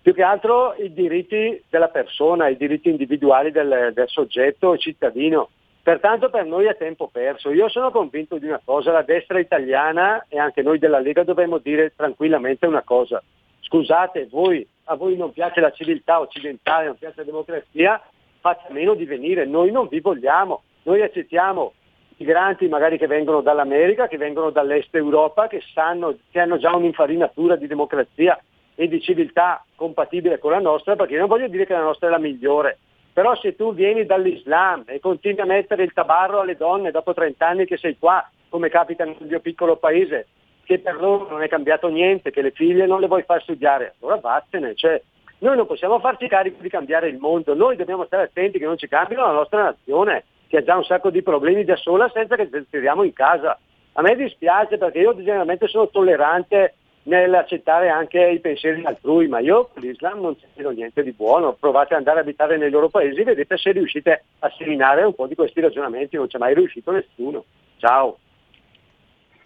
Più 0.00 0.14
che 0.14 0.22
altro 0.22 0.74
i 0.78 0.92
diritti 0.92 1.62
della 1.68 1.88
persona, 1.88 2.48
i 2.48 2.56
diritti 2.56 2.88
individuali 2.88 3.50
del, 3.50 3.90
del 3.92 4.08
soggetto 4.08 4.78
cittadino. 4.78 5.50
Pertanto 5.82 6.30
per 6.30 6.46
noi 6.46 6.66
è 6.66 6.76
tempo 6.76 7.08
perso. 7.12 7.50
Io 7.50 7.68
sono 7.68 7.90
convinto 7.90 8.38
di 8.38 8.46
una 8.46 8.60
cosa, 8.64 8.90
la 8.90 9.02
destra 9.02 9.38
italiana 9.38 10.24
e 10.28 10.38
anche 10.38 10.62
noi 10.62 10.78
della 10.78 10.98
Lega 10.98 11.24
dovremmo 11.24 11.58
dire 11.58 11.92
tranquillamente 11.94 12.66
una 12.66 12.82
cosa. 12.82 13.22
Scusate, 13.60 14.28
voi, 14.30 14.66
a 14.88 14.94
voi 14.96 15.16
non 15.16 15.32
piace 15.32 15.60
la 15.60 15.70
civiltà 15.70 16.20
occidentale, 16.20 16.86
non 16.86 16.96
piace 16.96 17.16
la 17.18 17.24
democrazia, 17.24 18.00
fate 18.40 18.66
a 18.68 18.72
meno 18.72 18.94
di 18.94 19.04
venire, 19.04 19.44
noi 19.44 19.70
non 19.70 19.88
vi 19.88 20.00
vogliamo, 20.00 20.62
noi 20.84 21.02
accettiamo 21.02 21.72
migranti 22.18 22.68
magari 22.68 22.96
che 22.96 23.06
vengono 23.06 23.40
dall'America, 23.40 24.08
che 24.08 24.16
vengono 24.16 24.50
dall'est 24.50 24.94
Europa, 24.94 25.48
che, 25.48 25.62
sanno, 25.72 26.16
che 26.30 26.40
hanno 26.40 26.58
già 26.58 26.74
un'infarinatura 26.74 27.56
di 27.56 27.66
democrazia 27.66 28.40
e 28.74 28.88
di 28.88 29.00
civiltà 29.00 29.64
compatibile 29.74 30.38
con 30.38 30.52
la 30.52 30.60
nostra, 30.60 30.96
perché 30.96 31.16
non 31.16 31.28
voglio 31.28 31.48
dire 31.48 31.66
che 31.66 31.72
la 31.72 31.82
nostra 31.82 32.08
è 32.08 32.10
la 32.10 32.18
migliore, 32.18 32.78
però 33.12 33.34
se 33.34 33.56
tu 33.56 33.74
vieni 33.74 34.04
dall'Islam 34.04 34.84
e 34.86 35.00
continui 35.00 35.40
a 35.40 35.46
mettere 35.46 35.82
il 35.82 35.92
tabarro 35.92 36.40
alle 36.40 36.56
donne 36.56 36.90
dopo 36.90 37.12
30 37.12 37.46
anni 37.46 37.64
che 37.64 37.76
sei 37.76 37.96
qua, 37.98 38.28
come 38.48 38.68
capita 38.68 39.04
nel 39.04 39.16
mio 39.20 39.40
piccolo 39.40 39.76
paese, 39.76 40.28
che 40.66 40.80
per 40.80 40.96
loro 40.96 41.28
non 41.30 41.42
è 41.42 41.48
cambiato 41.48 41.88
niente, 41.88 42.30
che 42.30 42.42
le 42.42 42.50
figlie 42.50 42.86
non 42.86 43.00
le 43.00 43.06
vuoi 43.06 43.22
far 43.22 43.40
studiare, 43.40 43.94
allora 44.00 44.18
vattene, 44.18 44.74
cioè, 44.74 45.00
noi 45.38 45.56
non 45.56 45.66
possiamo 45.66 46.00
farci 46.00 46.26
carico 46.26 46.60
di 46.60 46.68
cambiare 46.68 47.08
il 47.08 47.18
mondo, 47.18 47.54
noi 47.54 47.76
dobbiamo 47.76 48.04
stare 48.04 48.24
attenti 48.24 48.58
che 48.58 48.64
non 48.64 48.76
ci 48.76 48.88
cambino 48.88 49.24
la 49.24 49.32
nostra 49.32 49.62
nazione, 49.62 50.24
che 50.48 50.58
ha 50.58 50.62
già 50.64 50.76
un 50.76 50.84
sacco 50.84 51.10
di 51.10 51.22
problemi 51.22 51.64
da 51.64 51.76
sola 51.76 52.10
senza 52.12 52.34
che 52.34 52.48
ci 52.52 52.66
tiriamo 52.68 53.04
in 53.04 53.12
casa. 53.12 53.58
A 53.92 54.02
me 54.02 54.16
dispiace 54.16 54.76
perché 54.76 54.98
io 54.98 55.14
generalmente 55.16 55.68
sono 55.68 55.88
tollerante 55.88 56.74
nell'accettare 57.04 57.88
anche 57.88 58.20
i 58.20 58.40
pensieri 58.40 58.84
altrui, 58.84 59.28
ma 59.28 59.38
io 59.38 59.70
con 59.72 59.82
l'Islam 59.82 60.20
non 60.20 60.36
vedo 60.54 60.70
niente 60.70 61.02
di 61.04 61.12
buono. 61.12 61.52
Provate 61.52 61.94
ad 61.94 62.00
andare 62.00 62.18
a 62.18 62.22
abitare 62.22 62.56
nei 62.56 62.70
loro 62.70 62.88
paesi, 62.88 63.22
vedete 63.22 63.56
se 63.56 63.70
riuscite 63.70 64.24
a 64.40 64.50
seminare 64.56 65.04
un 65.04 65.14
po' 65.14 65.26
di 65.26 65.36
questi 65.36 65.60
ragionamenti, 65.60 66.16
non 66.16 66.26
c'è 66.26 66.38
mai 66.38 66.54
riuscito 66.54 66.90
nessuno. 66.90 67.44
Ciao. 67.78 68.18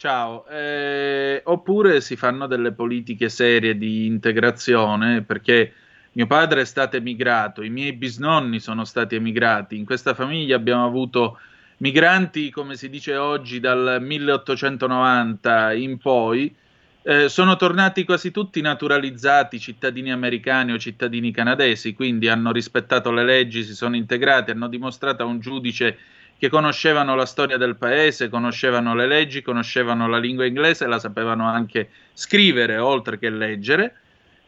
Ciao, 0.01 0.46
eh, 0.46 1.42
oppure 1.44 2.01
si 2.01 2.16
fanno 2.16 2.46
delle 2.46 2.72
politiche 2.72 3.28
serie 3.28 3.76
di 3.76 4.07
integrazione 4.07 5.20
perché 5.20 5.74
mio 6.12 6.26
padre 6.26 6.62
è 6.62 6.64
stato 6.64 6.96
emigrato, 6.96 7.60
i 7.62 7.68
miei 7.68 7.93
bisnonni 7.93 8.60
sono 8.60 8.86
stati 8.86 9.16
emigrati, 9.16 9.77
in 9.77 9.85
questa 9.85 10.14
famiglia 10.14 10.56
abbiamo 10.56 10.86
avuto 10.86 11.39
migranti, 11.81 12.48
come 12.48 12.77
si 12.77 12.89
dice 12.89 13.16
oggi, 13.16 13.60
dal 13.60 13.98
1890 14.01 15.74
in 15.74 15.98
poi, 15.98 16.56
eh, 17.02 17.28
sono 17.28 17.56
tornati 17.56 18.05
quasi 18.05 18.31
tutti 18.31 18.62
naturalizzati, 18.62 19.60
cittadini 19.60 20.10
americani 20.10 20.72
o 20.72 20.78
cittadini 20.78 21.31
canadesi, 21.31 21.93
quindi 21.93 22.27
hanno 22.28 22.52
rispettato 22.52 23.12
le 23.12 23.22
leggi, 23.22 23.64
si 23.64 23.74
sono 23.74 23.97
integrati, 23.97 24.51
hanno 24.51 24.68
dimostrato 24.68 25.24
a 25.24 25.27
un 25.27 25.40
giudice 25.40 25.98
che 26.40 26.48
conoscevano 26.48 27.14
la 27.14 27.26
storia 27.26 27.58
del 27.58 27.76
paese, 27.76 28.30
conoscevano 28.30 28.94
le 28.94 29.06
leggi, 29.06 29.42
conoscevano 29.42 30.08
la 30.08 30.16
lingua 30.16 30.46
inglese, 30.46 30.86
la 30.86 30.98
sapevano 30.98 31.46
anche 31.46 31.90
scrivere 32.14 32.78
oltre 32.78 33.18
che 33.18 33.28
leggere. 33.28 33.94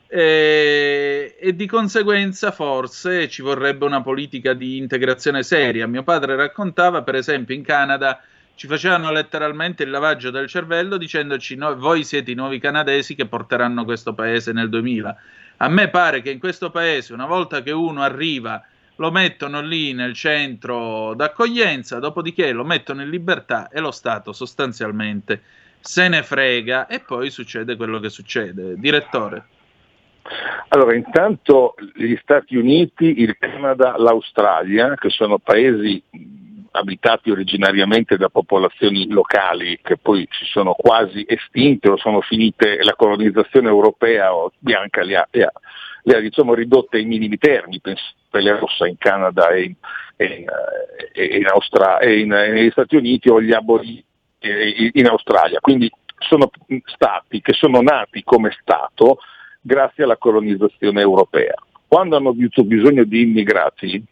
E, 0.06 1.36
e, 1.38 1.54
di 1.54 1.66
conseguenza 1.66 2.50
forse 2.50 3.28
ci 3.28 3.42
vorrebbe 3.42 3.84
una 3.84 4.00
politica 4.00 4.54
di 4.54 4.78
integrazione 4.78 5.42
seria. 5.42 5.86
Mio 5.86 6.02
padre 6.02 6.34
raccontava, 6.34 7.02
per 7.02 7.16
esempio, 7.16 7.54
in 7.54 7.62
Canada 7.62 8.22
ci 8.54 8.66
facevano 8.66 9.12
letteralmente 9.12 9.82
il 9.82 9.90
lavaggio 9.90 10.30
del 10.30 10.48
cervello 10.48 10.96
dicendoci 10.96 11.56
no, 11.56 11.76
voi 11.76 12.04
siete 12.04 12.30
i 12.30 12.34
nuovi 12.34 12.58
canadesi 12.58 13.14
che 13.14 13.26
porteranno 13.26 13.84
questo 13.84 14.14
paese 14.14 14.52
nel 14.52 14.70
2000. 14.70 15.16
A 15.58 15.68
me 15.68 15.88
pare 15.88 16.22
che 16.22 16.30
in 16.30 16.38
questo 16.38 16.70
paese, 16.70 17.12
una 17.12 17.26
volta 17.26 17.62
che 17.62 17.70
uno 17.70 18.00
arriva 18.00 18.64
lo 18.96 19.10
mettono 19.10 19.60
lì 19.60 19.92
nel 19.92 20.14
centro 20.14 21.14
d'accoglienza, 21.14 21.98
dopodiché 21.98 22.52
lo 22.52 22.64
mettono 22.64 23.02
in 23.02 23.10
libertà 23.10 23.68
e 23.68 23.80
lo 23.80 23.90
Stato 23.90 24.32
sostanzialmente 24.32 25.42
se 25.80 26.08
ne 26.08 26.22
frega 26.22 26.86
e 26.86 27.00
poi 27.00 27.30
succede 27.30 27.76
quello 27.76 27.98
che 27.98 28.08
succede. 28.08 28.74
Direttore. 28.76 29.46
Allora, 30.68 30.94
intanto 30.94 31.74
gli 31.94 32.16
Stati 32.22 32.56
Uniti, 32.56 33.20
il 33.20 33.36
Canada, 33.38 33.96
l'Australia, 33.98 34.94
che 34.94 35.10
sono 35.10 35.38
paesi 35.38 36.02
abitati 36.72 37.30
originariamente 37.30 38.16
da 38.16 38.28
popolazioni 38.28 39.08
locali 39.08 39.78
che 39.82 39.98
poi 39.98 40.26
si 40.30 40.46
sono 40.46 40.72
quasi 40.72 41.24
estinte 41.28 41.90
o 41.90 41.96
sono 41.98 42.20
finite, 42.22 42.82
la 42.82 42.94
colonizzazione 42.94 43.68
europea 43.68 44.34
o 44.34 44.52
bianca 44.58 45.02
li 45.02 45.14
ha, 45.14 45.26
li 45.30 45.42
ha, 45.42 45.52
li 46.02 46.14
ha 46.14 46.20
diciamo, 46.20 46.54
ridotte 46.54 46.96
ai 46.96 47.04
minimi 47.04 47.38
termini, 47.38 47.80
pelle 48.30 48.58
rossa 48.58 48.86
in 48.86 48.96
Canada 48.98 49.48
e 49.48 49.76
e, 50.16 50.46
e 51.12 51.36
in 51.38 51.46
Austra- 51.46 51.98
e 51.98 52.20
in, 52.20 52.28
negli 52.28 52.70
Stati 52.70 52.96
Uniti 52.96 53.28
o 53.28 53.40
gli 53.40 53.52
abori 53.52 54.04
in 54.40 55.06
Australia. 55.06 55.60
Quindi 55.60 55.90
sono 56.18 56.50
stati 56.84 57.40
che 57.40 57.52
sono 57.52 57.80
nati 57.80 58.22
come 58.24 58.56
Stato 58.60 59.18
grazie 59.60 60.04
alla 60.04 60.16
colonizzazione 60.16 61.00
europea. 61.00 61.54
Quando 61.86 62.16
hanno 62.16 62.30
avuto 62.30 62.64
bisogno 62.64 63.04
di 63.04 63.22
immigrati 63.22 64.02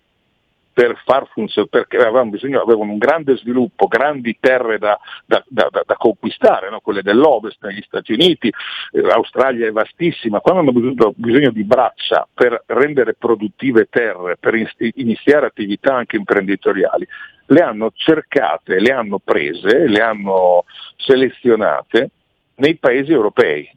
per 0.80 0.98
far 1.04 1.28
funzionare, 1.30 1.68
perché 1.68 1.98
avevano, 1.98 2.30
bisogno, 2.30 2.62
avevano 2.62 2.92
un 2.92 2.96
grande 2.96 3.36
sviluppo, 3.36 3.86
grandi 3.86 4.38
terre 4.40 4.78
da, 4.78 4.98
da, 5.26 5.44
da, 5.46 5.68
da 5.70 5.94
conquistare, 5.96 6.70
no? 6.70 6.80
quelle 6.80 7.02
dell'Ovest 7.02 7.62
negli 7.66 7.82
Stati 7.82 8.14
Uniti, 8.14 8.48
eh, 8.48 9.00
l'Australia 9.02 9.66
è 9.66 9.72
vastissima, 9.72 10.40
quando 10.40 10.62
hanno 10.62 10.72
bisogno, 10.72 11.12
bisogno 11.16 11.50
di 11.50 11.64
braccia 11.64 12.26
per 12.32 12.62
rendere 12.64 13.12
produttive 13.12 13.88
terre, 13.90 14.38
per 14.38 14.54
in, 14.54 14.66
iniziare 14.94 15.44
attività 15.44 15.96
anche 15.96 16.16
imprenditoriali, 16.16 17.06
le 17.44 17.60
hanno 17.60 17.90
cercate, 17.94 18.80
le 18.80 18.92
hanno 18.94 19.18
prese, 19.18 19.86
le 19.86 20.00
hanno 20.00 20.64
selezionate 20.96 22.08
nei 22.54 22.76
paesi 22.76 23.12
europei 23.12 23.70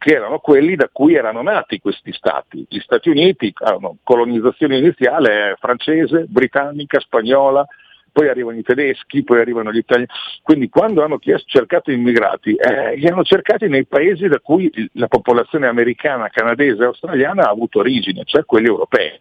che 0.00 0.14
erano 0.14 0.38
quelli 0.38 0.76
da 0.76 0.88
cui 0.90 1.14
erano 1.14 1.42
nati 1.42 1.78
questi 1.78 2.10
stati. 2.14 2.64
Gli 2.66 2.78
Stati 2.78 3.10
Uniti 3.10 3.52
hanno 3.56 3.98
colonizzazione 4.02 4.78
iniziale 4.78 5.56
francese, 5.60 6.24
britannica, 6.26 6.98
spagnola, 7.00 7.66
poi 8.10 8.30
arrivano 8.30 8.56
i 8.56 8.62
tedeschi, 8.62 9.22
poi 9.22 9.40
arrivano 9.40 9.70
gli 9.70 9.76
italiani. 9.76 10.08
Quindi 10.42 10.70
quando 10.70 11.04
hanno 11.04 11.18
chiesto, 11.18 11.46
cercato 11.48 11.90
immigrati, 11.90 12.54
eh, 12.54 12.96
li 12.96 13.06
hanno 13.08 13.24
cercati 13.24 13.68
nei 13.68 13.84
paesi 13.84 14.26
da 14.26 14.40
cui 14.40 14.72
la 14.94 15.06
popolazione 15.06 15.66
americana, 15.66 16.30
canadese 16.30 16.82
e 16.82 16.86
australiana 16.86 17.44
ha 17.44 17.50
avuto 17.50 17.80
origine, 17.80 18.22
cioè 18.24 18.46
quelli 18.46 18.68
europei. 18.68 19.20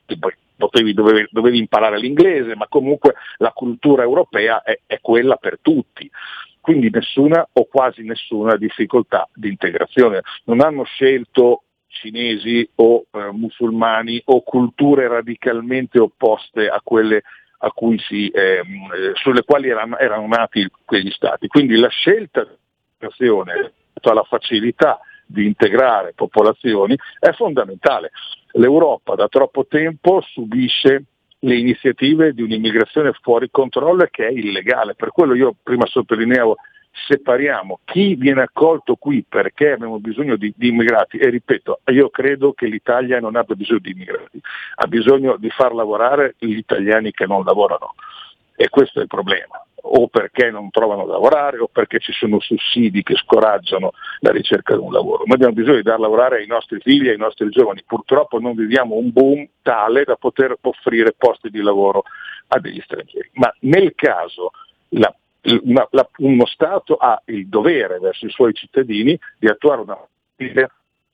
Potevi, 0.55 0.93
dovevi, 0.93 1.27
dovevi, 1.29 1.57
imparare 1.57 1.99
l'inglese, 1.99 2.55
ma 2.55 2.67
comunque 2.69 3.15
la 3.37 3.51
cultura 3.51 4.03
europea 4.03 4.61
è, 4.63 4.79
è 4.85 4.99
quella 5.01 5.35
per 5.35 5.59
tutti 5.61 6.09
quindi 6.69 6.91
nessuna 6.91 7.49
o 7.51 7.65
quasi 7.65 8.03
nessuna 8.03 8.55
difficoltà 8.55 9.27
di 9.33 9.47
integrazione. 9.47 10.21
Non 10.43 10.61
hanno 10.61 10.83
scelto 10.83 11.63
cinesi 11.87 12.69
o 12.75 13.05
eh, 13.11 13.31
musulmani 13.31 14.21
o 14.25 14.43
culture 14.43 15.07
radicalmente 15.07 15.99
opposte 15.99 16.67
a 16.67 16.79
quelle 16.83 17.23
a 17.61 17.73
si, 18.07 18.27
ehm, 18.27 18.91
eh, 18.93 19.11
sulle 19.15 19.43
quali 19.45 19.67
erano, 19.67 19.97
erano, 19.97 20.27
nati 20.27 20.69
quegli 20.85 21.09
stati. 21.09 21.47
Quindi 21.47 21.75
la 21.75 21.87
scelta 21.87 22.41
dell'immigrazione, 22.41 23.73
la 24.13 24.23
facilità 24.23 24.99
di 25.25 25.47
integrare 25.47 26.13
popolazioni 26.13 26.95
è 27.17 27.31
fondamentale. 27.31 28.11
L'Europa 28.53 29.15
da 29.15 29.27
troppo 29.27 29.65
tempo 29.65 30.21
subisce 30.21 31.03
le 31.39 31.55
iniziative 31.55 32.33
di 32.33 32.41
un'immigrazione 32.41 33.13
fuori 33.21 33.49
controllo 33.49 34.07
che 34.09 34.27
è 34.27 34.31
illegale. 34.31 34.95
Per 34.95 35.11
quello 35.11 35.33
io 35.35 35.55
prima 35.61 35.85
sottolineavo 35.85 36.57
separiamo 37.07 37.79
chi 37.85 38.15
viene 38.15 38.41
accolto 38.41 38.95
qui 38.95 39.23
perché 39.27 39.71
abbiamo 39.71 39.99
bisogno 39.99 40.35
di, 40.35 40.53
di, 40.55 40.69
immigrati. 40.69 41.17
E 41.17 41.29
ripeto, 41.29 41.81
io 41.91 42.09
credo 42.09 42.53
che 42.53 42.67
l'Italia 42.67 43.19
non 43.19 43.35
abbia 43.35 43.55
bisogno 43.55 43.79
di 43.79 43.91
immigrati, 43.91 44.41
ha 44.75 44.87
bisogno 44.87 45.37
di 45.37 45.49
far 45.49 45.73
lavorare 45.73 46.35
gli 46.39 46.57
italiani 46.57 47.11
che 47.11 47.25
non 47.25 47.43
lavorano. 47.43 47.93
E 48.55 48.67
questo 48.69 48.99
è 48.99 49.03
il 49.03 49.07
problema 49.07 49.63
o 49.81 50.07
perché 50.07 50.49
non 50.51 50.69
trovano 50.69 51.05
da 51.05 51.13
lavorare 51.13 51.59
o 51.59 51.67
perché 51.67 51.99
ci 51.99 52.11
sono 52.11 52.39
sussidi 52.39 53.03
che 53.03 53.15
scoraggiano 53.15 53.91
la 54.19 54.31
ricerca 54.31 54.75
di 54.75 54.81
un 54.81 54.91
lavoro. 54.91 55.23
Noi 55.25 55.35
abbiamo 55.35 55.53
bisogno 55.53 55.77
di 55.77 55.83
dar 55.83 55.99
lavorare 55.99 56.37
ai 56.37 56.47
nostri 56.47 56.79
figli 56.79 57.07
ai 57.07 57.17
nostri 57.17 57.49
giovani. 57.49 57.83
Purtroppo 57.85 58.39
non 58.39 58.55
viviamo 58.55 58.95
un 58.95 59.11
boom 59.11 59.47
tale 59.61 60.03
da 60.03 60.15
poter 60.15 60.57
offrire 60.61 61.13
posti 61.17 61.49
di 61.49 61.61
lavoro 61.61 62.03
a 62.47 62.59
degli 62.59 62.81
stranieri. 62.81 63.29
Ma 63.33 63.53
nel 63.61 63.93
caso 63.95 64.51
la, 64.89 65.13
una, 65.63 65.87
la, 65.91 66.07
uno 66.17 66.45
Stato 66.45 66.95
ha 66.95 67.21
il 67.25 67.47
dovere 67.47 67.99
verso 67.99 68.25
i 68.25 68.31
suoi 68.31 68.53
cittadini 68.53 69.17
di 69.37 69.47
attuare 69.47 69.81
una 69.81 69.97
politica 70.35 70.69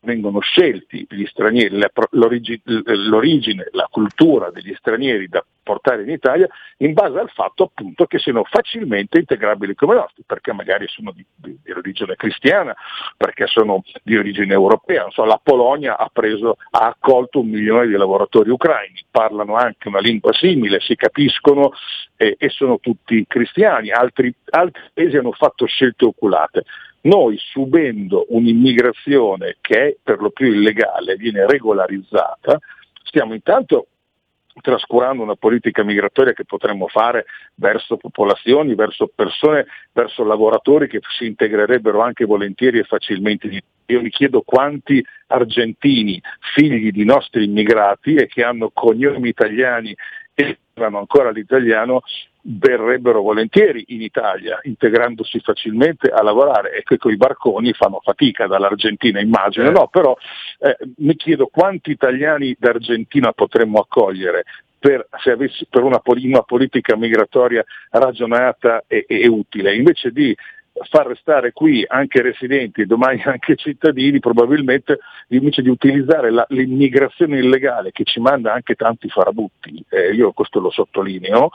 vengono 0.05 0.39
scelti 0.39 1.05
gli 1.09 1.25
stranieri, 1.25 1.77
l'origine, 2.11 3.67
la 3.71 3.87
cultura 3.89 4.51
degli 4.51 4.73
stranieri 4.75 5.27
da 5.27 5.43
portare 5.65 6.03
in 6.03 6.11
Italia 6.11 6.47
in 6.77 6.93
base 6.93 7.17
al 7.17 7.31
fatto 7.31 7.63
appunto 7.63 8.05
che 8.05 8.19
siano 8.19 8.43
facilmente 8.43 9.17
integrabili 9.17 9.73
come 9.73 9.95
nostri, 9.95 10.23
perché 10.25 10.53
magari 10.53 10.85
sono 10.87 11.11
di, 11.11 11.25
di, 11.35 11.57
di 11.63 11.71
origine 11.71 12.15
cristiana, 12.15 12.75
perché 13.17 13.47
sono 13.47 13.83
di 14.03 14.15
origine 14.15 14.53
europea. 14.53 15.07
So, 15.09 15.25
la 15.25 15.39
Polonia 15.41 15.97
ha, 15.97 16.09
preso, 16.13 16.57
ha 16.69 16.85
accolto 16.85 17.39
un 17.39 17.49
milione 17.49 17.87
di 17.87 17.93
lavoratori 17.93 18.51
ucraini, 18.51 19.03
parlano 19.09 19.55
anche 19.55 19.87
una 19.87 19.99
lingua 19.99 20.31
simile, 20.33 20.79
si 20.79 20.95
capiscono 20.95 21.71
eh, 22.15 22.35
e 22.37 22.49
sono 22.49 22.77
tutti 22.79 23.25
cristiani, 23.27 23.89
altri, 23.89 24.33
altri 24.51 24.81
paesi 24.93 25.17
hanno 25.17 25.31
fatto 25.31 25.65
scelte 25.65 26.05
oculate 26.05 26.63
noi 27.05 27.37
subendo 27.37 28.25
un'immigrazione 28.29 29.57
che 29.61 29.87
è 29.87 29.95
per 30.01 30.21
lo 30.21 30.29
più 30.29 30.51
illegale, 30.51 31.15
viene 31.15 31.45
regolarizzata, 31.47 32.59
stiamo 33.03 33.33
intanto 33.33 33.87
trascurando 34.61 35.21
una 35.21 35.35
politica 35.35 35.83
migratoria 35.83 36.33
che 36.33 36.45
potremmo 36.45 36.87
fare 36.87 37.25
verso 37.55 37.97
popolazioni, 37.97 38.73
verso 38.73 39.11
persone, 39.13 39.65
verso 39.91 40.23
lavoratori 40.23 40.87
che 40.87 41.01
si 41.17 41.25
integrerebbero 41.25 42.01
anche 42.01 42.25
volentieri 42.25 42.79
e 42.79 42.83
facilmente. 42.83 43.63
Io 43.87 44.01
mi 44.01 44.09
chiedo 44.09 44.41
quanti 44.41 45.05
argentini, 45.27 46.21
figli 46.53 46.91
di 46.91 47.03
nostri 47.03 47.43
immigrati 47.43 48.15
e 48.15 48.27
che 48.27 48.43
hanno 48.43 48.71
cognomi 48.73 49.27
italiani 49.29 49.95
e 50.33 50.57
parlano 50.73 50.99
ancora 50.99 51.31
l'italiano, 51.31 52.01
verrebbero 52.47 53.21
volentieri 53.21 53.85
in 53.87 54.01
Italia, 54.01 54.59
integrandosi 54.63 55.39
facilmente 55.39 56.09
a 56.09 56.21
lavorare. 56.21 56.73
E 56.73 56.83
che 56.83 56.97
con 56.97 57.11
i 57.11 57.17
barconi 57.17 57.73
fanno 57.73 57.99
fatica 58.03 58.47
dall'Argentina, 58.47 59.19
immagino, 59.19 59.67
eh. 59.67 59.71
no, 59.71 59.87
però 59.87 60.15
eh, 60.59 60.77
mi 60.97 61.15
chiedo 61.15 61.47
quanti 61.47 61.91
italiani 61.91 62.55
d'Argentina 62.57 63.31
potremmo 63.31 63.79
accogliere 63.79 64.43
per, 64.77 65.07
avessi, 65.09 65.65
per 65.67 65.81
una, 65.81 65.99
una, 66.03 66.41
politica 66.41 66.95
migratoria 66.95 67.63
ragionata 67.89 68.83
e, 68.85 69.05
e 69.07 69.27
utile, 69.27 69.75
invece 69.75 70.11
di 70.11 70.35
far 70.89 71.07
restare 71.07 71.53
qui 71.53 71.83
anche 71.87 72.21
residenti 72.21 72.81
e 72.81 72.85
domani 72.85 73.23
anche 73.23 73.55
cittadini, 73.55 74.19
probabilmente 74.19 74.99
invece 75.29 75.61
di 75.63 75.69
utilizzare 75.69 76.29
la, 76.29 76.45
l'immigrazione 76.49 77.39
illegale 77.39 77.91
che 77.91 78.03
ci 78.03 78.19
manda 78.19 78.53
anche 78.53 78.75
tanti 78.75 79.09
farabutti, 79.09 79.83
eh, 79.89 80.11
io 80.11 80.33
questo 80.33 80.59
lo 80.59 80.69
sottolineo, 80.69 81.49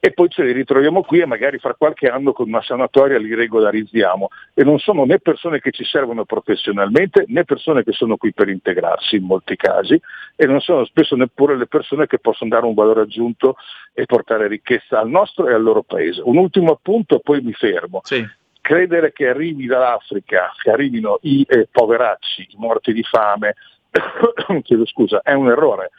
e, 0.00 0.12
poi 0.12 0.28
ce 0.28 0.42
li 0.42 0.52
ritroviamo 0.52 1.02
qui 1.02 1.20
e 1.20 1.26
magari 1.26 1.56
fra 1.58 1.72
qualche 1.72 2.08
anno 2.08 2.34
con 2.34 2.48
una 2.48 2.60
sanatoria 2.60 3.18
li 3.18 3.34
regolarizziamo 3.34 4.28
e 4.52 4.62
non 4.62 4.78
sono 4.78 5.06
né 5.06 5.18
persone 5.18 5.60
che 5.60 5.70
ci 5.70 5.82
servono 5.82 6.26
professionalmente 6.26 7.24
né 7.28 7.44
persone 7.44 7.82
che 7.84 7.92
sono 7.92 8.18
qui 8.18 8.34
per 8.34 8.50
integrarsi 8.50 9.16
in 9.16 9.24
molti 9.24 9.56
casi 9.56 9.98
e 10.36 10.46
non 10.46 10.60
sono 10.60 10.84
spesso 10.84 11.16
neppure 11.16 11.56
le 11.56 11.66
persone 11.66 12.06
che 12.06 12.18
possono 12.18 12.50
dare 12.50 12.66
un 12.66 12.74
valore 12.74 13.00
aggiunto 13.00 13.56
e 13.94 14.04
portare 14.04 14.46
ricchezza 14.46 15.00
al 15.00 15.08
nostro 15.08 15.48
e 15.48 15.54
al 15.54 15.62
loro 15.62 15.82
paese. 15.82 16.20
Un 16.22 16.36
ultimo 16.36 16.72
appunto 16.72 17.20
poi 17.20 17.40
mi 17.40 17.54
fermo. 17.54 18.00
Sì. 18.02 18.22
Credere 18.60 19.12
che 19.12 19.26
arrivi 19.26 19.64
dall'Africa, 19.64 20.52
che 20.62 20.70
arrivino 20.70 21.18
i 21.22 21.46
eh, 21.48 21.66
poveracci, 21.70 22.48
i 22.50 22.56
morti 22.58 22.92
di 22.92 23.02
fame, 23.02 23.54
chiedo 24.62 24.84
scusa, 24.84 25.22
è 25.22 25.32
un 25.32 25.48
errore 25.48 25.92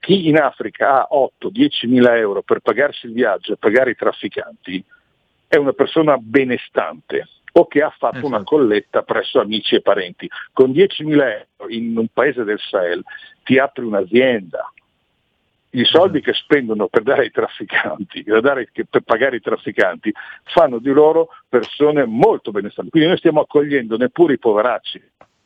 chi 0.00 0.28
in 0.28 0.38
Africa 0.38 1.06
ha 1.06 1.08
8-10 1.12 1.86
mila 1.88 2.16
euro 2.16 2.42
per 2.42 2.60
pagarsi 2.60 3.06
il 3.06 3.12
viaggio 3.12 3.52
e 3.52 3.56
pagare 3.56 3.90
i 3.90 3.96
trafficanti 3.96 4.82
è 5.46 5.56
una 5.56 5.72
persona 5.72 6.16
benestante 6.16 7.28
o 7.52 7.66
che 7.66 7.82
ha 7.82 7.90
fatto 7.90 8.18
esatto. 8.18 8.26
una 8.26 8.42
colletta 8.42 9.02
presso 9.02 9.40
amici 9.40 9.74
e 9.74 9.82
parenti. 9.82 10.28
Con 10.52 10.72
10 10.72 11.04
mila 11.04 11.26
euro 11.26 11.68
in 11.68 11.96
un 11.96 12.06
paese 12.12 12.44
del 12.44 12.58
Sahel 12.58 13.02
ti 13.42 13.58
apri 13.58 13.84
un'azienda. 13.84 14.72
I 15.72 15.84
soldi 15.84 16.18
esatto. 16.18 16.32
che 16.32 16.38
spendono 16.38 16.88
per, 16.88 17.02
dare 17.02 17.22
ai 17.22 17.30
trafficanti, 17.30 18.24
per, 18.24 18.40
dare, 18.40 18.68
per 18.72 19.02
pagare 19.02 19.36
i 19.36 19.40
trafficanti 19.40 20.12
fanno 20.44 20.78
di 20.78 20.90
loro 20.90 21.28
persone 21.48 22.06
molto 22.06 22.50
benestanti. 22.50 22.90
Quindi 22.90 23.08
noi 23.08 23.18
stiamo 23.18 23.40
accogliendo 23.40 23.96
neppure 23.96 24.32
i 24.32 24.38
poveracci, 24.38 25.02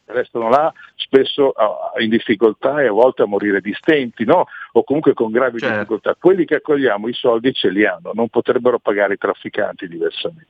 restano 0.07 0.49
là 0.49 0.73
spesso 0.97 1.55
in 1.99 2.11
difficoltà 2.11 2.81
e 2.83 2.87
a 2.87 2.93
volte 2.93 3.23
a 3.23 3.27
morire 3.27 3.61
di 3.61 3.73
stenti 3.75 4.25
no? 4.25 4.47
o 4.73 4.85
comunque 4.85 5.15
con 5.15 5.31
gravi 5.31 5.59
certo. 5.59 5.75
difficoltà. 5.75 6.17
Quelli 6.19 6.45
che 6.45 6.57
accogliamo 6.57 7.09
i 7.09 7.15
soldi 7.15 7.53
ce 7.53 7.71
li 7.71 7.87
hanno, 7.87 8.13
non 8.15 8.29
potrebbero 8.29 8.79
pagare 8.79 9.15
i 9.15 9.19
trafficanti 9.19 9.89
diversamente. 9.89 10.47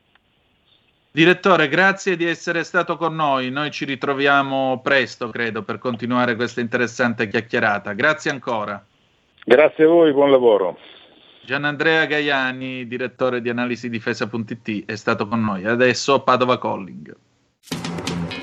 Direttore, 1.10 1.68
grazie 1.68 2.16
di 2.16 2.24
essere 2.24 2.64
stato 2.64 2.96
con 2.96 3.14
noi. 3.14 3.48
Noi 3.50 3.70
ci 3.70 3.84
ritroviamo 3.84 4.80
presto, 4.82 5.30
credo, 5.30 5.62
per 5.62 5.78
continuare 5.78 6.34
questa 6.34 6.60
interessante 6.60 7.28
chiacchierata. 7.28 7.92
Grazie 7.92 8.32
ancora. 8.32 8.84
Grazie 9.44 9.84
a 9.84 9.88
voi, 9.88 10.12
buon 10.12 10.32
lavoro. 10.32 10.76
Gianandrea 11.44 12.06
Gaiani, 12.06 12.88
direttore 12.88 13.40
di 13.42 13.50
analisi 13.50 13.88
difesa.it, 13.88 14.86
è 14.86 14.96
stato 14.96 15.28
con 15.28 15.44
noi. 15.44 15.64
Adesso 15.64 16.22
Padova 16.22 16.58
Calling. 16.58 17.14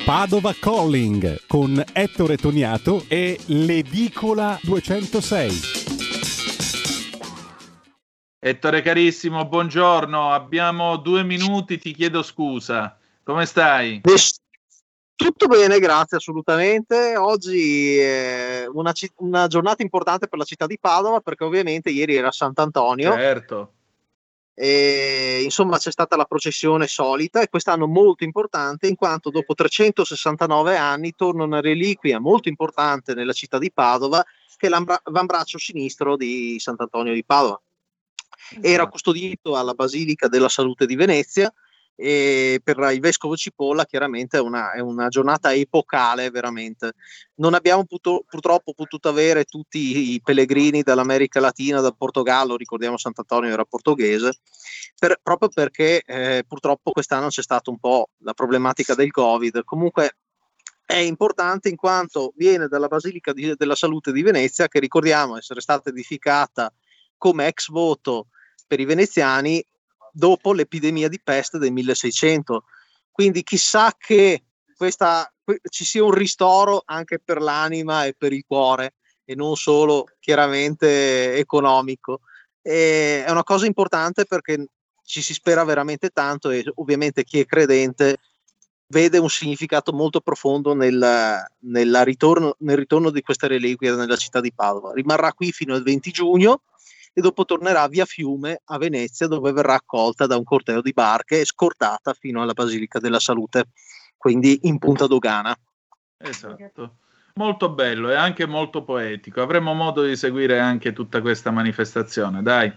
Padova 0.05 0.51
Calling 0.59 1.45
con 1.47 1.81
Ettore 1.93 2.35
Toniato 2.35 3.05
e 3.07 3.39
l'Edicola 3.45 4.59
206. 4.63 5.51
Ettore 8.39 8.81
carissimo, 8.81 9.47
buongiorno. 9.47 10.31
Abbiamo 10.31 10.97
due 10.97 11.23
minuti, 11.23 11.77
ti 11.77 11.93
chiedo 11.93 12.23
scusa. 12.23 12.97
Come 13.23 13.45
stai? 13.45 14.01
Tutto 15.15 15.45
bene, 15.45 15.77
grazie 15.77 16.17
assolutamente. 16.17 17.15
Oggi 17.15 17.97
è 17.97 18.65
una, 18.73 18.91
una, 19.17 19.45
giornata 19.45 19.83
importante 19.83 20.27
per 20.27 20.39
la 20.39 20.45
città 20.45 20.65
di 20.65 20.79
Padova 20.79 21.19
perché 21.19 21.43
ovviamente 21.43 21.91
ieri 21.91 22.15
era 22.15 22.31
Sant'Antonio. 22.31 23.11
Certo. 23.11 23.73
E, 24.53 25.41
insomma, 25.43 25.77
c'è 25.77 25.91
stata 25.91 26.15
la 26.15 26.25
processione 26.25 26.87
solita 26.87 27.41
e 27.41 27.49
quest'anno 27.49 27.87
molto 27.87 28.23
importante 28.23 28.87
in 28.87 28.95
quanto 28.95 29.29
dopo 29.29 29.53
369 29.53 30.77
anni 30.77 31.13
torna 31.15 31.43
una 31.43 31.61
reliquia 31.61 32.19
molto 32.19 32.49
importante 32.49 33.13
nella 33.13 33.33
città 33.33 33.57
di 33.57 33.71
Padova 33.71 34.23
che 34.57 34.67
è 34.67 34.69
l'avambraccio 34.69 35.57
sinistro 35.57 36.15
di 36.15 36.57
Sant'Antonio 36.59 37.13
di 37.13 37.23
Padova. 37.23 37.59
Era 38.59 38.73
esatto. 38.73 38.89
custodito 38.89 39.55
alla 39.55 39.73
Basilica 39.73 40.27
della 40.27 40.49
Salute 40.49 40.85
di 40.85 40.95
Venezia 40.95 41.51
e 42.01 42.59
per 42.63 42.79
il 42.93 42.99
vescovo 42.99 43.35
Cipolla 43.35 43.85
chiaramente 43.85 44.37
è 44.37 44.41
una, 44.41 44.71
è 44.71 44.79
una 44.79 45.07
giornata 45.07 45.53
epocale 45.53 46.31
veramente. 46.31 46.93
Non 47.35 47.53
abbiamo 47.53 47.85
puto, 47.85 48.23
purtroppo 48.27 48.73
potuto 48.73 49.07
avere 49.07 49.43
tutti 49.43 50.13
i 50.13 50.21
pellegrini 50.23 50.81
dall'America 50.81 51.39
Latina, 51.39 51.79
dal 51.79 51.95
Portogallo, 51.95 52.57
ricordiamo 52.57 52.97
Sant'Antonio 52.97 53.51
era 53.51 53.65
portoghese, 53.65 54.33
per, 54.97 55.19
proprio 55.21 55.49
perché 55.49 56.01
eh, 56.03 56.43
purtroppo 56.47 56.91
quest'anno 56.91 57.27
c'è 57.27 57.43
stata 57.43 57.69
un 57.69 57.77
po' 57.77 58.09
la 58.23 58.33
problematica 58.33 58.95
del 58.95 59.11
Covid. 59.11 59.63
Comunque 59.63 60.17
è 60.83 60.95
importante 60.95 61.69
in 61.69 61.75
quanto 61.75 62.33
viene 62.35 62.67
dalla 62.67 62.87
Basilica 62.87 63.31
di, 63.31 63.53
della 63.55 63.75
Salute 63.75 64.11
di 64.11 64.23
Venezia, 64.23 64.67
che 64.67 64.79
ricordiamo 64.79 65.37
essere 65.37 65.61
stata 65.61 65.89
edificata 65.89 66.73
come 67.15 67.45
ex 67.45 67.69
voto 67.69 68.29
per 68.65 68.79
i 68.79 68.85
veneziani 68.85 69.63
dopo 70.11 70.53
l'epidemia 70.53 71.07
di 71.07 71.19
peste 71.21 71.57
del 71.57 71.71
1600. 71.71 72.63
Quindi 73.11 73.43
chissà 73.43 73.93
che 73.97 74.43
questa, 74.75 75.31
ci 75.69 75.85
sia 75.85 76.03
un 76.03 76.11
ristoro 76.11 76.81
anche 76.85 77.19
per 77.19 77.41
l'anima 77.41 78.05
e 78.05 78.15
per 78.17 78.33
il 78.33 78.43
cuore 78.47 78.95
e 79.25 79.35
non 79.35 79.55
solo 79.55 80.05
chiaramente 80.19 81.35
economico. 81.35 82.21
E 82.61 83.23
è 83.23 83.31
una 83.31 83.43
cosa 83.43 83.65
importante 83.65 84.25
perché 84.25 84.65
ci 85.03 85.21
si 85.21 85.33
spera 85.33 85.63
veramente 85.63 86.09
tanto 86.09 86.49
e 86.49 86.63
ovviamente 86.75 87.23
chi 87.23 87.39
è 87.39 87.45
credente 87.45 88.17
vede 88.87 89.17
un 89.17 89.29
significato 89.29 89.93
molto 89.93 90.19
profondo 90.19 90.73
nel, 90.73 91.47
ritorno, 92.03 92.55
nel 92.59 92.77
ritorno 92.77 93.09
di 93.09 93.21
queste 93.21 93.47
reliquie 93.47 93.95
nella 93.95 94.17
città 94.17 94.41
di 94.41 94.53
Padova. 94.53 94.93
Rimarrà 94.93 95.33
qui 95.33 95.51
fino 95.51 95.73
al 95.73 95.81
20 95.81 96.11
giugno 96.11 96.61
e 97.13 97.21
dopo 97.21 97.45
tornerà 97.45 97.87
via 97.87 98.05
Fiume 98.05 98.61
a 98.65 98.77
Venezia 98.77 99.27
dove 99.27 99.51
verrà 99.51 99.75
accolta 99.75 100.27
da 100.27 100.37
un 100.37 100.43
corteo 100.43 100.81
di 100.81 100.93
barche 100.93 101.41
e 101.41 101.45
scortata 101.45 102.13
fino 102.13 102.41
alla 102.41 102.53
Basilica 102.53 102.99
della 102.99 103.19
Salute, 103.19 103.65
quindi 104.17 104.59
in 104.63 104.77
punta 104.77 105.07
dogana. 105.07 105.57
Esatto. 106.17 106.97
Molto 107.35 107.69
bello 107.69 108.09
e 108.09 108.15
anche 108.15 108.45
molto 108.45 108.83
poetico. 108.83 109.41
Avremo 109.41 109.73
modo 109.73 110.03
di 110.03 110.15
seguire 110.15 110.59
anche 110.59 110.93
tutta 110.93 111.21
questa 111.21 111.49
manifestazione. 111.49 112.41
Dai, 112.41 112.71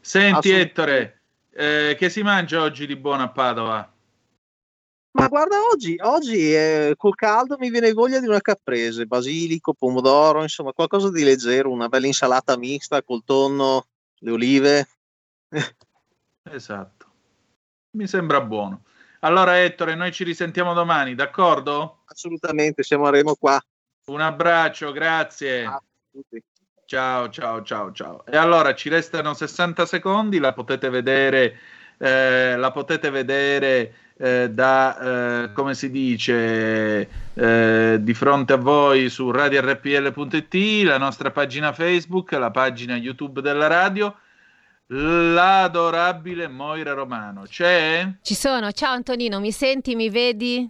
senti 0.00 0.50
Ettore, 0.50 1.22
eh, 1.52 1.94
che 1.98 2.08
si 2.08 2.22
mangia 2.22 2.62
oggi 2.62 2.86
di 2.86 2.96
buono 2.96 3.22
a 3.22 3.28
Padova? 3.28 3.92
Ma 5.10 5.26
guarda, 5.26 5.56
oggi, 5.72 5.96
oggi 6.00 6.54
eh, 6.54 6.94
col 6.96 7.14
caldo 7.14 7.56
mi 7.58 7.70
viene 7.70 7.92
voglia 7.92 8.20
di 8.20 8.26
una 8.26 8.40
caprese, 8.40 9.06
basilico, 9.06 9.72
pomodoro, 9.72 10.42
insomma 10.42 10.72
qualcosa 10.72 11.10
di 11.10 11.24
leggero, 11.24 11.70
una 11.70 11.88
bella 11.88 12.06
insalata 12.06 12.56
mista 12.58 13.02
col 13.02 13.24
tonno, 13.24 13.86
le 14.18 14.30
olive. 14.30 14.88
esatto, 16.42 17.06
mi 17.92 18.06
sembra 18.06 18.40
buono. 18.42 18.82
Allora 19.20 19.60
Ettore, 19.60 19.96
noi 19.96 20.12
ci 20.12 20.22
risentiamo 20.22 20.74
domani, 20.74 21.14
d'accordo? 21.14 22.02
Assolutamente, 22.04 22.82
siamo 22.82 23.10
qua. 23.36 23.60
Un 24.06 24.20
abbraccio, 24.20 24.92
grazie. 24.92 25.64
Ah, 25.64 25.82
ciao, 26.84 27.28
ciao, 27.28 27.62
ciao, 27.62 27.92
ciao. 27.92 28.24
E 28.26 28.36
allora 28.36 28.74
ci 28.74 28.88
restano 28.88 29.34
60 29.34 29.84
secondi, 29.86 30.38
la 30.38 30.52
potete 30.52 30.88
vedere, 30.88 31.58
eh, 31.98 32.56
la 32.56 32.70
potete 32.70 33.10
vedere 33.10 34.07
eh, 34.18 34.50
da, 34.50 35.44
eh, 35.44 35.52
come 35.52 35.74
si 35.74 35.90
dice, 35.90 37.08
eh, 37.34 37.98
di 38.00 38.14
fronte 38.14 38.52
a 38.52 38.56
voi 38.56 39.08
su 39.08 39.30
radiorpl.it, 39.30 40.84
la 40.84 40.98
nostra 40.98 41.30
pagina 41.30 41.72
Facebook, 41.72 42.32
la 42.32 42.50
pagina 42.50 42.96
YouTube 42.96 43.40
della 43.40 43.68
radio. 43.68 44.14
L'adorabile 44.90 46.48
Moira 46.48 46.94
Romano 46.94 47.42
c'è? 47.42 48.08
Ci 48.22 48.34
sono, 48.34 48.72
ciao 48.72 48.94
Antonino, 48.94 49.38
mi 49.38 49.52
senti, 49.52 49.94
mi 49.94 50.08
vedi? 50.08 50.68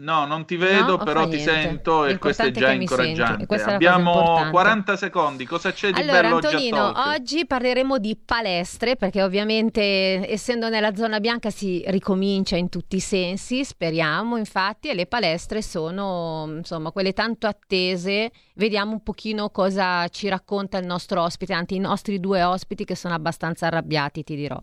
No, 0.00 0.26
non 0.26 0.44
ti 0.44 0.56
vedo, 0.56 0.96
no, 0.96 1.04
però 1.04 1.28
ti 1.28 1.38
sento 1.38 2.04
e 2.04 2.18
questo 2.18 2.42
è 2.42 2.50
già 2.50 2.72
incoraggiante. 2.72 3.46
Abbiamo 3.62 4.48
40 4.50 4.96
secondi, 4.96 5.44
cosa 5.44 5.72
c'è 5.72 5.90
di 5.90 6.00
allora, 6.00 6.20
bello 6.20 6.34
Antonino, 6.36 6.92
oggi 6.96 7.30
oggi 7.30 7.46
parleremo 7.46 7.98
di 7.98 8.16
palestre, 8.16 8.96
perché 8.96 9.22
ovviamente 9.22 10.28
essendo 10.28 10.68
nella 10.68 10.94
zona 10.96 11.20
bianca 11.20 11.50
si 11.50 11.84
ricomincia 11.86 12.56
in 12.56 12.68
tutti 12.68 12.96
i 12.96 13.00
sensi, 13.00 13.64
speriamo 13.64 14.36
infatti, 14.36 14.88
e 14.88 14.94
le 14.94 15.06
palestre 15.06 15.62
sono 15.62 16.46
insomma 16.56 16.90
quelle 16.90 17.12
tanto 17.12 17.46
attese. 17.46 18.32
Vediamo 18.54 18.92
un 18.92 19.02
pochino 19.02 19.50
cosa 19.50 20.08
ci 20.08 20.28
racconta 20.28 20.78
il 20.78 20.86
nostro 20.86 21.22
ospite, 21.22 21.52
anzi 21.52 21.76
i 21.76 21.78
nostri 21.78 22.18
due 22.18 22.42
ospiti 22.42 22.84
che 22.84 22.96
sono 22.96 23.14
abbastanza 23.14 23.66
arrabbiati, 23.66 24.24
ti 24.24 24.34
dirò. 24.34 24.60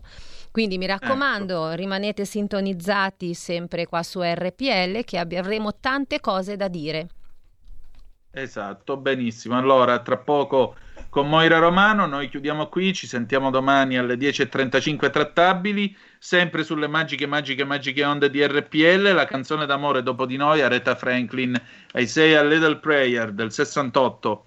Quindi 0.58 0.76
mi 0.76 0.86
raccomando, 0.86 1.68
ecco. 1.68 1.76
rimanete 1.76 2.24
sintonizzati 2.24 3.32
sempre 3.32 3.86
qua 3.86 4.02
su 4.02 4.20
RPL 4.20 5.04
che 5.04 5.16
avremo 5.16 5.76
tante 5.78 6.18
cose 6.18 6.56
da 6.56 6.66
dire. 6.66 7.06
Esatto, 8.32 8.96
benissimo. 8.96 9.56
Allora, 9.56 10.00
tra 10.00 10.16
poco 10.16 10.74
con 11.10 11.28
Moira 11.28 11.58
Romano, 11.58 12.06
noi 12.06 12.28
chiudiamo 12.28 12.66
qui, 12.66 12.92
ci 12.92 13.06
sentiamo 13.06 13.50
domani 13.50 13.98
alle 13.98 14.16
10.35 14.16 15.10
trattabili, 15.10 15.96
sempre 16.18 16.64
sulle 16.64 16.88
magiche, 16.88 17.26
magiche, 17.26 17.62
magiche 17.62 18.04
onde 18.04 18.28
di 18.28 18.44
RPL, 18.44 19.12
la 19.14 19.26
canzone 19.26 19.64
d'amore 19.64 20.02
dopo 20.02 20.26
di 20.26 20.34
noi, 20.34 20.60
Aretha 20.60 20.96
Franklin, 20.96 21.54
I 21.94 22.04
Say 22.08 22.34
a 22.34 22.42
Little 22.42 22.78
Prayer 22.78 23.30
del 23.30 23.52
68. 23.52 24.46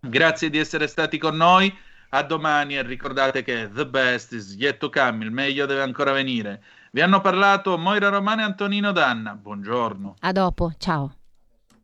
Grazie 0.00 0.50
di 0.50 0.58
essere 0.58 0.88
stati 0.88 1.16
con 1.16 1.36
noi. 1.36 1.72
A 2.14 2.22
domani 2.22 2.76
e 2.76 2.82
ricordate 2.82 3.42
che 3.42 3.68
the 3.74 3.84
best 3.84 4.34
is 4.34 4.54
yet 4.54 4.78
to 4.78 4.88
come, 4.88 5.24
il 5.24 5.32
meglio 5.32 5.66
deve 5.66 5.82
ancora 5.82 6.12
venire. 6.12 6.62
Vi 6.92 7.00
hanno 7.00 7.20
parlato 7.20 7.76
Moira 7.76 8.08
Romano 8.08 8.42
e 8.42 8.44
Antonino 8.44 8.92
Danna. 8.92 9.34
Buongiorno. 9.34 10.14
A 10.20 10.30
dopo, 10.30 10.72
ciao. 10.78 11.12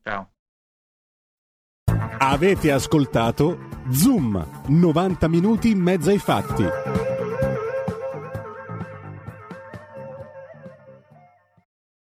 Ciao. 0.05 0.31
Avete 2.19 2.71
ascoltato 2.71 3.71
Zoom, 3.91 4.47
90 4.69 5.27
minuti 5.27 5.71
in 5.71 5.81
mezzo 5.81 6.11
ai 6.11 6.19
fatti. 6.19 7.00